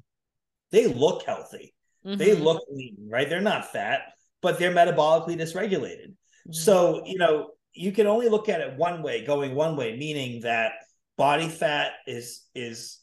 they 0.71 0.87
look 0.87 1.25
healthy. 1.25 1.75
Mm-hmm. 2.07 2.19
They 2.19 2.35
look 2.35 2.63
lean, 2.71 3.09
right? 3.11 3.29
They're 3.29 3.41
not 3.41 3.73
fat, 3.73 4.01
but 4.43 4.59
they're 4.59 4.73
metabolically 4.73 5.37
dysregulated. 5.37 6.11
Mm-hmm. 6.11 6.53
So, 6.53 7.03
you 7.05 7.19
know, 7.19 7.51
you 7.75 7.93
can 7.93 8.07
only 8.07 8.29
look 8.29 8.49
at 8.49 8.61
it 8.61 8.77
one 8.77 9.03
way, 9.03 9.25
going 9.25 9.55
one 9.55 9.77
way, 9.77 9.97
meaning 9.97 10.43
that 10.43 10.73
body 11.17 11.49
fat 11.49 11.93
is 12.07 12.47
is 12.55 13.01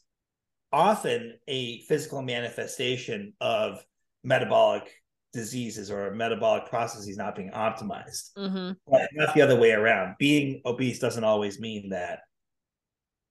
often 0.72 1.34
a 1.46 1.80
physical 1.82 2.22
manifestation 2.22 3.32
of 3.40 3.84
metabolic 4.24 4.90
diseases 5.32 5.90
or 5.90 6.12
metabolic 6.14 6.66
processes 6.66 7.16
not 7.16 7.36
being 7.36 7.50
optimized. 7.50 8.32
Mm-hmm. 8.36 8.72
But 8.90 9.08
not 9.14 9.34
the 9.34 9.42
other 9.42 9.58
way 9.58 9.72
around. 9.72 10.16
Being 10.18 10.62
obese 10.64 10.98
doesn't 10.98 11.24
always 11.24 11.60
mean 11.60 11.90
that 11.90 12.20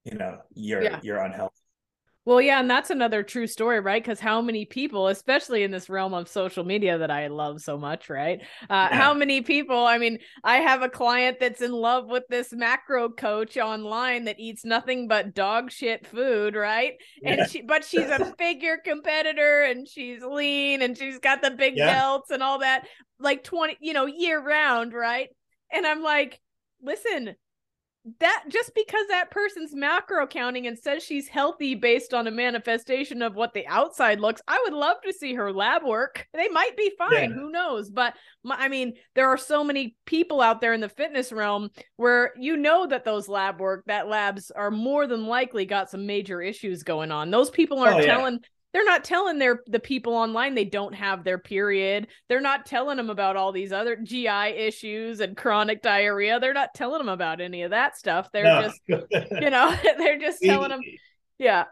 you 0.05 0.17
know 0.17 0.39
you're 0.53 0.81
yeah. 0.81 0.99
you're 1.03 1.17
unhealthy 1.17 1.55
well 2.25 2.41
yeah 2.41 2.59
and 2.59 2.69
that's 2.69 2.89
another 2.89 3.23
true 3.23 3.47
story 3.47 3.79
right 3.79 4.03
because 4.03 4.19
how 4.19 4.41
many 4.41 4.65
people 4.65 5.07
especially 5.07 5.63
in 5.63 5.71
this 5.71 5.89
realm 5.89 6.13
of 6.13 6.27
social 6.27 6.63
media 6.63 6.97
that 6.97 7.11
i 7.11 7.27
love 7.27 7.61
so 7.61 7.77
much 7.77 8.09
right 8.09 8.39
uh, 8.69 8.87
yeah. 8.91 8.95
how 8.95 9.13
many 9.13 9.41
people 9.41 9.85
i 9.85 9.97
mean 9.97 10.17
i 10.43 10.57
have 10.57 10.81
a 10.81 10.89
client 10.89 11.37
that's 11.39 11.61
in 11.61 11.71
love 11.71 12.07
with 12.07 12.23
this 12.29 12.51
macro 12.51 13.09
coach 13.09 13.57
online 13.57 14.25
that 14.25 14.39
eats 14.39 14.65
nothing 14.65 15.07
but 15.07 15.33
dog 15.33 15.71
shit 15.71 16.05
food 16.07 16.55
right 16.55 16.93
and 17.23 17.39
yeah. 17.39 17.45
she 17.45 17.61
but 17.61 17.83
she's 17.83 18.09
a 18.09 18.33
figure 18.37 18.77
competitor 18.83 19.63
and 19.63 19.87
she's 19.87 20.21
lean 20.23 20.81
and 20.81 20.97
she's 20.97 21.19
got 21.19 21.41
the 21.41 21.51
big 21.51 21.75
belts 21.75 22.31
and 22.31 22.43
all 22.43 22.59
that 22.59 22.87
like 23.19 23.43
20 23.43 23.77
you 23.81 23.93
know 23.93 24.05
year 24.05 24.41
round 24.43 24.93
right 24.93 25.29
and 25.71 25.85
i'm 25.85 26.01
like 26.01 26.39
listen 26.81 27.35
that 28.19 28.43
just 28.49 28.73
because 28.75 29.07
that 29.09 29.31
person's 29.31 29.73
macro 29.73 30.27
counting 30.27 30.67
and 30.67 30.77
says 30.77 31.03
she's 31.03 31.27
healthy 31.27 31.73
based 31.73 32.13
on 32.13 32.27
a 32.27 32.31
manifestation 32.31 33.21
of 33.21 33.35
what 33.35 33.53
the 33.53 33.65
outside 33.67 34.19
looks, 34.19 34.41
I 34.47 34.61
would 34.63 34.73
love 34.73 34.97
to 35.05 35.13
see 35.13 35.33
her 35.33 35.51
lab 35.51 35.83
work. 35.83 36.27
They 36.33 36.47
might 36.49 36.77
be 36.77 36.91
fine, 36.97 37.31
yeah. 37.31 37.35
who 37.35 37.51
knows? 37.51 37.89
But 37.89 38.15
my, 38.43 38.55
I 38.57 38.67
mean, 38.67 38.93
there 39.15 39.29
are 39.29 39.37
so 39.37 39.63
many 39.63 39.95
people 40.05 40.41
out 40.41 40.61
there 40.61 40.73
in 40.73 40.81
the 40.81 40.89
fitness 40.89 41.31
realm 41.31 41.71
where 41.95 42.33
you 42.37 42.57
know 42.57 42.85
that 42.85 43.05
those 43.05 43.27
lab 43.27 43.59
work, 43.59 43.83
that 43.87 44.07
labs 44.07 44.51
are 44.51 44.71
more 44.71 45.07
than 45.07 45.25
likely 45.25 45.65
got 45.65 45.89
some 45.89 46.05
major 46.05 46.41
issues 46.41 46.83
going 46.83 47.11
on. 47.11 47.31
Those 47.31 47.49
people 47.49 47.79
aren't 47.79 47.97
oh, 47.97 48.05
yeah. 48.05 48.15
telling 48.15 48.39
they're 48.75 48.83
not 48.83 49.05
telling 49.05 49.39
their 49.39 49.61
the 49.67 49.79
people 49.79 50.13
online 50.13 50.53
they 50.53 50.65
don't 50.65 50.93
have 50.93 51.23
their 51.23 51.37
period. 51.37 52.07
They're 52.27 52.41
not 52.41 52.65
telling 52.65 52.97
them 52.97 53.09
about 53.09 53.37
all 53.37 53.53
these 53.53 53.71
other 53.71 53.95
GI 53.95 54.27
issues 54.27 55.21
and 55.21 55.37
chronic 55.37 55.81
diarrhea. 55.81 56.41
They're 56.41 56.53
not 56.53 56.73
telling 56.75 56.97
them 56.97 57.07
about 57.07 57.39
any 57.39 57.61
of 57.61 57.71
that 57.71 57.97
stuff. 57.97 58.27
They're 58.33 58.43
no. 58.43 58.63
just 58.63 58.81
you 59.31 59.49
know, 59.49 59.73
they're 59.97 60.19
just 60.19 60.43
telling 60.43 60.71
them 60.71 60.81
yeah. 61.37 61.63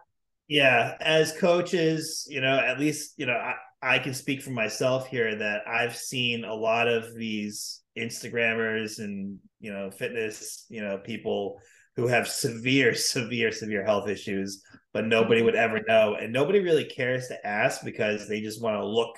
Yeah, 0.48 0.96
as 1.02 1.38
coaches, 1.38 2.26
you 2.30 2.40
know, 2.40 2.58
at 2.58 2.80
least, 2.80 3.16
you 3.18 3.26
know, 3.26 3.34
I, 3.34 3.56
I 3.82 4.00
can 4.00 4.14
speak 4.14 4.42
for 4.42 4.52
myself 4.52 5.08
here 5.08 5.36
that 5.36 5.68
I've 5.68 5.98
seen 5.98 6.46
a 6.46 6.54
lot 6.54 6.88
of 6.88 7.14
these 7.16 7.82
Instagrammers 7.98 9.00
and 9.00 9.40
you 9.60 9.74
know 9.74 9.92
fitness 9.92 10.66
you 10.70 10.82
know 10.82 11.00
people 11.00 11.60
who 11.98 12.08
have 12.08 12.30
severe, 12.30 12.96
severe, 12.96 13.52
severe 13.52 13.84
health 13.84 14.08
issues, 14.08 14.64
but 14.94 15.06
nobody 15.06 15.42
would 15.42 15.56
ever 15.56 15.82
know, 15.88 16.16
and 16.16 16.32
nobody 16.32 16.60
really 16.60 16.86
cares 16.86 17.28
to 17.28 17.48
ask 17.48 17.84
because 17.84 18.28
they 18.28 18.42
just 18.42 18.62
want 18.62 18.78
to 18.78 18.86
look 18.86 19.16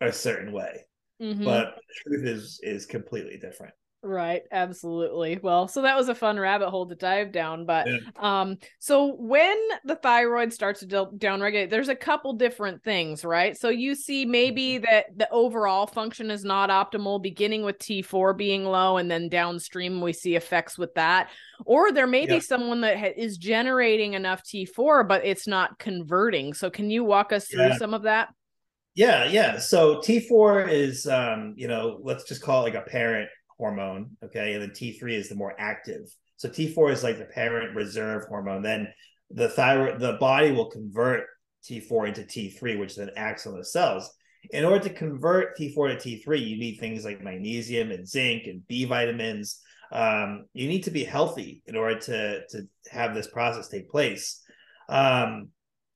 a 0.00 0.12
certain 0.12 0.52
way. 0.52 0.84
Mm-hmm. 1.20 1.44
But 1.44 1.76
the 1.76 2.10
truth 2.10 2.26
is 2.26 2.60
is 2.62 2.86
completely 2.86 3.38
different. 3.38 3.74
Right, 4.06 4.42
absolutely. 4.52 5.38
Well, 5.42 5.66
so 5.66 5.80
that 5.80 5.96
was 5.96 6.10
a 6.10 6.14
fun 6.14 6.38
rabbit 6.38 6.68
hole 6.68 6.86
to 6.86 6.94
dive 6.94 7.32
down, 7.32 7.64
but 7.64 7.86
yeah. 7.88 7.98
um 8.18 8.58
so 8.78 9.14
when 9.14 9.56
the 9.86 9.96
thyroid 9.96 10.52
starts 10.52 10.80
to 10.80 10.86
downregulate, 10.86 11.70
there's 11.70 11.88
a 11.88 11.96
couple 11.96 12.34
different 12.34 12.84
things, 12.84 13.24
right? 13.24 13.56
So 13.56 13.70
you 13.70 13.94
see 13.94 14.26
maybe 14.26 14.74
mm-hmm. 14.74 14.84
that 14.84 15.06
the 15.16 15.30
overall 15.30 15.86
function 15.86 16.30
is 16.30 16.44
not 16.44 16.68
optimal 16.68 17.22
beginning 17.22 17.64
with 17.64 17.78
T4 17.78 18.36
being 18.36 18.66
low 18.66 18.98
and 18.98 19.10
then 19.10 19.30
downstream 19.30 20.02
we 20.02 20.12
see 20.12 20.36
effects 20.36 20.76
with 20.76 20.92
that. 20.96 21.30
Or 21.64 21.90
there 21.90 22.06
may 22.06 22.26
yeah. 22.26 22.34
be 22.34 22.40
someone 22.40 22.82
that 22.82 22.98
ha- 22.98 23.14
is 23.16 23.38
generating 23.38 24.12
enough 24.12 24.42
T4 24.44 25.08
but 25.08 25.24
it's 25.24 25.46
not 25.46 25.78
converting. 25.78 26.52
So 26.52 26.68
can 26.68 26.90
you 26.90 27.04
walk 27.04 27.32
us 27.32 27.48
through 27.48 27.68
yeah. 27.68 27.78
some 27.78 27.94
of 27.94 28.02
that? 28.02 28.28
Yeah, 28.94 29.24
yeah. 29.24 29.58
So 29.58 29.96
T4 29.96 30.70
is 30.70 31.06
um, 31.06 31.54
you 31.56 31.68
know, 31.68 32.00
let's 32.02 32.24
just 32.24 32.42
call 32.42 32.60
it 32.60 32.74
like 32.74 32.86
a 32.86 32.86
parent 32.86 33.30
hormone. 33.58 34.16
Okay. 34.24 34.54
And 34.54 34.62
then 34.62 34.70
T3 34.70 35.12
is 35.12 35.28
the 35.28 35.34
more 35.34 35.54
active. 35.58 36.02
So 36.36 36.48
T4 36.48 36.92
is 36.92 37.04
like 37.04 37.18
the 37.18 37.24
parent 37.24 37.74
reserve 37.74 38.24
hormone. 38.28 38.62
Then 38.62 38.88
the 39.30 39.48
thyroid, 39.48 40.00
the 40.00 40.14
body 40.14 40.52
will 40.52 40.70
convert 40.70 41.24
T4 41.64 42.08
into 42.08 42.22
T3, 42.22 42.78
which 42.78 42.96
then 42.96 43.10
acts 43.16 43.46
on 43.46 43.56
the 43.56 43.64
cells. 43.64 44.10
In 44.50 44.64
order 44.64 44.88
to 44.88 44.94
convert 44.94 45.56
T4 45.58 45.98
to 45.98 46.08
T3, 46.08 46.46
you 46.46 46.58
need 46.58 46.76
things 46.76 47.04
like 47.04 47.22
magnesium 47.22 47.90
and 47.90 48.06
zinc 48.06 48.46
and 48.46 48.66
B 48.68 48.84
vitamins. 48.84 49.60
Um, 49.90 50.46
you 50.52 50.68
need 50.68 50.84
to 50.84 50.90
be 50.90 51.04
healthy 51.04 51.62
in 51.66 51.76
order 51.76 51.98
to, 52.00 52.46
to 52.48 52.68
have 52.90 53.14
this 53.14 53.28
process 53.28 53.68
take 53.68 53.88
place. 53.88 54.42
Um, 54.88 55.48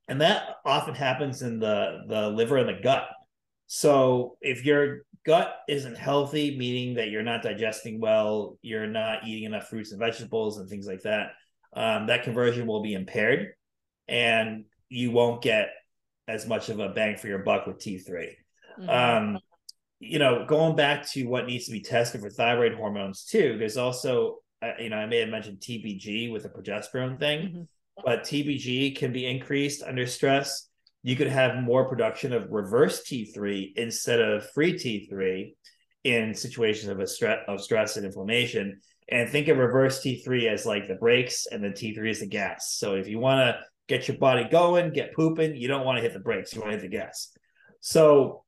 and 0.07 0.21
that 0.21 0.55
often 0.65 0.95
happens 0.95 1.43
in 1.43 1.59
the, 1.59 1.99
the 2.07 2.29
liver 2.29 2.57
and 2.57 2.69
the 2.69 2.81
gut. 2.81 3.07
So 3.67 4.37
if 4.41 4.65
you're 4.65 5.01
gut 5.25 5.55
isn't 5.67 5.97
healthy, 5.97 6.57
meaning 6.57 6.95
that 6.95 7.09
you're 7.09 7.23
not 7.23 7.43
digesting 7.43 7.99
well, 7.99 8.57
you're 8.61 8.87
not 8.87 9.27
eating 9.27 9.43
enough 9.43 9.67
fruits 9.67 9.91
and 9.91 9.99
vegetables 9.99 10.57
and 10.57 10.69
things 10.69 10.87
like 10.87 11.01
that, 11.03 11.31
um, 11.73 12.07
that 12.07 12.23
conversion 12.23 12.65
will 12.65 12.81
be 12.81 12.93
impaired 12.93 13.53
and 14.07 14.65
you 14.89 15.11
won't 15.11 15.41
get 15.41 15.69
as 16.27 16.47
much 16.47 16.69
of 16.69 16.79
a 16.79 16.89
bang 16.89 17.15
for 17.17 17.27
your 17.27 17.39
buck 17.39 17.67
with 17.67 17.79
T3. 17.79 18.29
Mm-hmm. 18.79 18.89
Um, 18.89 19.39
you 19.99 20.19
know, 20.19 20.45
going 20.45 20.75
back 20.75 21.07
to 21.11 21.25
what 21.25 21.45
needs 21.45 21.65
to 21.65 21.71
be 21.71 21.81
tested 21.81 22.21
for 22.21 22.29
thyroid 22.29 22.73
hormones 22.73 23.25
too, 23.25 23.57
there's 23.57 23.77
also, 23.77 24.37
uh, 24.61 24.71
you 24.79 24.89
know, 24.89 24.97
I 24.97 25.05
may 25.05 25.19
have 25.19 25.29
mentioned 25.29 25.59
TBG 25.59 26.31
with 26.31 26.43
the 26.43 26.49
progesterone 26.49 27.19
thing, 27.19 27.47
mm-hmm. 27.47 27.61
but 28.03 28.23
TBG 28.23 28.95
can 28.97 29.11
be 29.11 29.25
increased 29.25 29.83
under 29.83 30.07
stress 30.07 30.68
you 31.03 31.15
could 31.15 31.27
have 31.27 31.63
more 31.63 31.87
production 31.87 32.33
of 32.33 32.49
reverse 32.49 33.03
T3 33.03 33.73
instead 33.75 34.19
of 34.19 34.49
free 34.51 34.73
T3 34.73 35.53
in 36.03 36.33
situations 36.33 36.89
of 36.89 36.99
a 36.99 37.07
stress 37.07 37.39
of 37.47 37.61
stress 37.61 37.97
and 37.97 38.05
inflammation. 38.05 38.79
And 39.09 39.29
think 39.29 39.47
of 39.47 39.57
reverse 39.57 40.03
T3 40.03 40.47
as 40.51 40.65
like 40.65 40.87
the 40.87 40.95
brakes, 40.95 41.47
and 41.47 41.63
then 41.63 41.71
T3 41.71 42.09
is 42.09 42.19
the 42.19 42.27
gas. 42.27 42.73
So 42.73 42.95
if 42.95 43.07
you 43.07 43.19
want 43.19 43.39
to 43.39 43.61
get 43.87 44.07
your 44.07 44.17
body 44.17 44.47
going, 44.49 44.93
get 44.93 45.15
pooping, 45.15 45.55
you 45.55 45.67
don't 45.67 45.85
want 45.85 45.97
to 45.97 46.01
hit 46.01 46.13
the 46.13 46.19
brakes, 46.19 46.53
you 46.53 46.61
want 46.61 46.73
to 46.73 46.77
hit 46.77 46.89
the 46.89 46.95
gas. 46.95 47.31
So 47.79 48.43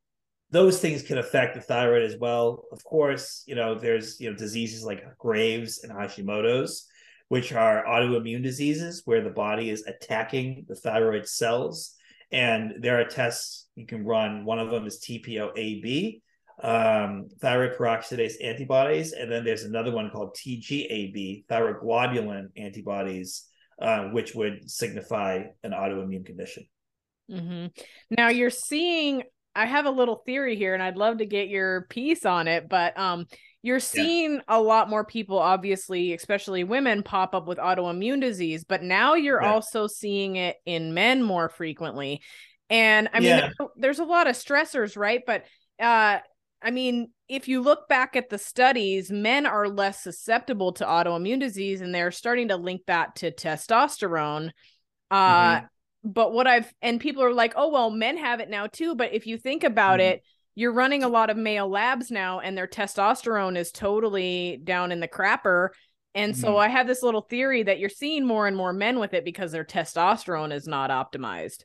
those 0.52 0.80
things 0.80 1.02
can 1.02 1.18
affect 1.18 1.56
the 1.56 1.62
thyroid 1.62 2.04
as 2.04 2.18
well. 2.20 2.66
Of 2.72 2.84
course, 2.84 3.44
you 3.48 3.56
know, 3.56 3.76
there's 3.76 4.20
you 4.20 4.30
know 4.30 4.36
diseases 4.36 4.84
like 4.84 5.18
Graves 5.18 5.84
and 5.84 5.92
Hashimoto's, 5.92 6.88
which 7.30 7.54
are 7.54 7.86
autoimmune 7.86 8.44
diseases 8.44 9.02
where 9.06 9.24
the 9.24 9.30
body 9.30 9.70
is 9.70 9.86
attacking 9.88 10.66
the 10.68 10.76
thyroid 10.76 11.28
cells 11.28 11.96
and 12.32 12.76
there 12.80 13.00
are 13.00 13.06
tests 13.06 13.68
you 13.76 13.86
can 13.86 14.06
run. 14.06 14.46
One 14.46 14.60
of 14.60 14.70
them 14.70 14.86
is 14.86 15.04
TPO-AB, 15.06 16.22
um, 16.64 17.28
thyroid 17.42 17.78
peroxidase 17.78 18.34
antibodies, 18.44 19.14
and 19.14 19.32
then 19.32 19.44
there's 19.44 19.64
another 19.64 19.92
one 19.92 20.10
called 20.10 20.36
TGAB, 20.36 21.46
thyroglobulin 21.48 22.48
antibodies, 22.56 23.48
uh, 23.82 24.06
which 24.06 24.36
would 24.36 24.70
signify 24.70 25.44
an 25.64 25.72
autoimmune 25.72 26.26
condition. 26.26 26.66
Mm-hmm. 27.30 27.68
Now 28.12 28.30
you're 28.30 28.50
seeing. 28.50 29.24
I 29.56 29.66
have 29.66 29.86
a 29.86 29.92
little 29.92 30.24
theory 30.26 30.56
here, 30.56 30.74
and 30.74 30.82
I'd 30.82 30.98
love 30.98 31.18
to 31.18 31.26
get 31.26 31.50
your 31.50 31.82
piece 31.90 32.26
on 32.26 32.48
it. 32.48 32.70
But 32.70 32.98
um, 32.98 33.28
you're 33.64 33.80
seeing 33.80 34.36
yeah. 34.36 34.42
a 34.48 34.62
lot 34.62 34.90
more 34.90 35.06
people 35.06 35.38
obviously 35.38 36.14
especially 36.14 36.64
women 36.64 37.04
pop 37.04 37.36
up 37.36 37.48
with 37.48 37.58
autoimmune 37.58 38.22
disease 38.22 38.64
but 38.64 38.84
now 38.84 39.14
you're 39.14 39.42
yeah. 39.42 39.54
also 39.54 39.88
seeing 39.88 40.36
it 40.36 40.58
in 40.66 40.94
men 40.94 41.22
more 41.22 41.50
frequently 41.50 42.22
and 42.70 43.10
i 43.14 43.20
mean 43.20 43.30
yeah. 43.30 43.50
there's 43.76 44.00
a 44.00 44.04
lot 44.04 44.28
of 44.28 44.36
stressors 44.36 44.98
right 44.98 45.22
but 45.26 45.44
uh 45.82 46.18
i 46.62 46.72
mean 46.72 47.10
if 47.28 47.48
you 47.48 47.62
look 47.62 47.88
back 47.88 48.16
at 48.16 48.30
the 48.30 48.38
studies 48.38 49.12
men 49.12 49.46
are 49.46 49.68
less 49.68 50.04
susceptible 50.04 50.74
to 50.74 50.86
autoimmune 50.86 51.40
disease 51.40 51.82
and 51.82 51.94
they're 51.94 52.12
starting 52.12 52.48
to 52.50 52.58
link 52.58 52.82
that 52.88 53.16
to 53.16 53.32
testosterone 53.32 54.52
uh 55.12 55.56
mm-hmm. 55.56 55.66
But 56.04 56.34
what 56.34 56.48
i've 56.48 56.74
and 56.82 57.00
people 57.00 57.24
are 57.24 57.34
like 57.34 57.54
oh 57.56 57.70
well 57.70 57.90
men 57.90 58.18
have 58.18 58.40
it 58.40 58.50
now 58.50 58.68
too 58.68 58.96
but 58.96 59.14
if 59.14 59.28
you 59.28 59.38
think 59.38 59.64
about 59.64 60.00
mm-hmm. 60.00 60.14
it 60.14 60.24
you're 60.56 60.74
running 60.74 61.04
a 61.04 61.10
lot 61.10 61.30
of 61.30 61.38
male 61.38 61.70
labs 61.70 62.12
now 62.12 62.40
and 62.40 62.58
their 62.58 62.68
testosterone 62.68 63.58
is 63.58 63.72
totally 63.72 64.60
down 64.64 64.92
in 64.92 65.00
the 65.00 65.08
crapper 65.08 65.70
and 66.16 66.36
so 66.36 66.50
mm-hmm. 66.50 66.60
i 66.60 66.68
have 66.68 66.88
this 66.88 67.04
little 67.04 67.22
theory 67.22 67.64
that 67.64 67.80
you're 67.80 67.90
seeing 67.90 68.26
more 68.26 68.48
and 68.48 68.58
more 68.58 68.74
men 68.74 69.00
with 69.00 69.14
it 69.14 69.26
because 69.26 69.52
their 69.52 69.66
testosterone 69.66 70.54
is 70.54 70.68
not 70.68 70.90
optimized 70.90 71.64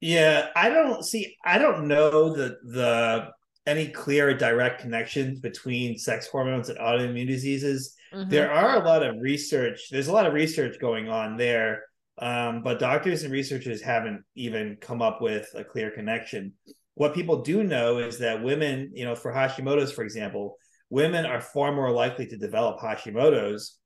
yeah 0.00 0.48
i 0.56 0.68
don't 0.68 1.04
see 1.04 1.36
i 1.44 1.58
don't 1.58 1.86
know 1.86 2.34
the 2.34 2.58
the 2.64 3.28
any 3.66 3.88
clear 3.88 4.36
direct 4.36 4.82
connections 4.82 5.40
between 5.40 5.96
sex 5.96 6.26
hormones 6.26 6.68
and 6.68 6.78
autoimmune 6.78 7.26
diseases 7.26 7.94
mm-hmm. 8.12 8.28
there 8.28 8.52
are 8.52 8.82
a 8.82 8.84
lot 8.84 9.02
of 9.02 9.16
research 9.20 9.88
there's 9.90 10.08
a 10.08 10.12
lot 10.12 10.26
of 10.26 10.34
research 10.34 10.78
going 10.80 11.08
on 11.08 11.36
there 11.36 11.84
um, 12.18 12.62
but 12.62 12.78
doctors 12.78 13.22
and 13.22 13.32
researchers 13.32 13.82
haven't 13.82 14.22
even 14.34 14.76
come 14.80 15.02
up 15.02 15.20
with 15.20 15.48
a 15.54 15.64
clear 15.64 15.90
connection 15.90 16.52
what 16.94 17.14
people 17.14 17.42
do 17.42 17.64
know 17.64 17.98
is 17.98 18.18
that 18.20 18.42
women, 18.42 18.92
you 18.94 19.04
know, 19.04 19.14
for 19.14 19.32
Hashimoto's, 19.32 19.92
for 19.92 20.04
example, 20.04 20.56
women 20.90 21.26
are 21.26 21.40
far 21.40 21.72
more 21.72 21.90
likely 21.90 22.26
to 22.26 22.36
develop 22.36 22.80
Hashimoto's 22.80 23.78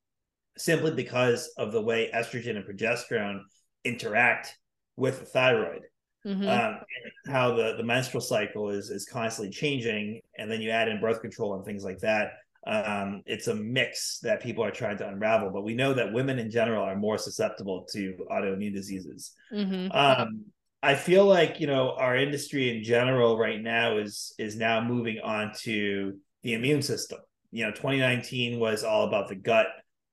simply 0.58 0.90
because 0.90 1.50
of 1.56 1.72
the 1.72 1.80
way 1.80 2.10
estrogen 2.14 2.56
and 2.56 2.66
progesterone 2.66 3.40
interact 3.84 4.54
with 4.96 5.20
the 5.20 5.26
thyroid. 5.26 5.82
Mm-hmm. 6.26 6.48
Um, 6.48 6.80
how 7.26 7.54
the, 7.54 7.74
the 7.76 7.84
menstrual 7.84 8.20
cycle 8.20 8.70
is 8.70 8.90
is 8.90 9.06
constantly 9.06 9.52
changing, 9.52 10.20
and 10.36 10.50
then 10.50 10.60
you 10.60 10.70
add 10.70 10.88
in 10.88 11.00
birth 11.00 11.20
control 11.22 11.54
and 11.54 11.64
things 11.64 11.84
like 11.84 11.98
that. 12.00 12.32
Um, 12.68 13.22
it's 13.24 13.46
a 13.46 13.54
mix 13.54 14.18
that 14.20 14.42
people 14.42 14.62
are 14.62 14.70
trying 14.70 14.98
to 14.98 15.08
unravel. 15.08 15.50
But 15.50 15.64
we 15.64 15.74
know 15.74 15.94
that 15.94 16.12
women 16.12 16.38
in 16.38 16.50
general 16.50 16.84
are 16.84 16.96
more 16.96 17.16
susceptible 17.16 17.86
to 17.92 18.14
autoimmune 18.30 18.74
diseases. 18.74 19.32
Mm-hmm. 19.52 19.90
Um, 19.92 20.44
I 20.82 20.94
feel 20.94 21.24
like 21.24 21.60
you 21.60 21.66
know 21.66 21.94
our 21.96 22.16
industry 22.16 22.76
in 22.76 22.84
general 22.84 23.38
right 23.38 23.60
now 23.60 23.96
is 23.96 24.34
is 24.38 24.54
now 24.54 24.80
moving 24.80 25.18
on 25.24 25.52
to 25.62 26.18
the 26.42 26.52
immune 26.52 26.82
system. 26.82 27.18
You 27.50 27.64
know, 27.64 27.70
2019 27.70 28.60
was 28.60 28.84
all 28.84 29.08
about 29.08 29.28
the 29.28 29.34
gut, 29.34 29.66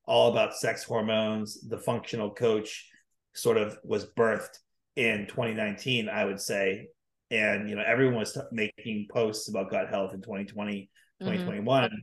all 0.06 0.32
about 0.32 0.56
sex 0.56 0.82
hormones. 0.82 1.60
The 1.68 1.78
functional 1.78 2.30
coach 2.30 2.88
sort 3.34 3.58
of 3.58 3.78
was 3.84 4.06
birthed 4.06 4.58
in 4.96 5.26
2019, 5.26 6.08
I 6.08 6.24
would 6.24 6.40
say, 6.40 6.88
and 7.30 7.68
you 7.68 7.76
know 7.76 7.84
everyone 7.86 8.16
was 8.16 8.36
making 8.50 9.08
posts 9.10 9.48
about 9.50 9.70
gut 9.70 9.90
health 9.90 10.14
in 10.14 10.22
2020, 10.22 10.90
2021, 11.20 11.84
mm-hmm. 11.84 11.94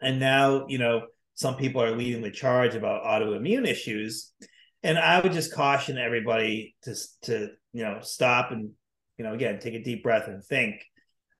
And 0.00 0.20
now 0.20 0.66
you 0.68 0.78
know 0.78 1.06
some 1.34 1.56
people 1.56 1.82
are 1.82 1.96
leading 1.96 2.22
the 2.22 2.30
charge 2.30 2.74
about 2.74 3.04
autoimmune 3.04 3.66
issues 3.66 4.32
and 4.86 4.98
I 4.98 5.20
would 5.20 5.32
just 5.32 5.52
caution 5.52 5.98
everybody 5.98 6.76
to 6.82 6.94
to 7.22 7.48
you 7.72 7.82
know 7.82 7.98
stop 8.02 8.52
and 8.52 8.70
you 9.18 9.24
know 9.24 9.34
again 9.34 9.58
take 9.58 9.74
a 9.74 9.82
deep 9.82 10.02
breath 10.02 10.28
and 10.28 10.44
think 10.44 10.76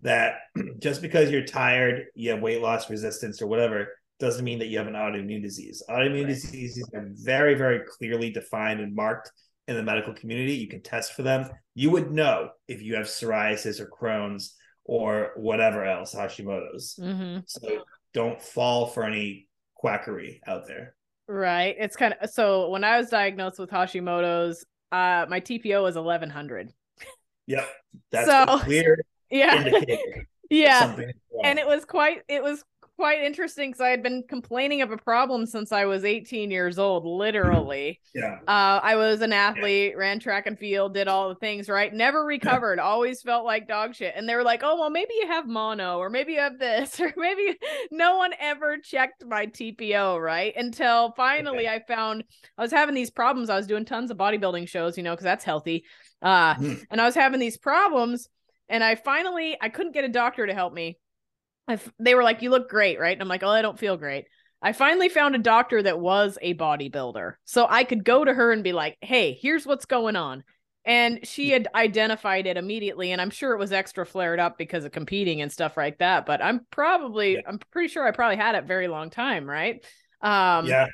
that 0.02 0.34
just 0.78 1.00
because 1.00 1.30
you're 1.30 1.44
tired, 1.44 2.07
you 2.14 2.30
have 2.30 2.40
weight 2.40 2.61
loss 2.61 2.90
resistance 2.90 3.40
or 3.40 3.46
whatever, 3.46 3.88
doesn't 4.18 4.44
mean 4.44 4.59
that 4.59 4.66
you 4.66 4.78
have 4.78 4.88
an 4.88 4.94
autoimmune 4.94 5.42
disease. 5.42 5.82
Autoimmune 5.88 6.24
right. 6.24 6.28
diseases 6.28 6.88
are 6.92 7.09
very 7.12 7.54
very 7.54 7.80
clearly 7.86 8.30
defined 8.30 8.80
and 8.80 8.94
marked 8.94 9.30
in 9.68 9.76
the 9.76 9.82
medical 9.82 10.14
community. 10.14 10.54
You 10.54 10.68
can 10.68 10.82
test 10.82 11.12
for 11.14 11.22
them. 11.22 11.48
You 11.74 11.90
would 11.90 12.11
know 12.11 12.50
if 12.66 12.82
you 12.82 12.96
have 12.96 13.07
psoriasis 13.07 13.80
or 13.80 13.86
Crohn's 13.86 14.57
or 14.84 15.32
whatever 15.36 15.84
else, 15.84 16.14
Hashimoto's. 16.14 16.98
Mm-hmm. 17.00 17.40
So 17.46 17.84
don't 18.17 18.41
fall 18.41 18.87
for 18.87 19.05
any 19.05 19.47
quackery 19.75 20.41
out 20.47 20.67
there. 20.67 20.95
Right. 21.29 21.77
It's 21.79 21.97
kind 21.97 22.14
of 22.19 22.31
so 22.31 22.71
when 22.71 22.83
I 22.83 22.97
was 22.99 23.11
diagnosed 23.11 23.59
with 23.59 23.71
Hashimoto's, 23.71 24.64
uh 24.91 25.27
my 25.29 25.39
TPO 25.39 25.83
was 25.83 25.97
1100. 25.97 26.73
Yep. 27.47 27.69
That's 28.11 28.27
so, 28.27 28.59
clear 28.61 28.99
yeah. 29.31 29.69
yeah. 30.51 30.97
And 31.45 31.59
it 31.59 31.67
was 31.67 31.85
quite 31.85 32.23
it 32.27 32.43
was 32.43 32.64
quite 32.97 33.20
interesting 33.20 33.70
because 33.70 33.80
I 33.82 33.90
had 33.90 34.03
been 34.03 34.24
complaining 34.26 34.80
of 34.80 34.90
a 34.90 34.97
problem 34.97 35.47
since 35.47 35.70
I 35.70 35.84
was 35.84 36.05
18 36.05 36.51
years 36.51 36.78
old, 36.78 37.05
literally. 37.05 38.01
Yeah. 38.16 38.38
Uh, 38.49 38.80
I 38.82 38.97
was 38.97 39.20
an 39.20 39.34
athlete, 39.34 39.90
yeah. 39.90 39.99
ran 39.99 40.18
track 40.18 40.47
and 40.47 40.59
field, 40.59 40.94
did 40.94 41.07
all 41.07 41.28
the 41.28 41.34
things, 41.34 41.68
right? 41.68 41.92
Never 41.92 42.24
recovered, 42.24 42.78
always 42.78 43.20
felt 43.20 43.44
like 43.44 43.68
dog 43.68 43.94
shit. 43.94 44.14
And 44.16 44.26
they 44.26 44.34
were 44.34 44.42
like, 44.42 44.62
oh, 44.64 44.78
well, 44.78 44.88
maybe 44.88 45.12
you 45.20 45.26
have 45.26 45.47
mono, 45.47 45.99
or 45.99 46.09
maybe 46.09 46.32
you 46.32 46.38
have 46.38 46.59
this, 46.59 46.99
or 47.01 47.12
maybe 47.14 47.59
no 47.90 48.16
one 48.16 48.32
ever 48.40 48.78
checked 48.78 49.22
my 49.26 49.47
TPO, 49.49 50.18
right? 50.18 50.55
Until 50.57 51.12
finally 51.12 51.66
okay. 51.66 51.74
I 51.74 51.82
found 51.86 52.24
I 52.57 52.62
was 52.62 52.70
having 52.70 52.94
these 52.94 53.11
problems. 53.11 53.51
I 53.51 53.57
was 53.57 53.66
doing 53.66 53.84
tons 53.84 54.11
of 54.11 54.16
bodybuilding 54.16 54.66
shows, 54.66 54.97
you 54.97 55.03
know, 55.03 55.12
because 55.12 55.24
that's 55.24 55.44
healthy. 55.44 55.84
Uh, 56.22 56.55
mm. 56.55 56.82
And 56.90 56.99
I 56.99 57.05
was 57.05 57.14
having 57.14 57.40
these 57.40 57.59
problems. 57.59 58.30
And 58.70 58.82
I 58.82 58.94
finally, 58.94 59.59
I 59.61 59.68
couldn't 59.68 59.92
get 59.92 60.05
a 60.05 60.09
doctor 60.09 60.47
to 60.47 60.55
help 60.55 60.72
me 60.72 60.97
they 61.99 62.14
were 62.14 62.23
like, 62.23 62.43
"You 62.43 62.51
look 62.51 62.69
great, 62.69 62.99
right?" 62.99 63.12
And 63.12 63.23
I'm 63.23 63.29
like, 63.29 63.43
"Oh, 63.43 63.49
I 63.49 63.62
don't 63.62 63.79
feel 63.79 63.97
great." 63.97 64.27
I 64.62 64.73
finally 64.73 65.09
found 65.09 65.35
a 65.35 65.39
doctor 65.39 65.83
that 65.83 66.01
was 66.01 66.39
a 66.41 66.55
bodybuilder, 66.55 67.35
so 67.45 67.67
I 67.69 67.85
could 67.85 68.05
go 68.05 68.25
to 68.25 68.33
her 68.33 68.53
and 68.53 68.64
be 68.64 68.73
like, 68.73 68.97
"Hey, 69.01 69.39
here's 69.41 69.67
what's 69.67 69.85
going 69.85 70.17
on." 70.17 70.45
And 70.85 71.27
she 71.27 71.51
had 71.51 71.67
identified 71.75 72.47
it 72.47 72.57
immediately, 72.57 73.11
and 73.11 73.21
I'm 73.21 73.31
sure 73.31 73.53
it 73.53 73.59
was 73.59 73.73
extra 73.73 74.07
flared 74.07 74.39
up 74.39 74.57
because 74.57 74.85
of 74.85 74.93
competing 74.93 75.41
and 75.43 75.51
stuff 75.51 75.77
like 75.77 75.99
that. 75.99 76.27
But 76.27 76.43
I'm 76.43 76.61
probably, 76.71 77.35
yeah. 77.35 77.41
I'm 77.47 77.59
pretty 77.73 77.89
sure 77.89 78.07
I 78.07 78.12
probably 78.12 78.37
had 78.37 78.55
it 78.55 78.64
very 78.64 78.87
long 78.87 79.11
time, 79.11 79.51
right? 79.51 79.85
Um, 80.21 80.67
yeah. 80.67 80.87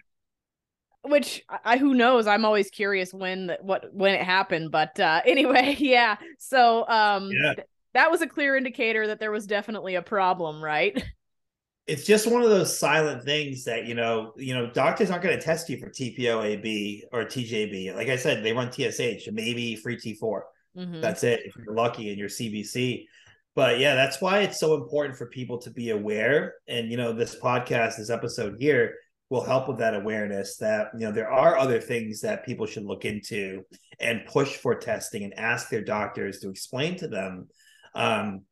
Which 1.05 1.43
I 1.65 1.79
who 1.79 1.95
knows? 1.95 2.27
I'm 2.27 2.45
always 2.45 2.71
curious 2.71 3.13
when 3.13 3.57
what 3.61 3.93
when 3.93 4.15
it 4.15 4.23
happened. 4.23 4.71
But 4.71 4.99
uh, 4.99 5.21
anyway, 5.27 5.77
yeah. 5.79 6.17
So 6.39 6.89
um, 6.89 7.31
yeah 7.31 7.55
that 7.95 8.11
was 8.11 8.23
a 8.23 8.27
clear 8.27 8.57
indicator 8.57 9.07
that 9.09 9.21
there 9.21 9.31
was 9.31 9.47
definitely 9.47 9.95
a 9.95 10.03
problem, 10.03 10.63
right? 10.63 11.03
It's 11.89 12.07
just 12.07 12.31
one 12.31 12.43
of 12.43 12.49
those 12.49 12.79
silent 12.79 13.25
things 13.25 13.65
that 13.65 13.87
you 13.87 13.97
know, 13.97 14.35
you 14.37 14.55
know, 14.55 14.71
doctors 14.71 15.11
aren't 15.11 15.25
going 15.25 15.37
to 15.37 15.45
test 15.45 15.69
you 15.69 15.79
for 15.79 15.91
TPOAB 15.91 17.01
or 17.13 17.25
TJB. 17.25 17.97
Like 17.97 18.09
I 18.09 18.15
said, 18.15 18.45
they 18.45 18.53
run 18.53 18.71
TSH, 18.71 19.29
maybe 19.33 19.75
free 19.75 19.97
T4. 19.97 20.43
Mm-hmm. 20.77 21.01
That's 21.01 21.25
it 21.25 21.41
if 21.45 21.57
you're 21.57 21.75
lucky 21.75 22.13
in 22.13 22.19
your 22.19 22.29
CBC. 22.29 23.07
But 23.57 23.81
yeah, 23.81 23.97
that's 23.97 24.21
why 24.21 24.43
it's 24.43 24.61
so 24.61 24.75
important 24.75 25.19
for 25.19 25.27
people 25.27 25.59
to 25.59 25.71
be 25.71 25.91
aware. 25.91 26.55
And 26.69 26.89
you 26.89 26.97
know, 26.97 27.13
this 27.13 27.35
podcast, 27.35 27.97
this 27.97 28.11
episode 28.11 28.59
here, 28.61 28.95
will 29.33 29.43
help 29.43 29.67
with 29.67 29.79
that 29.79 29.95
awareness 29.95 30.59
that 30.59 30.89
you 30.93 31.07
know 31.07 31.11
there 31.11 31.31
are 31.33 31.57
other 31.57 31.81
things 31.81 32.21
that 32.21 32.45
people 32.45 32.67
should 32.67 32.85
look 32.85 33.07
into 33.07 33.65
and 33.99 34.27
push 34.27 34.57
for 34.57 34.75
testing 34.75 35.25
and 35.25 35.33
ask 35.39 35.71
their 35.71 35.83
doctors 35.83 36.39
to 36.39 36.51
explain 36.51 36.97
to 36.97 37.09
them 37.09 37.49
um, 37.95 38.43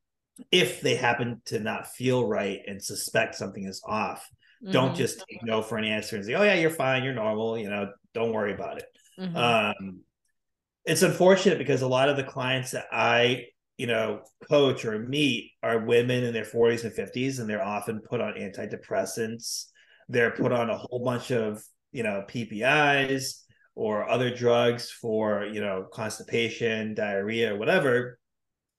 if 0.51 0.81
they 0.81 0.95
happen 0.95 1.43
to 1.47 1.61
not 1.61 1.89
feel 1.89 2.27
right 2.27 2.61
and 2.67 2.83
suspect 2.83 3.35
something 3.35 3.65
is 3.65 3.83
off. 3.87 4.29
Mm-hmm. 4.63 4.73
Don't 4.73 4.95
just 4.95 5.25
take 5.29 5.43
no 5.43 5.63
for 5.63 5.79
an 5.79 5.85
answer 5.85 6.17
and 6.17 6.25
say, 6.25 6.35
"Oh 6.35 6.43
yeah, 6.43 6.55
you're 6.55 6.71
fine, 6.71 7.03
you're 7.05 7.15
normal." 7.15 7.59
You 7.59 7.71
know, 7.71 7.91
don't 8.15 8.33
worry 8.33 8.53
about 8.53 8.79
it. 8.79 8.87
Mm-hmm. 9.19 9.37
Um, 9.37 10.01
it's 10.85 11.03
unfortunate 11.03 11.59
because 11.59 11.83
a 11.83 11.89
lot 11.89 12.09
of 12.09 12.17
the 12.17 12.25
clients 12.25 12.73
that 12.73 12.87
I, 12.93 13.47
you 13.77 13.87
know, 13.87 14.23
coach 14.49 14.85
or 14.85 14.99
meet 14.99 15.53
are 15.63 15.85
women 15.85 16.25
in 16.25 16.33
their 16.33 16.45
40s 16.45 16.85
and 16.85 16.93
50s, 16.93 17.39
and 17.39 17.49
they're 17.49 17.65
often 17.65 18.01
put 18.01 18.21
on 18.21 18.35
antidepressants. 18.35 19.67
They're 20.09 20.33
put 20.33 20.53
on 20.53 20.71
a 20.71 20.77
whole 20.77 21.05
bunch 21.05 21.31
of, 21.31 21.63
you 21.93 22.03
know, 22.03 22.25
PPIs 22.29 23.43
or 23.75 24.09
other 24.09 24.35
drugs 24.35 24.91
for, 24.91 25.45
you 25.45 25.61
know, 25.61 25.87
constipation, 25.93 26.95
diarrhea, 26.95 27.55
whatever 27.55 28.20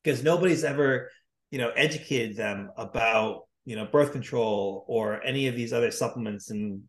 because 0.04 0.24
nobody's 0.24 0.64
ever 0.64 1.10
you 1.50 1.58
know 1.58 1.70
educated 1.70 2.36
them 2.36 2.72
about 2.78 3.44
you 3.66 3.76
know 3.76 3.86
birth 3.86 4.12
control 4.12 4.86
or 4.88 5.22
any 5.24 5.48
of 5.48 5.56
these 5.56 5.74
other 5.74 5.92
supplements 5.92 6.50
and 6.50 6.82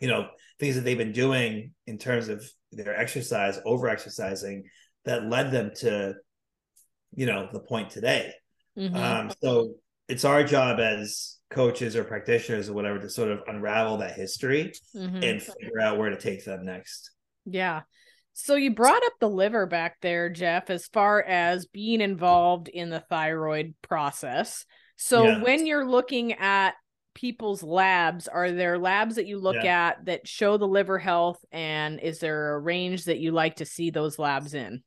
you 0.00 0.08
know 0.08 0.28
things 0.58 0.74
that 0.74 0.82
they've 0.82 0.98
been 0.98 1.12
doing 1.12 1.72
in 1.86 1.98
terms 1.98 2.28
of 2.28 2.44
their 2.72 2.96
exercise 2.98 3.58
over 3.64 3.88
exercising 3.88 4.64
that 5.04 5.24
led 5.24 5.50
them 5.50 5.70
to 5.74 6.14
you 7.14 7.26
know 7.26 7.48
the 7.52 7.60
point 7.60 7.90
today 7.90 8.32
mm-hmm. 8.76 8.96
um 8.96 9.30
so 9.42 9.74
it's 10.08 10.24
our 10.24 10.42
job 10.42 10.80
as 10.80 11.38
coaches 11.50 11.96
or 11.96 12.04
practitioners 12.04 12.68
or 12.68 12.74
whatever 12.74 12.98
to 12.98 13.10
sort 13.10 13.30
of 13.30 13.40
unravel 13.48 13.98
that 13.98 14.14
history 14.14 14.72
mm-hmm. 14.94 15.22
and 15.22 15.42
figure 15.42 15.80
out 15.80 15.98
where 15.98 16.10
to 16.10 16.16
take 16.16 16.44
them 16.44 16.64
next 16.64 17.10
yeah 17.44 17.80
so 18.32 18.54
you 18.54 18.74
brought 18.74 19.04
up 19.04 19.12
the 19.20 19.28
liver 19.28 19.66
back 19.66 20.00
there, 20.00 20.30
Jeff, 20.30 20.70
as 20.70 20.86
far 20.86 21.22
as 21.22 21.66
being 21.66 22.00
involved 22.00 22.68
in 22.68 22.90
the 22.90 23.00
thyroid 23.00 23.74
process. 23.82 24.64
So 24.96 25.24
yeah. 25.24 25.42
when 25.42 25.66
you're 25.66 25.88
looking 25.88 26.34
at 26.34 26.74
people's 27.14 27.62
labs, 27.62 28.28
are 28.28 28.50
there 28.52 28.78
labs 28.78 29.16
that 29.16 29.26
you 29.26 29.38
look 29.38 29.56
yeah. 29.62 29.88
at 29.88 30.04
that 30.06 30.28
show 30.28 30.56
the 30.56 30.68
liver 30.68 30.98
health 30.98 31.44
and 31.50 32.00
is 32.00 32.18
there 32.20 32.54
a 32.54 32.58
range 32.58 33.04
that 33.04 33.18
you 33.18 33.32
like 33.32 33.56
to 33.56 33.64
see 33.64 33.90
those 33.90 34.18
labs 34.18 34.54
in? 34.54 34.82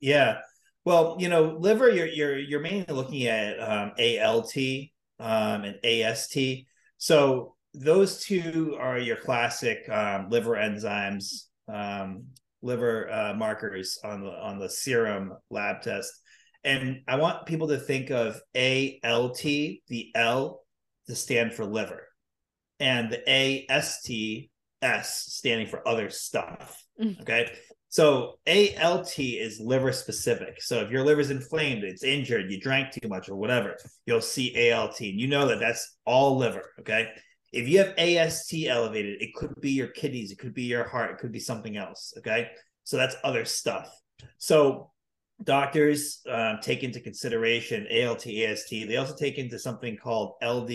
Yeah. 0.00 0.38
Well, 0.84 1.16
you 1.18 1.28
know, 1.28 1.56
liver 1.58 1.90
you're 1.90 2.06
you're 2.06 2.38
you're 2.38 2.60
mainly 2.60 2.94
looking 2.94 3.26
at 3.26 3.58
um, 3.58 3.92
ALT 3.98 4.56
um, 5.18 5.64
and 5.64 5.84
AST. 5.84 6.38
So 6.98 7.56
those 7.74 8.22
two 8.22 8.76
are 8.78 8.98
your 8.98 9.16
classic 9.16 9.88
um, 9.88 10.28
liver 10.30 10.52
enzymes 10.52 11.46
um, 11.68 12.26
liver 12.62 13.10
uh, 13.10 13.34
markers 13.34 13.98
on 14.04 14.22
the 14.22 14.30
on 14.30 14.58
the 14.58 14.68
serum 14.68 15.32
lab 15.50 15.82
test. 15.82 16.12
And 16.64 17.02
I 17.06 17.16
want 17.16 17.46
people 17.46 17.68
to 17.68 17.78
think 17.78 18.10
of 18.10 18.40
ALT, 18.54 19.40
the 19.42 20.10
L 20.14 20.62
to 21.06 21.14
stand 21.14 21.54
for 21.54 21.64
liver, 21.64 22.08
and 22.80 23.10
the 23.10 23.68
ASTS 23.70 24.48
standing 25.32 25.68
for 25.68 25.86
other 25.86 26.10
stuff. 26.10 26.82
Mm. 27.00 27.20
Okay. 27.20 27.52
So 27.88 28.38
ALT 28.46 29.18
is 29.18 29.60
liver 29.60 29.92
specific. 29.92 30.60
So 30.60 30.80
if 30.80 30.90
your 30.90 31.04
liver's 31.04 31.30
inflamed, 31.30 31.84
it's 31.84 32.02
injured, 32.02 32.50
you 32.50 32.60
drank 32.60 32.90
too 32.90 33.08
much 33.08 33.28
or 33.28 33.36
whatever, 33.36 33.76
you'll 34.04 34.20
see 34.20 34.70
ALT. 34.70 35.00
And 35.00 35.20
you 35.20 35.28
know 35.28 35.46
that 35.48 35.60
that's 35.60 35.96
all 36.04 36.36
liver. 36.36 36.72
Okay. 36.80 37.08
If 37.56 37.68
you 37.68 37.78
have 37.78 37.94
AST 37.96 38.54
elevated, 38.66 39.22
it 39.22 39.34
could 39.34 39.58
be 39.60 39.70
your 39.70 39.88
kidneys, 39.88 40.30
it 40.30 40.38
could 40.38 40.54
be 40.54 40.64
your 40.64 40.84
heart, 40.84 41.12
it 41.12 41.18
could 41.18 41.32
be 41.32 41.40
something 41.40 41.76
else. 41.76 42.12
Okay. 42.18 42.50
So 42.84 42.96
that's 42.96 43.16
other 43.24 43.44
stuff. 43.44 43.90
So 44.38 44.90
doctors 45.42 46.20
uh, 46.30 46.56
take 46.60 46.82
into 46.82 47.00
consideration 47.00 47.86
ALT, 47.90 48.26
AST. 48.26 48.70
They 48.70 48.96
also 48.96 49.14
take 49.16 49.38
into 49.38 49.58
something 49.58 49.96
called 49.96 50.34
LD 50.42 50.70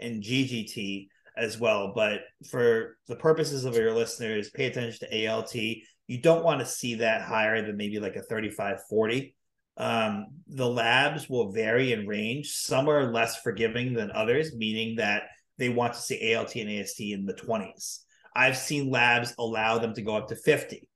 and 0.00 0.22
GGT 0.22 1.08
as 1.36 1.58
well. 1.58 1.92
But 1.94 2.20
for 2.50 2.96
the 3.06 3.16
purposes 3.16 3.64
of 3.64 3.76
your 3.76 3.92
listeners, 3.92 4.50
pay 4.50 4.66
attention 4.66 5.08
to 5.08 5.28
ALT. 5.28 5.54
You 5.54 6.20
don't 6.20 6.44
want 6.44 6.60
to 6.60 6.66
see 6.66 6.96
that 6.96 7.22
higher 7.22 7.64
than 7.64 7.76
maybe 7.76 7.98
like 7.98 8.16
a 8.16 8.22
35, 8.22 8.78
40. 8.88 9.34
Um, 9.76 10.26
the 10.46 10.68
labs 10.68 11.28
will 11.28 11.52
vary 11.52 11.92
in 11.92 12.06
range. 12.06 12.52
Some 12.52 12.88
are 12.88 13.12
less 13.12 13.40
forgiving 13.40 13.92
than 13.92 14.10
others, 14.12 14.54
meaning 14.54 14.96
that 14.96 15.24
they 15.58 15.68
want 15.68 15.94
to 15.94 16.00
see 16.00 16.34
ALT 16.34 16.54
and 16.56 16.70
AST 16.70 17.00
in 17.00 17.26
the 17.26 17.34
20s. 17.34 18.00
I've 18.34 18.56
seen 18.56 18.90
labs 18.90 19.34
allow 19.38 19.78
them 19.78 19.94
to 19.94 20.02
go 20.02 20.16
up 20.16 20.28
to 20.28 20.36
50. 20.36 20.88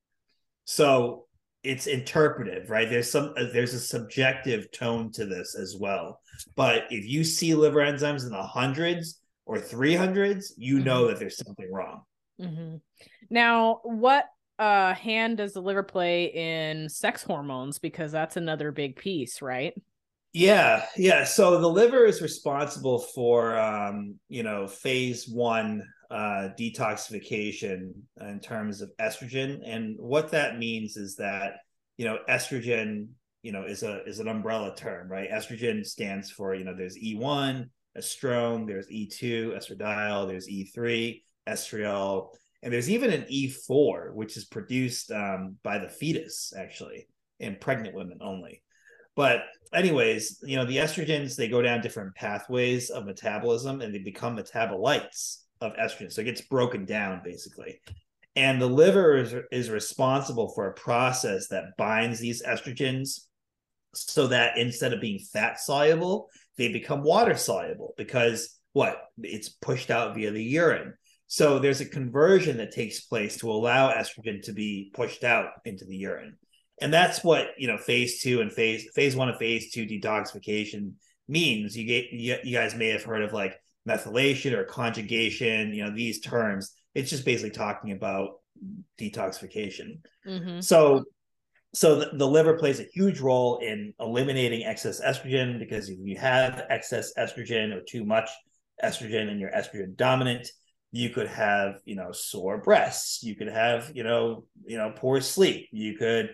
So 0.65 1.27
it's 1.63 1.87
interpretive, 1.87 2.71
right? 2.71 2.89
There's 2.89 3.11
some 3.11 3.35
uh, 3.37 3.45
there's 3.53 3.75
a 3.75 3.81
subjective 3.81 4.71
tone 4.71 5.11
to 5.13 5.27
this 5.27 5.55
as 5.55 5.77
well. 5.79 6.21
But 6.57 6.85
if 6.91 7.07
you 7.07 7.25
see 7.25 7.55
liver 7.55 7.81
enzymes 7.81 8.25
in 8.25 8.31
the 8.31 8.43
hundreds 8.43 9.21
or 9.45 9.59
300s, 9.59 10.53
you 10.57 10.77
mm-hmm. 10.77 10.85
know 10.85 11.09
that 11.09 11.19
there's 11.19 11.37
something 11.37 11.71
wrong. 11.73 12.03
Mm-hmm. 12.41 12.77
Now, 13.31 13.81
what 13.83 14.27
uh 14.59 14.95
hand 14.95 15.37
does 15.37 15.53
the 15.53 15.63
liver 15.63 15.83
play 15.83 16.27
in 16.27 16.89
sex 16.89 17.23
hormones 17.23 17.79
because 17.79 18.13
that's 18.13 18.37
another 18.37 18.73
big 18.73 18.97
piece, 18.97 19.43
right? 19.43 19.75
Yeah, 20.33 20.85
yeah. 20.97 21.24
So 21.24 21.59
the 21.61 21.68
liver 21.68 22.05
is 22.05 22.20
responsible 22.20 22.99
for, 22.99 23.59
um, 23.59 24.16
you 24.29 24.43
know, 24.43 24.66
phase 24.66 25.26
one 25.26 25.83
uh, 26.11 26.51
detoxification 26.59 27.93
in 28.20 28.41
terms 28.41 28.81
of 28.83 28.91
estrogen, 29.01 29.61
and 29.64 29.97
what 29.99 30.31
that 30.31 30.59
means 30.59 30.97
is 30.97 31.16
that 31.16 31.55
you 31.97 32.05
know 32.05 32.18
estrogen, 32.29 33.09
you 33.43 33.53
know, 33.53 33.64
is 33.64 33.83
a 33.83 34.05
is 34.05 34.18
an 34.18 34.29
umbrella 34.29 34.74
term, 34.76 35.11
right? 35.11 35.31
Estrogen 35.31 35.85
stands 35.85 36.31
for 36.31 36.55
you 36.55 36.64
know, 36.64 36.74
there's 36.76 36.97
E1, 36.99 37.68
estrone, 37.97 38.66
there's 38.66 38.89
E2, 38.89 39.57
estradiol, 39.57 40.29
there's 40.29 40.47
E3, 40.49 41.22
estriol, 41.49 42.29
and 42.62 42.72
there's 42.72 42.91
even 42.91 43.11
an 43.11 43.22
E4, 43.33 44.12
which 44.14 44.37
is 44.37 44.45
produced 44.45 45.11
um, 45.11 45.57
by 45.62 45.79
the 45.79 45.89
fetus 45.89 46.53
actually 46.57 47.07
in 47.41 47.57
pregnant 47.57 47.95
women 47.95 48.18
only. 48.20 48.62
But 49.19 49.47
anyways, 49.73 50.39
you 50.45 50.55
know, 50.55 50.64
the 50.64 50.77
estrogens 50.77 51.35
they 51.35 51.49
go 51.49 51.61
down 51.61 51.81
different 51.81 52.14
pathways 52.14 52.89
of 52.89 53.05
metabolism 53.05 53.81
and 53.81 53.93
they 53.93 53.99
become 53.99 54.37
metabolites 54.37 55.39
of 55.61 55.73
estrogen. 55.73 56.12
So 56.12 56.21
it 56.21 56.27
gets 56.27 56.43
broken 56.43 56.85
down 56.85 57.23
basically. 57.25 57.81
And 58.37 58.62
the 58.62 58.69
liver 58.69 59.16
is, 59.16 59.35
is 59.51 59.71
responsible 59.71 60.53
for 60.55 60.69
a 60.69 60.75
process 60.75 61.49
that 61.49 61.77
binds 61.77 62.21
these 62.21 62.45
estrogens 62.45 63.23
so 63.93 64.29
that 64.29 64.57
instead 64.57 64.93
of 64.93 65.01
being 65.01 65.19
fat 65.19 65.59
soluble, 65.59 66.29
they 66.57 66.73
become 66.73 67.03
water 67.03 67.35
soluble 67.35 67.95
because 67.97 68.61
what 68.73 69.03
it's 69.25 69.49
pushed 69.49 69.91
out 69.91 70.14
via 70.14 70.31
the 70.31 70.45
urine. 70.45 70.95
So 71.27 71.59
there's 71.59 71.81
a 71.81 71.87
conversion 71.87 72.59
that 72.59 72.71
takes 72.71 73.01
place 73.01 73.37
to 73.39 73.51
allow 73.51 73.91
estrogen 73.93 74.43
to 74.43 74.53
be 74.53 74.93
pushed 74.95 75.25
out 75.25 75.49
into 75.64 75.85
the 75.87 75.97
urine. 75.97 76.37
And 76.81 76.93
that's 76.93 77.24
what, 77.24 77.49
you 77.59 77.66
know, 77.66 77.79
phase 77.79 78.22
two 78.22 78.41
and 78.41 78.53
phase 78.53 78.89
phase 78.95 79.16
one 79.16 79.29
and 79.29 79.39
phase 79.39 79.72
two 79.72 79.87
detoxification 79.87 80.93
means. 81.26 81.76
You 81.76 81.85
get 81.85 82.07
you, 82.12 82.37
you 82.45 82.57
guys 82.57 82.74
may 82.74 82.89
have 82.89 83.03
heard 83.03 83.22
of 83.22 83.33
like 83.33 83.61
methylation 83.89 84.53
or 84.53 84.64
conjugation, 84.64 85.72
you 85.72 85.85
know, 85.85 85.95
these 85.95 86.20
terms. 86.20 86.72
It's 86.95 87.11
just 87.11 87.24
basically 87.24 87.51
talking 87.51 87.93
about 87.93 88.41
detoxification. 89.01 90.01
Mm-hmm. 90.26 90.61
So 90.61 91.05
so 91.74 91.97
the, 91.97 92.11
the, 92.14 92.26
liver 92.26 92.57
plays 92.57 92.81
a 92.81 92.85
huge 92.85 93.20
role 93.20 93.59
in 93.59 93.93
eliminating 94.01 94.64
excess 94.64 95.03
estrogen 95.03 95.59
because 95.59 95.91
if 95.91 95.99
you 96.01 96.16
have 96.16 96.62
excess 96.70 97.12
estrogen 97.18 97.74
or 97.74 97.83
too 97.83 98.07
much 98.07 98.31
estrogen 98.83 99.29
and 99.29 99.39
you're 99.39 99.51
estrogen 99.51 99.95
dominant, 99.95 100.49
you 100.93 101.11
could 101.11 101.29
have 101.29 101.81
you 101.85 101.95
know 101.95 102.12
sore 102.12 102.59
breasts 102.59 103.22
you 103.22 103.35
could 103.35 103.49
have 103.49 103.93
you 103.95 104.03
know 104.03 104.45
you 104.64 104.76
know 104.76 104.93
poor 104.97 105.20
sleep 105.20 105.68
you 105.70 105.97
could 105.97 106.31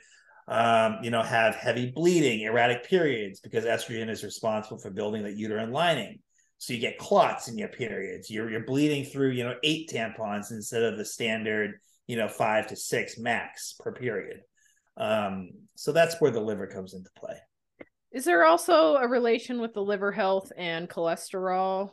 um, 0.47 0.99
you 1.03 1.11
know 1.11 1.23
have 1.23 1.55
heavy 1.55 1.91
bleeding 1.91 2.43
erratic 2.43 2.89
periods 2.89 3.41
because 3.41 3.65
estrogen 3.65 4.11
is 4.11 4.25
responsible 4.25 4.79
for 4.79 4.91
building 4.91 5.23
the 5.23 5.33
uterine 5.33 5.73
lining. 5.73 6.19
So 6.59 6.73
you 6.73 6.79
get 6.79 6.99
clots 6.99 7.49
in 7.49 7.59
your 7.59 7.69
periods. 7.69 8.31
You're, 8.31 8.51
you're 8.51 8.65
bleeding 8.65 9.05
through 9.05 9.31
you 9.31 9.45
know 9.45 9.55
eight 9.63 9.91
tampons 9.91 10.51
instead 10.51 10.83
of 10.83 10.97
the 10.97 11.05
standard 11.05 11.79
you 12.07 12.17
know 12.17 12.29
five 12.29 12.67
to 12.69 12.77
six 12.77 13.19
max 13.19 13.75
per 13.79 13.93
period. 13.93 14.41
Um, 14.97 15.51
so 15.75 15.93
that's 15.93 16.21
where 16.21 16.31
the 16.31 16.41
liver 16.41 16.67
comes 16.67 16.95
into 16.95 17.11
play. 17.17 17.37
Is 18.13 18.25
there 18.25 18.45
also 18.45 18.95
a 18.95 19.09
relation 19.09 19.61
with 19.61 19.75
the 19.75 19.83
liver 19.83 20.13
health 20.13 20.53
and 20.57 20.89
cholesterol? 20.89 21.91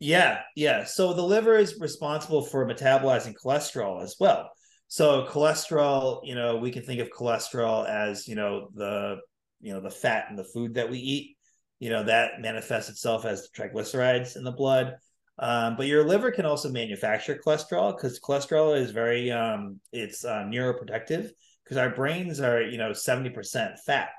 Yeah, 0.00 0.40
yeah. 0.56 0.82
So 0.82 1.12
the 1.12 1.22
liver 1.22 1.56
is 1.56 1.78
responsible 1.78 2.44
for 2.44 2.66
metabolizing 2.66 3.34
cholesterol 3.34 4.02
as 4.02 4.16
well. 4.18 4.50
So 4.92 5.24
cholesterol, 5.26 6.20
you 6.22 6.34
know, 6.34 6.58
we 6.58 6.70
can 6.70 6.82
think 6.82 7.00
of 7.00 7.08
cholesterol 7.08 7.88
as, 7.88 8.28
you 8.28 8.34
know, 8.34 8.68
the, 8.74 9.20
you 9.62 9.72
know, 9.72 9.80
the 9.80 9.88
fat 9.88 10.26
in 10.28 10.36
the 10.36 10.44
food 10.44 10.74
that 10.74 10.90
we 10.90 10.98
eat. 10.98 11.38
You 11.78 11.88
know, 11.88 12.02
that 12.02 12.42
manifests 12.42 12.90
itself 12.90 13.24
as 13.24 13.48
triglycerides 13.56 14.36
in 14.36 14.44
the 14.44 14.52
blood. 14.52 14.96
Um, 15.38 15.76
but 15.76 15.86
your 15.86 16.06
liver 16.06 16.30
can 16.30 16.44
also 16.44 16.68
manufacture 16.68 17.40
cholesterol 17.42 17.96
because 17.96 18.20
cholesterol 18.20 18.78
is 18.78 18.90
very 18.90 19.32
um, 19.32 19.80
it's 19.92 20.26
uh, 20.26 20.44
neuroprotective 20.46 21.30
because 21.64 21.78
our 21.78 21.88
brains 21.88 22.38
are 22.38 22.60
you 22.60 22.76
know 22.76 22.90
70% 22.90 23.78
fat 23.86 24.10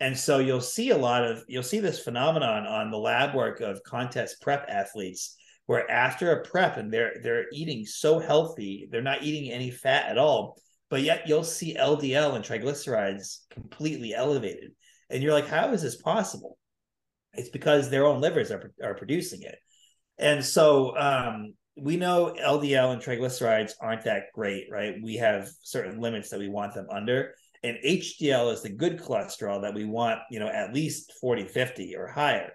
and 0.00 0.16
so 0.16 0.38
you'll 0.38 0.62
see 0.62 0.88
a 0.88 0.96
lot 0.96 1.22
of 1.22 1.44
you'll 1.48 1.62
see 1.62 1.80
this 1.80 2.00
phenomenon 2.00 2.66
on 2.66 2.90
the 2.90 2.96
lab 2.96 3.34
work 3.34 3.60
of 3.60 3.82
contest 3.82 4.40
prep 4.40 4.64
athletes 4.68 5.36
where 5.68 5.88
after 5.90 6.32
a 6.32 6.44
prep 6.44 6.78
and 6.78 6.90
they're 6.90 7.12
they're 7.22 7.44
eating 7.52 7.84
so 7.84 8.18
healthy 8.18 8.88
they're 8.90 9.02
not 9.02 9.22
eating 9.22 9.52
any 9.52 9.70
fat 9.70 10.08
at 10.08 10.16
all 10.16 10.58
but 10.88 11.02
yet 11.02 11.28
you'll 11.28 11.44
see 11.44 11.76
ldl 11.76 12.34
and 12.34 12.44
triglycerides 12.44 13.40
completely 13.50 14.14
elevated. 14.14 14.72
And 15.10 15.22
you're 15.22 15.32
like 15.32 15.46
how 15.46 15.70
is 15.72 15.82
this 15.82 16.00
possible? 16.00 16.56
It's 17.34 17.50
because 17.50 17.88
their 17.90 18.06
own 18.06 18.20
livers 18.20 18.50
are, 18.50 18.72
are 18.82 18.94
producing 18.94 19.42
it. 19.42 19.56
And 20.18 20.44
so 20.44 20.96
um, 20.96 21.54
we 21.76 21.96
know 21.96 22.34
ldl 22.42 22.92
and 22.92 23.02
triglycerides 23.02 23.72
aren't 23.80 24.04
that 24.04 24.32
great 24.34 24.68
right? 24.72 24.94
We 25.02 25.16
have 25.16 25.50
certain 25.62 26.00
limits 26.00 26.30
that 26.30 26.40
we 26.40 26.48
want 26.48 26.74
them 26.74 26.86
under. 26.90 27.34
And 27.62 27.76
HDL 27.84 28.54
is 28.54 28.62
the 28.62 28.70
good 28.70 28.98
cholesterol 28.98 29.62
that 29.62 29.74
we 29.74 29.84
want, 29.84 30.20
you 30.30 30.38
know, 30.38 30.48
at 30.48 30.72
least 30.72 31.12
40, 31.20 31.48
50 31.48 31.96
or 31.96 32.06
higher. 32.06 32.52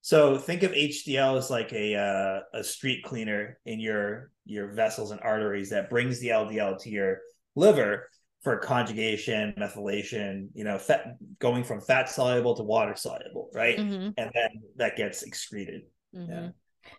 So 0.00 0.38
think 0.38 0.62
of 0.62 0.72
HDL 0.72 1.36
as 1.36 1.50
like 1.50 1.72
a 1.72 1.94
uh, 1.96 2.58
a 2.58 2.64
street 2.64 3.04
cleaner 3.04 3.58
in 3.66 3.80
your 3.80 4.30
your 4.44 4.72
vessels 4.72 5.10
and 5.10 5.20
arteries 5.20 5.70
that 5.70 5.90
brings 5.90 6.20
the 6.20 6.28
LDL 6.28 6.80
to 6.82 6.90
your 6.90 7.18
liver 7.56 8.08
for 8.42 8.56
conjugation, 8.58 9.52
methylation, 9.58 10.48
you 10.54 10.64
know, 10.64 10.78
fat, 10.78 11.16
going 11.40 11.64
from 11.64 11.80
fat 11.80 12.08
soluble 12.08 12.54
to 12.56 12.62
water 12.62 12.94
soluble, 12.96 13.50
right? 13.52 13.78
Mm-hmm. 13.78 14.10
And 14.16 14.30
then 14.32 14.50
that 14.76 14.96
gets 14.96 15.22
excreted. 15.22 15.82
Mm-hmm. 16.14 16.30
Yeah. 16.30 16.48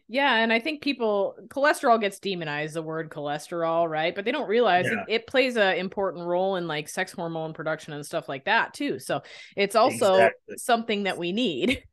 Yeah, 0.08 0.36
and 0.36 0.54
I 0.54 0.60
think 0.60 0.82
people 0.82 1.36
cholesterol 1.48 2.00
gets 2.00 2.20
demonized 2.20 2.76
the 2.76 2.82
word 2.84 3.10
cholesterol, 3.10 3.90
right? 3.90 4.14
But 4.14 4.26
they 4.26 4.32
don't 4.32 4.48
realize 4.48 4.86
yeah. 4.86 5.04
it, 5.08 5.22
it, 5.22 5.28
plays 5.28 5.56
an 5.56 5.78
important 5.78 6.26
role 6.26 6.58
in 6.58 6.68
like 6.68 6.90
sex 6.90 7.12
hormone 7.12 7.54
production 7.54 7.94
and 7.94 8.06
stuff 8.06 8.30
like 8.30 8.46
that 8.46 8.74
too. 8.74 9.00
So 9.00 9.22
it's 9.56 9.76
also 9.76 10.14
exactly. 10.14 10.58
something 10.58 11.04
that 11.04 11.18
we 11.18 11.32
need. 11.32 11.84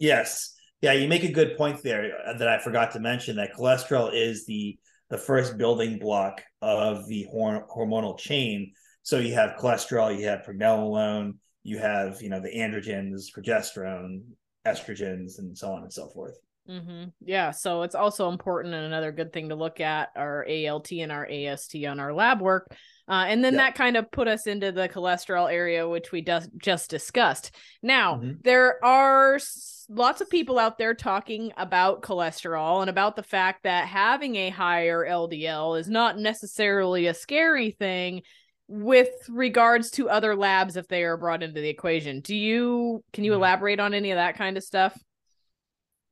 Yes. 0.00 0.56
Yeah, 0.80 0.94
you 0.94 1.06
make 1.06 1.24
a 1.24 1.30
good 1.30 1.56
point 1.56 1.82
there 1.82 2.10
uh, 2.26 2.38
that 2.38 2.48
I 2.48 2.58
forgot 2.58 2.92
to 2.92 3.00
mention 3.00 3.36
that 3.36 3.54
cholesterol 3.54 4.10
is 4.12 4.46
the 4.46 4.78
the 5.10 5.18
first 5.18 5.58
building 5.58 5.98
block 5.98 6.40
of 6.62 7.06
the 7.08 7.26
hor- 7.30 7.66
hormonal 7.68 8.16
chain. 8.16 8.72
So 9.02 9.18
you 9.18 9.34
have 9.34 9.56
cholesterol, 9.58 10.16
you 10.16 10.26
have 10.28 10.42
pregnenolone, 10.46 11.34
you 11.64 11.78
have, 11.78 12.22
you 12.22 12.30
know, 12.30 12.40
the 12.40 12.56
androgens, 12.56 13.24
progesterone, 13.36 14.22
estrogens 14.66 15.38
and 15.38 15.56
so 15.56 15.72
on 15.72 15.82
and 15.82 15.92
so 15.92 16.08
forth. 16.08 16.38
Mm-hmm. 16.68 17.08
Yeah, 17.24 17.50
so 17.50 17.82
it's 17.82 17.94
also 17.96 18.28
important 18.28 18.74
and 18.74 18.84
another 18.84 19.10
good 19.10 19.32
thing 19.32 19.48
to 19.48 19.56
look 19.56 19.80
at 19.80 20.10
our 20.14 20.46
ALT 20.48 20.92
and 20.92 21.10
our 21.10 21.26
AST 21.28 21.74
on 21.84 21.98
our 21.98 22.12
lab 22.12 22.40
work. 22.40 22.68
Uh, 23.08 23.24
and 23.26 23.42
then 23.42 23.54
yeah. 23.54 23.58
that 23.58 23.74
kind 23.74 23.96
of 23.96 24.10
put 24.12 24.28
us 24.28 24.46
into 24.46 24.70
the 24.70 24.88
cholesterol 24.88 25.52
area, 25.52 25.88
which 25.88 26.12
we 26.12 26.22
just 26.22 26.48
just 26.58 26.88
discussed. 26.88 27.56
Now, 27.82 28.16
mm-hmm. 28.16 28.32
there 28.42 28.84
are 28.84 29.36
s- 29.36 29.79
lots 29.90 30.20
of 30.20 30.30
people 30.30 30.58
out 30.58 30.78
there 30.78 30.94
talking 30.94 31.52
about 31.56 32.00
cholesterol 32.00 32.80
and 32.80 32.88
about 32.88 33.16
the 33.16 33.22
fact 33.22 33.64
that 33.64 33.88
having 33.88 34.36
a 34.36 34.50
higher 34.50 35.04
LDL 35.04 35.78
is 35.78 35.88
not 35.88 36.16
necessarily 36.16 37.06
a 37.06 37.14
scary 37.14 37.72
thing 37.72 38.22
with 38.68 39.08
regards 39.28 39.90
to 39.90 40.08
other 40.08 40.36
labs 40.36 40.76
if 40.76 40.86
they 40.86 41.02
are 41.02 41.16
brought 41.16 41.42
into 41.42 41.60
the 41.60 41.68
equation. 41.68 42.20
Do 42.20 42.36
you 42.36 43.02
can 43.12 43.24
you 43.24 43.32
mm-hmm. 43.32 43.40
elaborate 43.40 43.80
on 43.80 43.92
any 43.92 44.12
of 44.12 44.16
that 44.16 44.36
kind 44.36 44.56
of 44.56 44.62
stuff? 44.62 44.96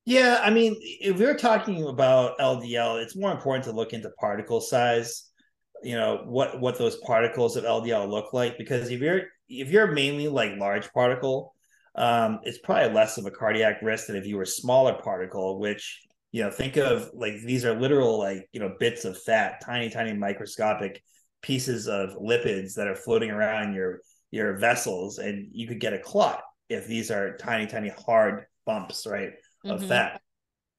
Yeah, 0.05 0.41
I 0.43 0.51
mean, 0.51 0.75
if 0.81 1.19
we're 1.19 1.37
talking 1.37 1.87
about 1.87 2.39
LDL, 2.39 3.01
it's 3.03 3.15
more 3.15 3.31
important 3.31 3.65
to 3.67 3.73
look 3.73 3.93
into 3.93 4.11
particle 4.19 4.61
size. 4.61 5.31
You 5.85 5.95
know 5.95 6.25
what 6.27 6.61
what 6.61 6.79
those 6.79 6.97
particles 6.97 7.57
of 7.57 7.63
LDL 7.63 8.09
look 8.11 8.33
like 8.33 8.59
because 8.59 8.91
if 8.91 9.01
you're 9.01 9.23
if 9.49 9.71
you're 9.71 9.93
mainly 9.93 10.27
like 10.27 10.59
large 10.59 10.93
particle, 10.93 11.55
um, 11.99 12.41
it's 12.45 12.59
probably 12.59 12.95
less 12.95 13.19
of 13.19 13.27
a 13.27 13.31
cardiac 13.31 13.83
risk 13.83 14.07
than 14.07 14.17
if 14.17 14.27
you 14.27 14.37
were 14.37 14.43
a 14.43 14.47
smaller 14.47 14.95
particle. 14.95 15.59
Which 15.59 16.01
you 16.33 16.43
know, 16.43 16.51
think 16.51 16.77
of 16.77 17.11
like 17.15 17.35
these 17.45 17.65
are 17.65 17.79
literal 17.79 18.19
like 18.19 18.49
you 18.53 18.61
know 18.61 18.75
bits 18.79 19.05
of 19.05 19.21
fat, 19.23 19.61
tiny 19.65 19.91
tiny 19.91 20.13
microscopic 20.15 21.03
pieces 21.43 21.87
of 21.89 22.11
lipids 22.17 22.75
that 22.75 22.89
are 22.89 22.97
floating 22.97 23.31
around 23.31 23.75
your 23.75 24.01
your 24.31 24.57
vessels, 24.57 25.19
and 25.19 25.49
you 25.53 25.67
could 25.67 25.81
get 25.81 25.93
a 25.93 25.99
clot 25.99 26.43
if 26.69 26.87
these 26.87 27.11
are 27.11 27.37
tiny 27.37 27.67
tiny 27.67 27.91
hard 27.91 28.47
bumps, 28.65 29.07
right? 29.07 29.33
of 29.65 29.81
mm-hmm. 29.81 29.89
fat 29.89 30.21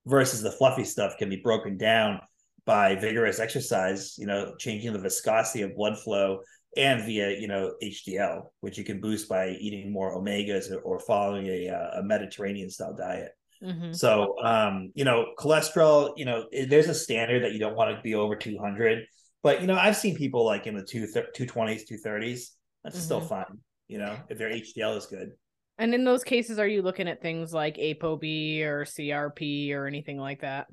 versus 0.05 0.41
the 0.41 0.51
fluffy 0.51 0.83
stuff 0.83 1.17
can 1.17 1.29
be 1.29 1.41
broken 1.43 1.77
down 1.77 2.19
by 2.65 2.95
vigorous 2.95 3.39
exercise, 3.39 4.15
you 4.17 4.25
know, 4.27 4.53
changing 4.59 4.93
the 4.93 4.99
viscosity 4.99 5.63
of 5.63 5.75
blood 5.75 5.97
flow 5.97 6.39
and 6.77 7.03
via, 7.05 7.31
you 7.31 7.47
know, 7.47 7.73
HDL, 7.81 8.43
which 8.61 8.77
you 8.77 8.83
can 8.83 9.01
boost 9.01 9.27
by 9.27 9.49
eating 9.49 9.91
more 9.91 10.15
omegas 10.15 10.71
or, 10.71 10.79
or 10.81 10.99
following 10.99 11.47
a, 11.47 11.69
uh, 11.69 11.99
a 11.99 12.03
Mediterranean 12.03 12.69
style 12.69 12.95
diet. 12.95 13.31
Mm-hmm. 13.63 13.91
So, 13.93 14.35
um, 14.43 14.91
you 14.95 15.03
know, 15.03 15.27
cholesterol, 15.37 16.13
you 16.15 16.25
know, 16.25 16.45
there's 16.67 16.87
a 16.87 16.93
standard 16.93 17.43
that 17.43 17.53
you 17.53 17.59
don't 17.59 17.75
want 17.75 17.95
to 17.95 18.01
be 18.01 18.15
over 18.15 18.35
200, 18.35 19.05
but, 19.43 19.61
you 19.61 19.67
know, 19.67 19.75
I've 19.75 19.97
seen 19.97 20.15
people 20.15 20.45
like 20.45 20.67
in 20.67 20.75
the 20.75 20.83
two, 20.83 21.05
220s, 21.05 21.81
230s. 21.91 22.49
That's 22.83 22.95
mm-hmm. 22.95 22.99
still 22.99 23.21
fine, 23.21 23.59
you 23.87 23.97
know, 23.97 24.15
if 24.29 24.37
their 24.37 24.49
HDL 24.49 24.97
is 24.97 25.07
good. 25.07 25.31
And 25.77 25.93
in 25.93 26.03
those 26.03 26.23
cases, 26.23 26.59
are 26.59 26.67
you 26.67 26.81
looking 26.81 27.07
at 27.07 27.21
things 27.21 27.53
like 27.53 27.77
ApoB 27.77 28.63
or 28.63 28.85
CRP 28.85 29.73
or 29.73 29.87
anything 29.87 30.17
like 30.17 30.41
that? 30.41 30.67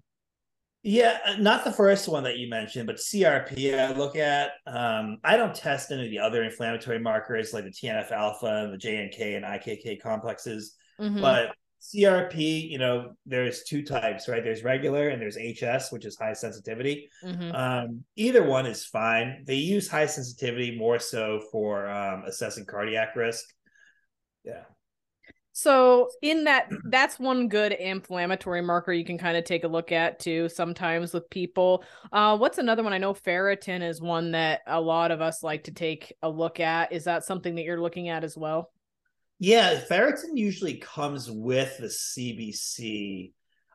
Yeah, 0.89 1.19
uh, 1.27 1.35
not 1.39 1.65
the 1.65 1.73
first 1.73 2.07
one 2.07 2.23
that 2.23 2.39
you 2.39 2.49
mentioned, 2.49 2.87
but 2.87 2.99
CRP 2.99 3.77
I 3.77 3.91
look 3.91 4.15
at. 4.15 4.53
Um, 4.69 5.19
I 5.25 5.37
don't 5.37 5.53
test 5.53 5.91
any 5.91 6.05
of 6.05 6.11
the 6.13 6.21
other 6.21 6.45
inflammatory 6.45 7.01
markers 7.01 7.53
like 7.53 7.65
the 7.65 7.73
TNF 7.73 8.13
alpha, 8.13 8.69
the 8.71 8.79
JNK 8.79 9.35
and 9.35 9.45
IKK 9.45 10.01
complexes. 10.01 10.77
Mm-hmm. 11.01 11.21
But 11.21 11.57
CRP, 11.83 12.71
you 12.71 12.79
know, 12.79 13.15
there's 13.27 13.65
two 13.65 13.83
types, 13.83 14.29
right? 14.29 14.45
There's 14.45 14.63
regular 14.63 15.09
and 15.09 15.21
there's 15.21 15.37
HS, 15.37 15.91
which 15.91 16.05
is 16.05 16.17
high 16.17 16.35
sensitivity. 16.35 17.11
Mm-hmm. 17.25 17.53
Um, 17.53 18.05
either 18.15 18.45
one 18.45 18.67
is 18.67 18.85
fine. 18.85 19.43
They 19.45 19.57
use 19.57 19.89
high 19.89 20.07
sensitivity 20.07 20.79
more 20.79 21.01
so 21.01 21.41
for 21.51 21.91
um, 21.91 22.23
assessing 22.29 22.65
cardiac 22.65 23.17
risk. 23.17 23.45
Yeah. 24.45 24.63
So 25.59 26.11
in 26.21 26.45
that 26.45 26.71
that's 26.85 27.19
one 27.19 27.49
good 27.49 27.73
inflammatory 27.73 28.61
marker 28.61 28.93
you 28.93 29.07
can 29.07 29.17
kind 29.17 29.39
of 29.39 29.45
take 29.45 29.65
a 29.65 29.69
look 29.69 29.91
at 29.91 30.19
too 30.19 30.51
sometimes 30.51 31.15
with 31.15 31.31
people. 31.31 31.83
Uh 32.13 32.37
what's 32.37 32.59
another 32.59 32.83
one? 32.83 32.93
I 32.93 32.99
know 32.99 33.15
ferritin 33.15 33.83
is 33.83 33.99
one 33.99 34.33
that 34.33 34.61
a 34.67 34.79
lot 34.79 35.11
of 35.11 35.23
us 35.23 35.43
like 35.43 35.65
to 35.65 35.71
take 35.71 36.13
a 36.21 36.29
look 36.29 36.61
at. 36.61 36.93
Is 36.93 37.05
that 37.05 37.25
something 37.25 37.55
that 37.55 37.63
you're 37.63 37.81
looking 37.81 38.11
at 38.11 38.23
as 38.23 38.37
well? 38.37 38.71
Yeah, 39.39 39.81
ferritin 39.81 40.35
usually 40.37 40.75
comes 40.75 41.31
with 41.31 41.79
the 41.79 41.87
CBC. 41.87 43.33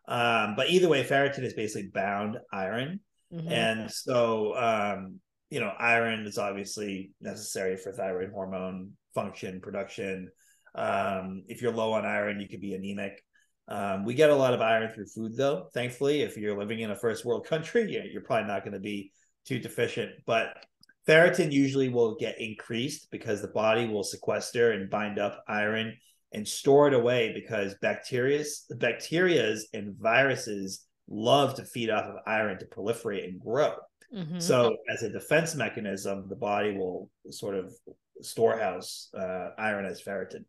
Um, 0.07 0.53
but 0.55 0.69
either 0.69 0.87
way, 0.87 1.03
ferritin 1.03 1.43
is 1.43 1.55
basically 1.55 1.89
bound 1.89 2.37
iron. 2.53 2.99
Mm-hmm. 3.33 3.51
And 3.51 3.91
so, 3.91 4.55
um, 4.55 5.19
you 5.49 5.59
know, 5.59 5.73
iron 5.79 6.27
is 6.27 6.37
obviously 6.37 7.09
necessary 7.21 7.75
for 7.75 7.91
thyroid 7.91 8.29
hormone 8.31 8.91
function, 9.15 9.61
production. 9.61 10.29
Um, 10.75 11.43
if 11.47 11.61
you're 11.61 11.73
low 11.73 11.93
on 11.93 12.05
iron, 12.05 12.39
you 12.39 12.47
could 12.47 12.61
be 12.61 12.73
anemic. 12.73 13.23
Um, 13.67 14.05
we 14.05 14.13
get 14.13 14.29
a 14.29 14.35
lot 14.35 14.53
of 14.53 14.61
iron 14.61 14.89
through 14.89 15.07
food, 15.07 15.35
though. 15.35 15.67
Thankfully, 15.73 16.21
if 16.21 16.37
you're 16.37 16.57
living 16.57 16.79
in 16.79 16.91
a 16.91 16.95
first 16.95 17.25
world 17.25 17.45
country, 17.49 18.09
you're 18.11 18.23
probably 18.23 18.47
not 18.47 18.63
going 18.63 18.73
to 18.73 18.79
be 18.79 19.11
too 19.45 19.59
deficient. 19.59 20.11
But 20.25 20.65
ferritin 21.07 21.51
usually 21.51 21.89
will 21.89 22.15
get 22.15 22.39
increased 22.39 23.09
because 23.11 23.41
the 23.41 23.47
body 23.47 23.87
will 23.87 24.03
sequester 24.03 24.71
and 24.71 24.89
bind 24.89 25.19
up 25.19 25.43
iron 25.47 25.97
and 26.33 26.47
store 26.47 26.87
it 26.87 26.93
away 26.93 27.33
because 27.33 27.75
bacteria's 27.81 28.65
bacterias 28.73 29.61
and 29.73 29.95
viruses 29.97 30.85
love 31.09 31.55
to 31.55 31.65
feed 31.65 31.89
off 31.89 32.05
of 32.05 32.15
iron 32.25 32.57
to 32.59 32.65
proliferate 32.65 33.25
and 33.25 33.39
grow. 33.39 33.73
Mm-hmm. 34.15 34.39
So, 34.39 34.75
as 34.89 35.03
a 35.03 35.09
defense 35.09 35.55
mechanism, 35.55 36.27
the 36.27 36.35
body 36.35 36.77
will 36.77 37.09
sort 37.29 37.55
of 37.55 37.73
storehouse 38.21 39.09
uh, 39.17 39.49
iron 39.57 39.85
as 39.85 40.01
ferritin. 40.01 40.43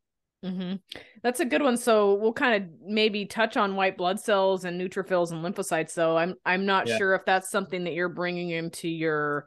Mm-hmm. 0.45 0.75
That's 1.23 1.41
a 1.41 1.45
good 1.45 1.63
one. 1.63 1.77
So 1.77 2.15
we'll 2.15 2.33
kind 2.33 2.63
of 2.63 2.71
maybe 2.85 3.27
touch 3.27 3.57
on 3.57 3.77
white 3.77 3.97
blood 3.97 4.19
cells 4.19 4.65
and 4.65 4.81
neutrophils 4.81 5.31
and 5.31 5.45
lymphocytes. 5.45 5.91
So 5.91 6.17
I'm 6.17 6.35
I'm 6.45 6.67
not 6.67 6.89
yeah. 6.89 6.99
sure 6.99 7.15
if 7.15 7.25
that's 7.25 7.51
something 7.51 7.85
that 7.85 7.95
you're 7.95 8.09
bringing 8.09 8.51
into 8.51 8.89
your 8.89 9.47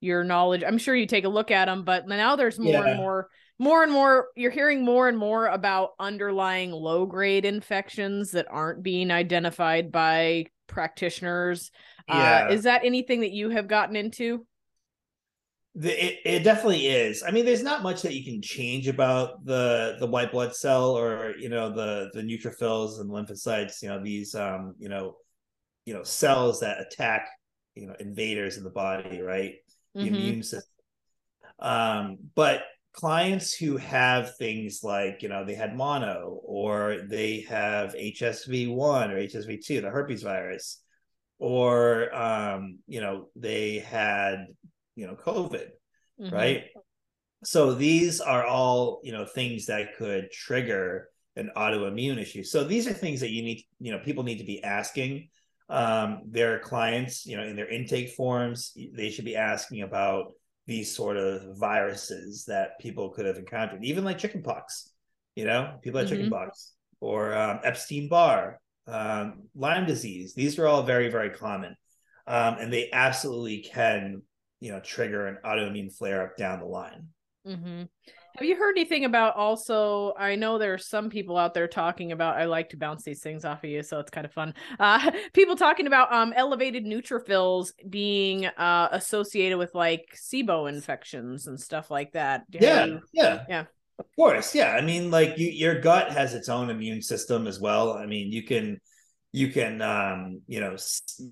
your 0.00 0.24
knowledge. 0.24 0.64
I'm 0.66 0.78
sure 0.78 0.96
you 0.96 1.06
take 1.06 1.24
a 1.24 1.28
look 1.28 1.50
at 1.50 1.66
them, 1.66 1.84
but 1.84 2.08
now 2.08 2.34
there's 2.36 2.58
more 2.58 2.72
yeah. 2.72 2.86
and 2.88 2.96
more 2.96 3.28
more 3.58 3.84
and 3.84 3.92
more 3.92 4.28
you're 4.34 4.50
hearing 4.50 4.84
more 4.84 5.08
and 5.08 5.16
more 5.16 5.46
about 5.46 5.90
underlying 6.00 6.72
low 6.72 7.06
grade 7.06 7.44
infections 7.44 8.32
that 8.32 8.46
aren't 8.50 8.82
being 8.82 9.12
identified 9.12 9.92
by 9.92 10.46
practitioners. 10.66 11.70
Uh, 12.08 12.16
yeah. 12.16 12.46
Uh, 12.48 12.52
is 12.52 12.64
that 12.64 12.84
anything 12.84 13.20
that 13.20 13.30
you 13.30 13.50
have 13.50 13.68
gotten 13.68 13.94
into? 13.94 14.44
The, 15.74 16.06
it, 16.06 16.18
it 16.24 16.44
definitely 16.44 16.86
is. 16.86 17.22
I 17.22 17.30
mean, 17.30 17.46
there's 17.46 17.62
not 17.62 17.82
much 17.82 18.02
that 18.02 18.14
you 18.14 18.24
can 18.24 18.42
change 18.42 18.88
about 18.88 19.44
the 19.46 19.96
the 19.98 20.06
white 20.06 20.30
blood 20.30 20.54
cell 20.54 20.90
or 20.90 21.34
you 21.38 21.48
know 21.48 21.70
the 21.70 22.10
the 22.12 22.20
neutrophils 22.20 23.00
and 23.00 23.10
lymphocytes. 23.10 23.82
You 23.82 23.88
know 23.88 24.02
these 24.02 24.34
um 24.34 24.74
you 24.78 24.90
know 24.90 25.16
you 25.86 25.94
know 25.94 26.02
cells 26.02 26.60
that 26.60 26.80
attack 26.80 27.28
you 27.74 27.86
know 27.86 27.94
invaders 27.98 28.58
in 28.58 28.64
the 28.64 28.70
body, 28.70 29.20
right? 29.22 29.54
The 29.94 30.02
mm-hmm. 30.02 30.14
immune 30.14 30.42
system. 30.42 30.68
Um, 31.58 32.18
but 32.34 32.64
clients 32.92 33.54
who 33.54 33.78
have 33.78 34.36
things 34.36 34.80
like 34.82 35.22
you 35.22 35.28
know 35.28 35.44
they 35.44 35.54
had 35.54 35.76
mono 35.76 36.40
or 36.44 36.98
they 37.08 37.40
have 37.48 37.94
HSV 37.94 38.74
one 38.74 39.10
or 39.10 39.16
HSV 39.16 39.64
two, 39.64 39.80
the 39.80 39.90
herpes 39.90 40.22
virus, 40.22 40.82
or 41.38 42.14
um, 42.14 42.78
you 42.86 43.00
know 43.00 43.28
they 43.36 43.78
had 43.78 44.46
you 44.94 45.06
know 45.06 45.14
covid 45.14 45.68
mm-hmm. 46.20 46.34
right 46.34 46.64
so 47.44 47.74
these 47.74 48.20
are 48.20 48.44
all 48.44 49.00
you 49.02 49.12
know 49.12 49.24
things 49.24 49.66
that 49.66 49.96
could 49.96 50.30
trigger 50.30 51.08
an 51.36 51.50
autoimmune 51.56 52.20
issue 52.20 52.44
so 52.44 52.64
these 52.64 52.86
are 52.86 52.92
things 52.92 53.20
that 53.20 53.30
you 53.30 53.42
need 53.42 53.64
you 53.80 53.92
know 53.92 53.98
people 53.98 54.22
need 54.22 54.38
to 54.38 54.44
be 54.44 54.62
asking 54.62 55.28
um, 55.68 56.22
their 56.26 56.58
clients 56.58 57.24
you 57.24 57.36
know 57.36 57.42
in 57.42 57.56
their 57.56 57.68
intake 57.68 58.10
forms 58.10 58.76
they 58.94 59.10
should 59.10 59.24
be 59.24 59.36
asking 59.36 59.82
about 59.82 60.32
these 60.66 60.94
sort 60.94 61.16
of 61.16 61.58
viruses 61.58 62.44
that 62.44 62.78
people 62.78 63.10
could 63.10 63.26
have 63.26 63.38
encountered 63.38 63.82
even 63.84 64.04
like 64.04 64.18
chickenpox 64.18 64.90
you 65.34 65.44
know 65.44 65.78
people 65.82 65.98
had 65.98 66.06
mm-hmm. 66.06 66.16
chickenpox 66.16 66.72
or 67.00 67.34
um, 67.34 67.60
epstein-barr 67.64 68.60
um, 68.86 69.44
lyme 69.54 69.86
disease 69.86 70.34
these 70.34 70.58
are 70.58 70.66
all 70.66 70.82
very 70.82 71.08
very 71.08 71.30
common 71.30 71.74
um, 72.26 72.56
and 72.60 72.72
they 72.72 72.90
absolutely 72.92 73.58
can 73.62 74.22
you 74.62 74.70
know 74.70 74.80
trigger 74.80 75.26
an 75.26 75.38
autoimmune 75.44 75.92
flare 75.92 76.22
up 76.22 76.36
down 76.36 76.60
the 76.60 76.66
line. 76.66 77.08
Mm-hmm. 77.44 77.82
have 78.36 78.44
you 78.44 78.54
heard 78.54 78.78
anything 78.78 79.04
about 79.04 79.34
also 79.34 80.14
i 80.16 80.36
know 80.36 80.58
there 80.58 80.72
are 80.72 80.78
some 80.78 81.10
people 81.10 81.36
out 81.36 81.54
there 81.54 81.66
talking 81.66 82.12
about 82.12 82.36
i 82.36 82.44
like 82.44 82.68
to 82.68 82.76
bounce 82.76 83.02
these 83.02 83.20
things 83.20 83.44
off 83.44 83.64
of 83.64 83.70
you 83.70 83.82
so 83.82 83.98
it's 83.98 84.12
kind 84.12 84.24
of 84.24 84.32
fun. 84.32 84.54
Uh, 84.78 85.10
people 85.32 85.56
talking 85.56 85.88
about 85.88 86.12
um 86.12 86.32
elevated 86.36 86.84
neutrophils 86.84 87.72
being 87.90 88.46
uh 88.46 88.88
associated 88.92 89.58
with 89.58 89.74
like 89.74 90.04
sibo 90.14 90.68
infections 90.68 91.48
and 91.48 91.58
stuff 91.58 91.90
like 91.90 92.12
that. 92.12 92.44
Yeah 92.48 92.84
you... 92.84 93.00
yeah. 93.12 93.42
Yeah. 93.48 93.64
Of 93.98 94.06
course 94.14 94.54
yeah. 94.54 94.70
I 94.70 94.82
mean 94.82 95.10
like 95.10 95.36
you, 95.36 95.48
your 95.48 95.80
gut 95.80 96.12
has 96.12 96.34
its 96.34 96.48
own 96.48 96.70
immune 96.70 97.02
system 97.02 97.48
as 97.48 97.58
well. 97.58 97.94
I 97.94 98.06
mean 98.06 98.30
you 98.30 98.44
can 98.44 98.80
you 99.32 99.48
can 99.48 99.80
um, 99.80 100.42
you 100.46 100.60
know 100.60 100.76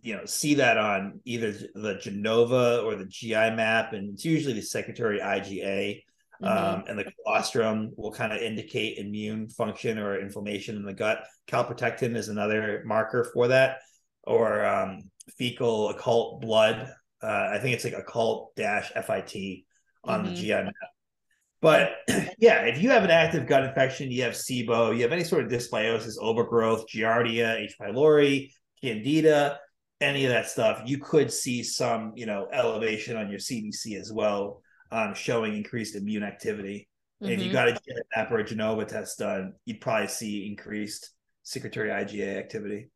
you 0.02 0.16
know 0.16 0.24
see 0.24 0.54
that 0.54 0.78
on 0.78 1.20
either 1.24 1.52
the 1.74 1.98
Genova 2.00 2.80
or 2.80 2.96
the 2.96 3.04
GI 3.04 3.50
map, 3.50 3.92
and 3.92 4.14
it's 4.14 4.24
usually 4.24 4.54
the 4.54 4.62
secretory 4.62 5.20
IgA. 5.20 6.02
Mm-hmm. 6.42 6.46
Um, 6.46 6.84
and 6.88 6.98
the 6.98 7.12
colostrum 7.22 7.92
will 7.96 8.12
kind 8.12 8.32
of 8.32 8.40
indicate 8.40 8.96
immune 8.96 9.50
function 9.50 9.98
or 9.98 10.18
inflammation 10.18 10.76
in 10.76 10.84
the 10.84 10.94
gut. 10.94 11.22
Calprotectin 11.46 12.16
is 12.16 12.28
another 12.28 12.82
marker 12.86 13.30
for 13.34 13.48
that, 13.48 13.80
or 14.24 14.64
um, 14.64 15.02
fecal 15.36 15.90
occult 15.90 16.40
blood. 16.40 16.90
Uh, 17.22 17.50
I 17.52 17.58
think 17.58 17.74
it's 17.74 17.84
like 17.84 17.92
occult 17.92 18.56
dash 18.56 18.90
FIT 18.92 19.64
on 20.02 20.24
mm-hmm. 20.24 20.34
the 20.34 20.34
GI 20.34 20.54
map. 20.54 20.74
But 21.60 21.92
yeah, 22.38 22.62
if 22.62 22.82
you 22.82 22.90
have 22.90 23.04
an 23.04 23.10
active 23.10 23.46
gut 23.46 23.64
infection, 23.64 24.10
you 24.10 24.22
have 24.22 24.32
SIBO, 24.32 24.96
you 24.96 25.02
have 25.02 25.12
any 25.12 25.24
sort 25.24 25.44
of 25.44 25.50
dysbiosis, 25.50 26.14
overgrowth, 26.20 26.86
Giardia, 26.88 27.56
H. 27.56 27.76
pylori, 27.80 28.50
Candida, 28.82 29.58
any 30.00 30.24
of 30.24 30.30
that 30.30 30.48
stuff, 30.48 30.82
you 30.86 30.98
could 30.98 31.32
see 31.32 31.62
some, 31.62 32.12
you 32.16 32.26
know, 32.26 32.48
elevation 32.52 33.16
on 33.16 33.28
your 33.28 33.38
CBC 33.38 34.00
as 34.00 34.10
well, 34.10 34.62
um, 34.90 35.14
showing 35.14 35.54
increased 35.54 35.94
immune 35.94 36.22
activity. 36.22 36.88
Mm-hmm. 37.22 37.32
If 37.32 37.38
you 37.40 37.44
mm-hmm. 37.46 37.52
got 37.52 37.68
a 37.68 37.72
GI 37.72 38.00
map 38.16 38.30
or 38.30 38.38
a 38.38 38.44
Genova 38.44 38.84
test 38.86 39.18
done, 39.18 39.52
you'd 39.66 39.80
probably 39.80 40.08
see 40.08 40.46
increased 40.46 41.10
secretory 41.42 41.90
IgA 41.90 42.38
activity. 42.38 42.88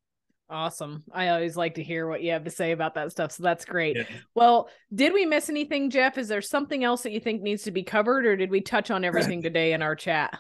Awesome. 0.51 1.05
I 1.13 1.29
always 1.29 1.57
like 1.57 1.77
to 1.77 1.83
hear 1.83 2.07
what 2.07 2.23
you 2.23 2.33
have 2.33 2.45
to 2.45 2.51
say 2.51 2.73
about 2.73 2.95
that 2.95 3.11
stuff. 3.11 3.33
So 3.33 3.43
that's 3.43 3.65
great. 3.65 3.97
Yeah. 3.97 4.05
Well, 4.35 4.69
did 4.95 5.13
we 5.15 5.25
miss 5.25 5.49
anything, 5.49 5.89
Jeff? 5.91 6.19
Is 6.19 6.29
there 6.29 6.43
something 6.43 6.85
else 6.85 7.03
that 7.03 7.13
you 7.13 7.21
think 7.21 7.43
needs 7.43 7.63
to 7.63 7.71
be 7.71 7.83
covered, 7.83 8.27
or 8.27 8.37
did 8.37 8.51
we 8.51 8.61
touch 8.61 8.91
on 8.91 9.05
everything 9.05 9.43
today 9.43 9.73
in 9.73 9.83
our 9.83 9.97
chat? 9.97 10.39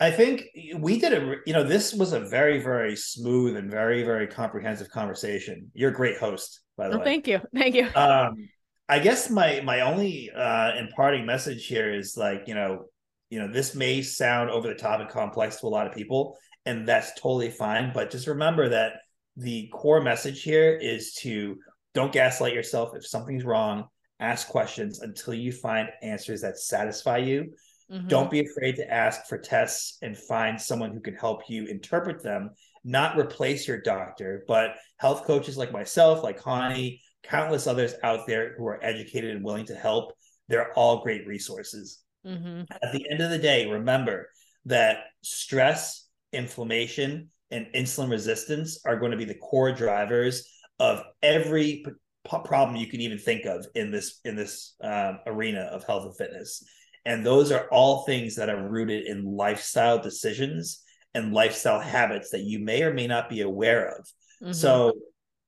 I 0.00 0.10
think 0.10 0.44
we 0.78 0.98
did 0.98 1.12
a, 1.12 1.36
you 1.46 1.52
know, 1.52 1.64
this 1.64 1.94
was 1.94 2.12
a 2.12 2.20
very, 2.20 2.60
very 2.60 2.96
smooth 2.96 3.56
and 3.56 3.70
very, 3.70 4.02
very 4.02 4.26
comprehensive 4.26 4.90
conversation. 4.90 5.70
You're 5.74 5.90
a 5.90 5.94
great 5.94 6.18
host, 6.18 6.60
by 6.76 6.88
the 6.88 6.96
oh, 6.96 6.98
way. 6.98 7.04
Thank 7.04 7.28
you. 7.28 7.40
Thank 7.54 7.74
you. 7.74 7.88
Um, 7.94 8.48
I 8.88 8.98
guess 8.98 9.30
my 9.30 9.62
my 9.62 9.80
only 9.80 10.30
uh 10.30 10.72
imparting 10.76 11.24
message 11.24 11.66
here 11.66 11.92
is 11.92 12.16
like, 12.16 12.44
you 12.46 12.54
know, 12.54 12.84
you 13.30 13.38
know, 13.38 13.50
this 13.50 13.74
may 13.74 14.02
sound 14.02 14.50
over 14.50 14.68
the 14.68 14.74
top 14.74 15.00
and 15.00 15.08
complex 15.08 15.60
to 15.60 15.66
a 15.66 15.68
lot 15.68 15.86
of 15.86 15.94
people, 15.94 16.36
and 16.66 16.86
that's 16.86 17.12
totally 17.14 17.50
fine. 17.50 17.92
But 17.94 18.10
just 18.10 18.26
remember 18.26 18.68
that 18.70 18.94
the 19.36 19.68
core 19.72 20.00
message 20.00 20.42
here 20.42 20.76
is 20.76 21.14
to 21.14 21.58
don't 21.92 22.12
gaslight 22.12 22.54
yourself 22.54 22.94
if 22.94 23.06
something's 23.06 23.44
wrong 23.44 23.86
ask 24.20 24.48
questions 24.48 25.00
until 25.00 25.34
you 25.34 25.50
find 25.50 25.88
answers 26.02 26.40
that 26.40 26.58
satisfy 26.58 27.16
you 27.16 27.52
mm-hmm. 27.90 28.06
don't 28.06 28.30
be 28.30 28.40
afraid 28.40 28.76
to 28.76 28.92
ask 28.92 29.26
for 29.26 29.38
tests 29.38 29.98
and 30.02 30.16
find 30.16 30.60
someone 30.60 30.92
who 30.92 31.00
can 31.00 31.14
help 31.14 31.42
you 31.48 31.66
interpret 31.66 32.22
them 32.22 32.50
not 32.84 33.18
replace 33.18 33.66
your 33.66 33.80
doctor 33.80 34.44
but 34.46 34.76
health 34.98 35.24
coaches 35.24 35.56
like 35.56 35.72
myself 35.72 36.22
like 36.22 36.38
Connie 36.38 37.00
countless 37.24 37.66
others 37.66 37.94
out 38.02 38.26
there 38.26 38.54
who 38.56 38.66
are 38.66 38.82
educated 38.84 39.34
and 39.34 39.44
willing 39.44 39.66
to 39.66 39.74
help 39.74 40.12
they're 40.48 40.72
all 40.74 41.02
great 41.02 41.26
resources 41.26 42.02
mm-hmm. 42.24 42.62
at 42.70 42.92
the 42.92 43.04
end 43.10 43.20
of 43.20 43.30
the 43.30 43.38
day 43.38 43.66
remember 43.66 44.28
that 44.66 44.98
stress 45.22 46.06
inflammation 46.32 47.30
and 47.54 47.66
insulin 47.74 48.10
resistance 48.10 48.80
are 48.84 48.98
going 48.98 49.12
to 49.12 49.16
be 49.16 49.24
the 49.24 49.34
core 49.34 49.72
drivers 49.72 50.50
of 50.80 51.02
every 51.22 51.84
p- 51.84 52.38
problem 52.44 52.76
you 52.76 52.88
can 52.88 53.00
even 53.00 53.18
think 53.18 53.44
of 53.44 53.64
in 53.74 53.92
this 53.92 54.20
in 54.24 54.34
this 54.34 54.74
um, 54.82 55.20
arena 55.26 55.60
of 55.60 55.84
health 55.84 56.04
and 56.04 56.16
fitness. 56.16 56.64
And 57.06 57.24
those 57.24 57.52
are 57.52 57.68
all 57.70 58.04
things 58.04 58.36
that 58.36 58.48
are 58.48 58.68
rooted 58.68 59.06
in 59.06 59.24
lifestyle 59.24 59.98
decisions 59.98 60.82
and 61.14 61.32
lifestyle 61.32 61.80
habits 61.80 62.30
that 62.30 62.40
you 62.40 62.58
may 62.58 62.82
or 62.82 62.92
may 62.92 63.06
not 63.06 63.28
be 63.28 63.42
aware 63.42 63.86
of. 63.86 64.08
Mm-hmm. 64.42 64.52
so 64.52 64.92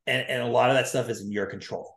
and, 0.06 0.24
and 0.28 0.42
a 0.42 0.46
lot 0.46 0.70
of 0.70 0.76
that 0.76 0.86
stuff 0.86 1.10
is 1.10 1.22
in 1.22 1.32
your 1.32 1.46
control. 1.46 1.92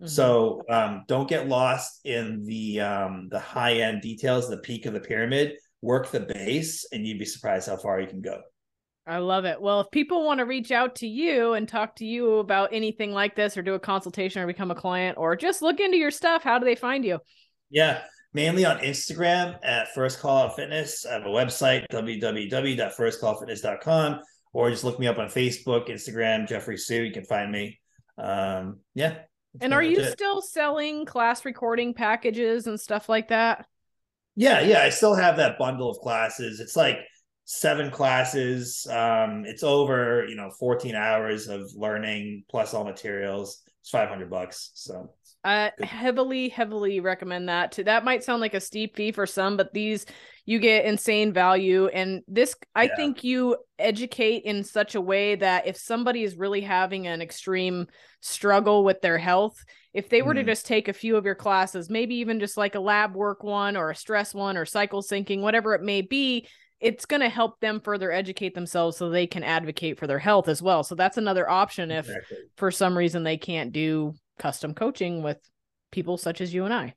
Mm-hmm. 0.00 0.08
so 0.08 0.62
um, 0.70 1.04
don't 1.06 1.28
get 1.28 1.48
lost 1.48 2.00
in 2.06 2.42
the 2.46 2.80
um, 2.80 3.28
the 3.30 3.38
high 3.38 3.74
end 3.74 4.00
details 4.00 4.48
the 4.48 4.56
peak 4.56 4.86
of 4.86 4.94
the 4.94 5.00
pyramid. 5.00 5.56
Work 5.82 6.10
the 6.10 6.20
base 6.20 6.86
and 6.92 7.06
you'd 7.06 7.18
be 7.18 7.24
surprised 7.26 7.68
how 7.68 7.76
far 7.76 8.00
you 8.00 8.06
can 8.06 8.22
go 8.22 8.40
I 9.10 9.18
love 9.18 9.44
it. 9.44 9.60
Well, 9.60 9.80
if 9.80 9.90
people 9.90 10.24
want 10.24 10.38
to 10.38 10.44
reach 10.44 10.70
out 10.70 10.94
to 10.96 11.08
you 11.08 11.54
and 11.54 11.68
talk 11.68 11.96
to 11.96 12.04
you 12.04 12.34
about 12.34 12.72
anything 12.72 13.10
like 13.10 13.34
this 13.34 13.56
or 13.56 13.62
do 13.62 13.74
a 13.74 13.80
consultation 13.80 14.40
or 14.40 14.46
become 14.46 14.70
a 14.70 14.76
client 14.76 15.18
or 15.18 15.34
just 15.34 15.62
look 15.62 15.80
into 15.80 15.96
your 15.96 16.12
stuff, 16.12 16.44
how 16.44 16.60
do 16.60 16.64
they 16.64 16.76
find 16.76 17.04
you? 17.04 17.18
Yeah, 17.70 18.02
mainly 18.34 18.64
on 18.64 18.78
Instagram 18.78 19.58
at 19.64 19.92
First 19.94 20.20
Call 20.20 20.44
Out 20.44 20.54
Fitness. 20.54 21.04
I 21.04 21.14
have 21.14 21.22
a 21.22 21.28
website, 21.28 21.86
www.firstcallfitness.com. 21.90 24.20
or 24.52 24.70
just 24.70 24.84
look 24.84 25.00
me 25.00 25.08
up 25.08 25.18
on 25.18 25.26
Facebook, 25.26 25.88
Instagram, 25.88 26.46
Jeffrey 26.46 26.78
Su. 26.78 27.02
You 27.02 27.12
can 27.12 27.24
find 27.24 27.50
me. 27.50 27.80
Um, 28.16 28.78
yeah. 28.94 29.16
And 29.60 29.74
are 29.74 29.82
you 29.82 29.98
it. 29.98 30.12
still 30.12 30.40
selling 30.40 31.04
class 31.04 31.44
recording 31.44 31.94
packages 31.94 32.68
and 32.68 32.78
stuff 32.78 33.08
like 33.08 33.26
that? 33.30 33.66
Yeah, 34.36 34.60
yeah. 34.60 34.82
I 34.82 34.90
still 34.90 35.16
have 35.16 35.38
that 35.38 35.58
bundle 35.58 35.90
of 35.90 35.98
classes. 35.98 36.60
It's 36.60 36.76
like 36.76 36.98
seven 37.52 37.90
classes. 37.90 38.86
Um, 38.88 39.44
it's 39.44 39.64
over, 39.64 40.24
you 40.28 40.36
know, 40.36 40.52
14 40.56 40.94
hours 40.94 41.48
of 41.48 41.68
learning 41.74 42.44
plus 42.48 42.74
all 42.74 42.84
materials. 42.84 43.64
It's 43.80 43.90
500 43.90 44.30
bucks. 44.30 44.70
So 44.74 45.10
I 45.42 45.72
heavily, 45.82 46.48
heavily 46.48 47.00
recommend 47.00 47.48
that. 47.48 47.72
To 47.72 47.84
that 47.84 48.04
might 48.04 48.22
sound 48.22 48.40
like 48.40 48.54
a 48.54 48.60
steep 48.60 48.94
fee 48.94 49.10
for 49.10 49.26
some, 49.26 49.56
but 49.56 49.74
these 49.74 50.06
you 50.46 50.60
get 50.60 50.84
insane 50.84 51.32
value. 51.32 51.88
And 51.88 52.22
this, 52.28 52.54
I 52.76 52.84
yeah. 52.84 52.94
think 52.94 53.24
you 53.24 53.56
educate 53.80 54.44
in 54.44 54.62
such 54.62 54.94
a 54.94 55.00
way 55.00 55.34
that 55.34 55.66
if 55.66 55.76
somebody 55.76 56.22
is 56.22 56.36
really 56.36 56.60
having 56.60 57.08
an 57.08 57.20
extreme 57.20 57.88
struggle 58.20 58.84
with 58.84 59.00
their 59.00 59.18
health, 59.18 59.56
if 59.92 60.08
they 60.08 60.22
were 60.22 60.34
mm. 60.34 60.38
to 60.38 60.44
just 60.44 60.66
take 60.66 60.86
a 60.86 60.92
few 60.92 61.16
of 61.16 61.24
your 61.24 61.34
classes, 61.34 61.90
maybe 61.90 62.14
even 62.16 62.38
just 62.38 62.56
like 62.56 62.76
a 62.76 62.80
lab 62.80 63.16
work 63.16 63.42
one 63.42 63.76
or 63.76 63.90
a 63.90 63.96
stress 63.96 64.32
one 64.32 64.56
or 64.56 64.64
cycle 64.64 65.02
syncing, 65.02 65.40
whatever 65.40 65.74
it 65.74 65.82
may 65.82 66.00
be, 66.00 66.46
it's 66.80 67.06
going 67.06 67.20
to 67.20 67.28
help 67.28 67.60
them 67.60 67.80
further 67.80 68.10
educate 68.10 68.54
themselves 68.54 68.96
so 68.96 69.10
they 69.10 69.26
can 69.26 69.44
advocate 69.44 69.98
for 69.98 70.06
their 70.06 70.18
health 70.18 70.48
as 70.48 70.62
well. 70.62 70.82
So 70.82 70.94
that's 70.94 71.18
another 71.18 71.48
option 71.48 71.90
if 71.90 72.06
exactly. 72.08 72.38
for 72.56 72.70
some 72.70 72.96
reason 72.96 73.22
they 73.22 73.36
can't 73.36 73.72
do 73.72 74.14
custom 74.38 74.74
coaching 74.74 75.22
with 75.22 75.38
people 75.92 76.16
such 76.16 76.40
as 76.40 76.52
you 76.52 76.64
and 76.64 76.72
I. 76.72 76.94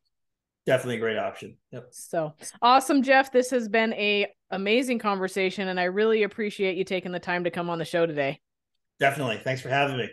Definitely 0.66 0.98
a 0.98 1.00
great 1.00 1.18
option. 1.18 1.58
Yep. 1.72 1.88
So 1.92 2.34
awesome, 2.62 3.04
Jeff. 3.04 3.32
This 3.32 3.50
has 3.52 3.68
been 3.68 3.94
a 3.94 4.28
amazing 4.50 5.00
conversation 5.00 5.68
and 5.68 5.80
I 5.80 5.86
really 5.86 6.24
appreciate 6.24 6.78
you 6.78 6.86
taking 6.86 7.12
the 7.12 7.20
time 7.20 7.44
to 7.44 7.52
come 7.52 7.70
on 7.70 7.80
the 7.80 7.86
show 7.86 8.06
today. 8.06 8.40
Definitely. 9.00 9.42
Thanks 9.44 9.62
for 9.62 9.70
having 9.70 9.98
me. 9.98 10.10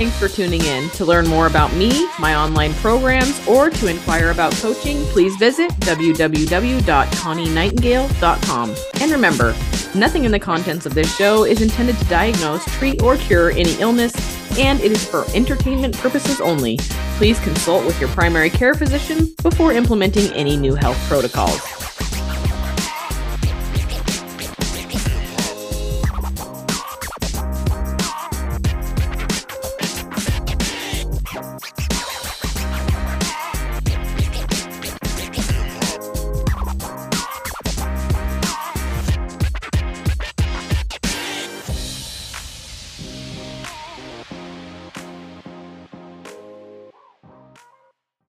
Thanks 0.00 0.16
for 0.18 0.28
tuning 0.28 0.64
in. 0.64 0.88
To 0.92 1.04
learn 1.04 1.28
more 1.28 1.46
about 1.46 1.74
me, 1.74 2.08
my 2.18 2.34
online 2.34 2.72
programs, 2.72 3.46
or 3.46 3.68
to 3.68 3.86
inquire 3.86 4.30
about 4.30 4.54
coaching, 4.54 5.04
please 5.08 5.36
visit 5.36 5.70
www.connienightingale.com. 5.80 8.74
And 8.94 9.12
remember, 9.12 9.54
nothing 9.94 10.24
in 10.24 10.32
the 10.32 10.38
contents 10.38 10.86
of 10.86 10.94
this 10.94 11.14
show 11.14 11.44
is 11.44 11.60
intended 11.60 11.98
to 11.98 12.04
diagnose, 12.06 12.64
treat, 12.78 13.02
or 13.02 13.18
cure 13.18 13.50
any 13.50 13.74
illness, 13.74 14.14
and 14.58 14.80
it 14.80 14.90
is 14.90 15.04
for 15.04 15.26
entertainment 15.34 15.94
purposes 15.98 16.40
only. 16.40 16.78
Please 17.18 17.38
consult 17.40 17.84
with 17.84 18.00
your 18.00 18.08
primary 18.08 18.48
care 18.48 18.72
physician 18.72 19.28
before 19.42 19.74
implementing 19.74 20.32
any 20.32 20.56
new 20.56 20.74
health 20.74 20.96
protocols. 21.08 21.60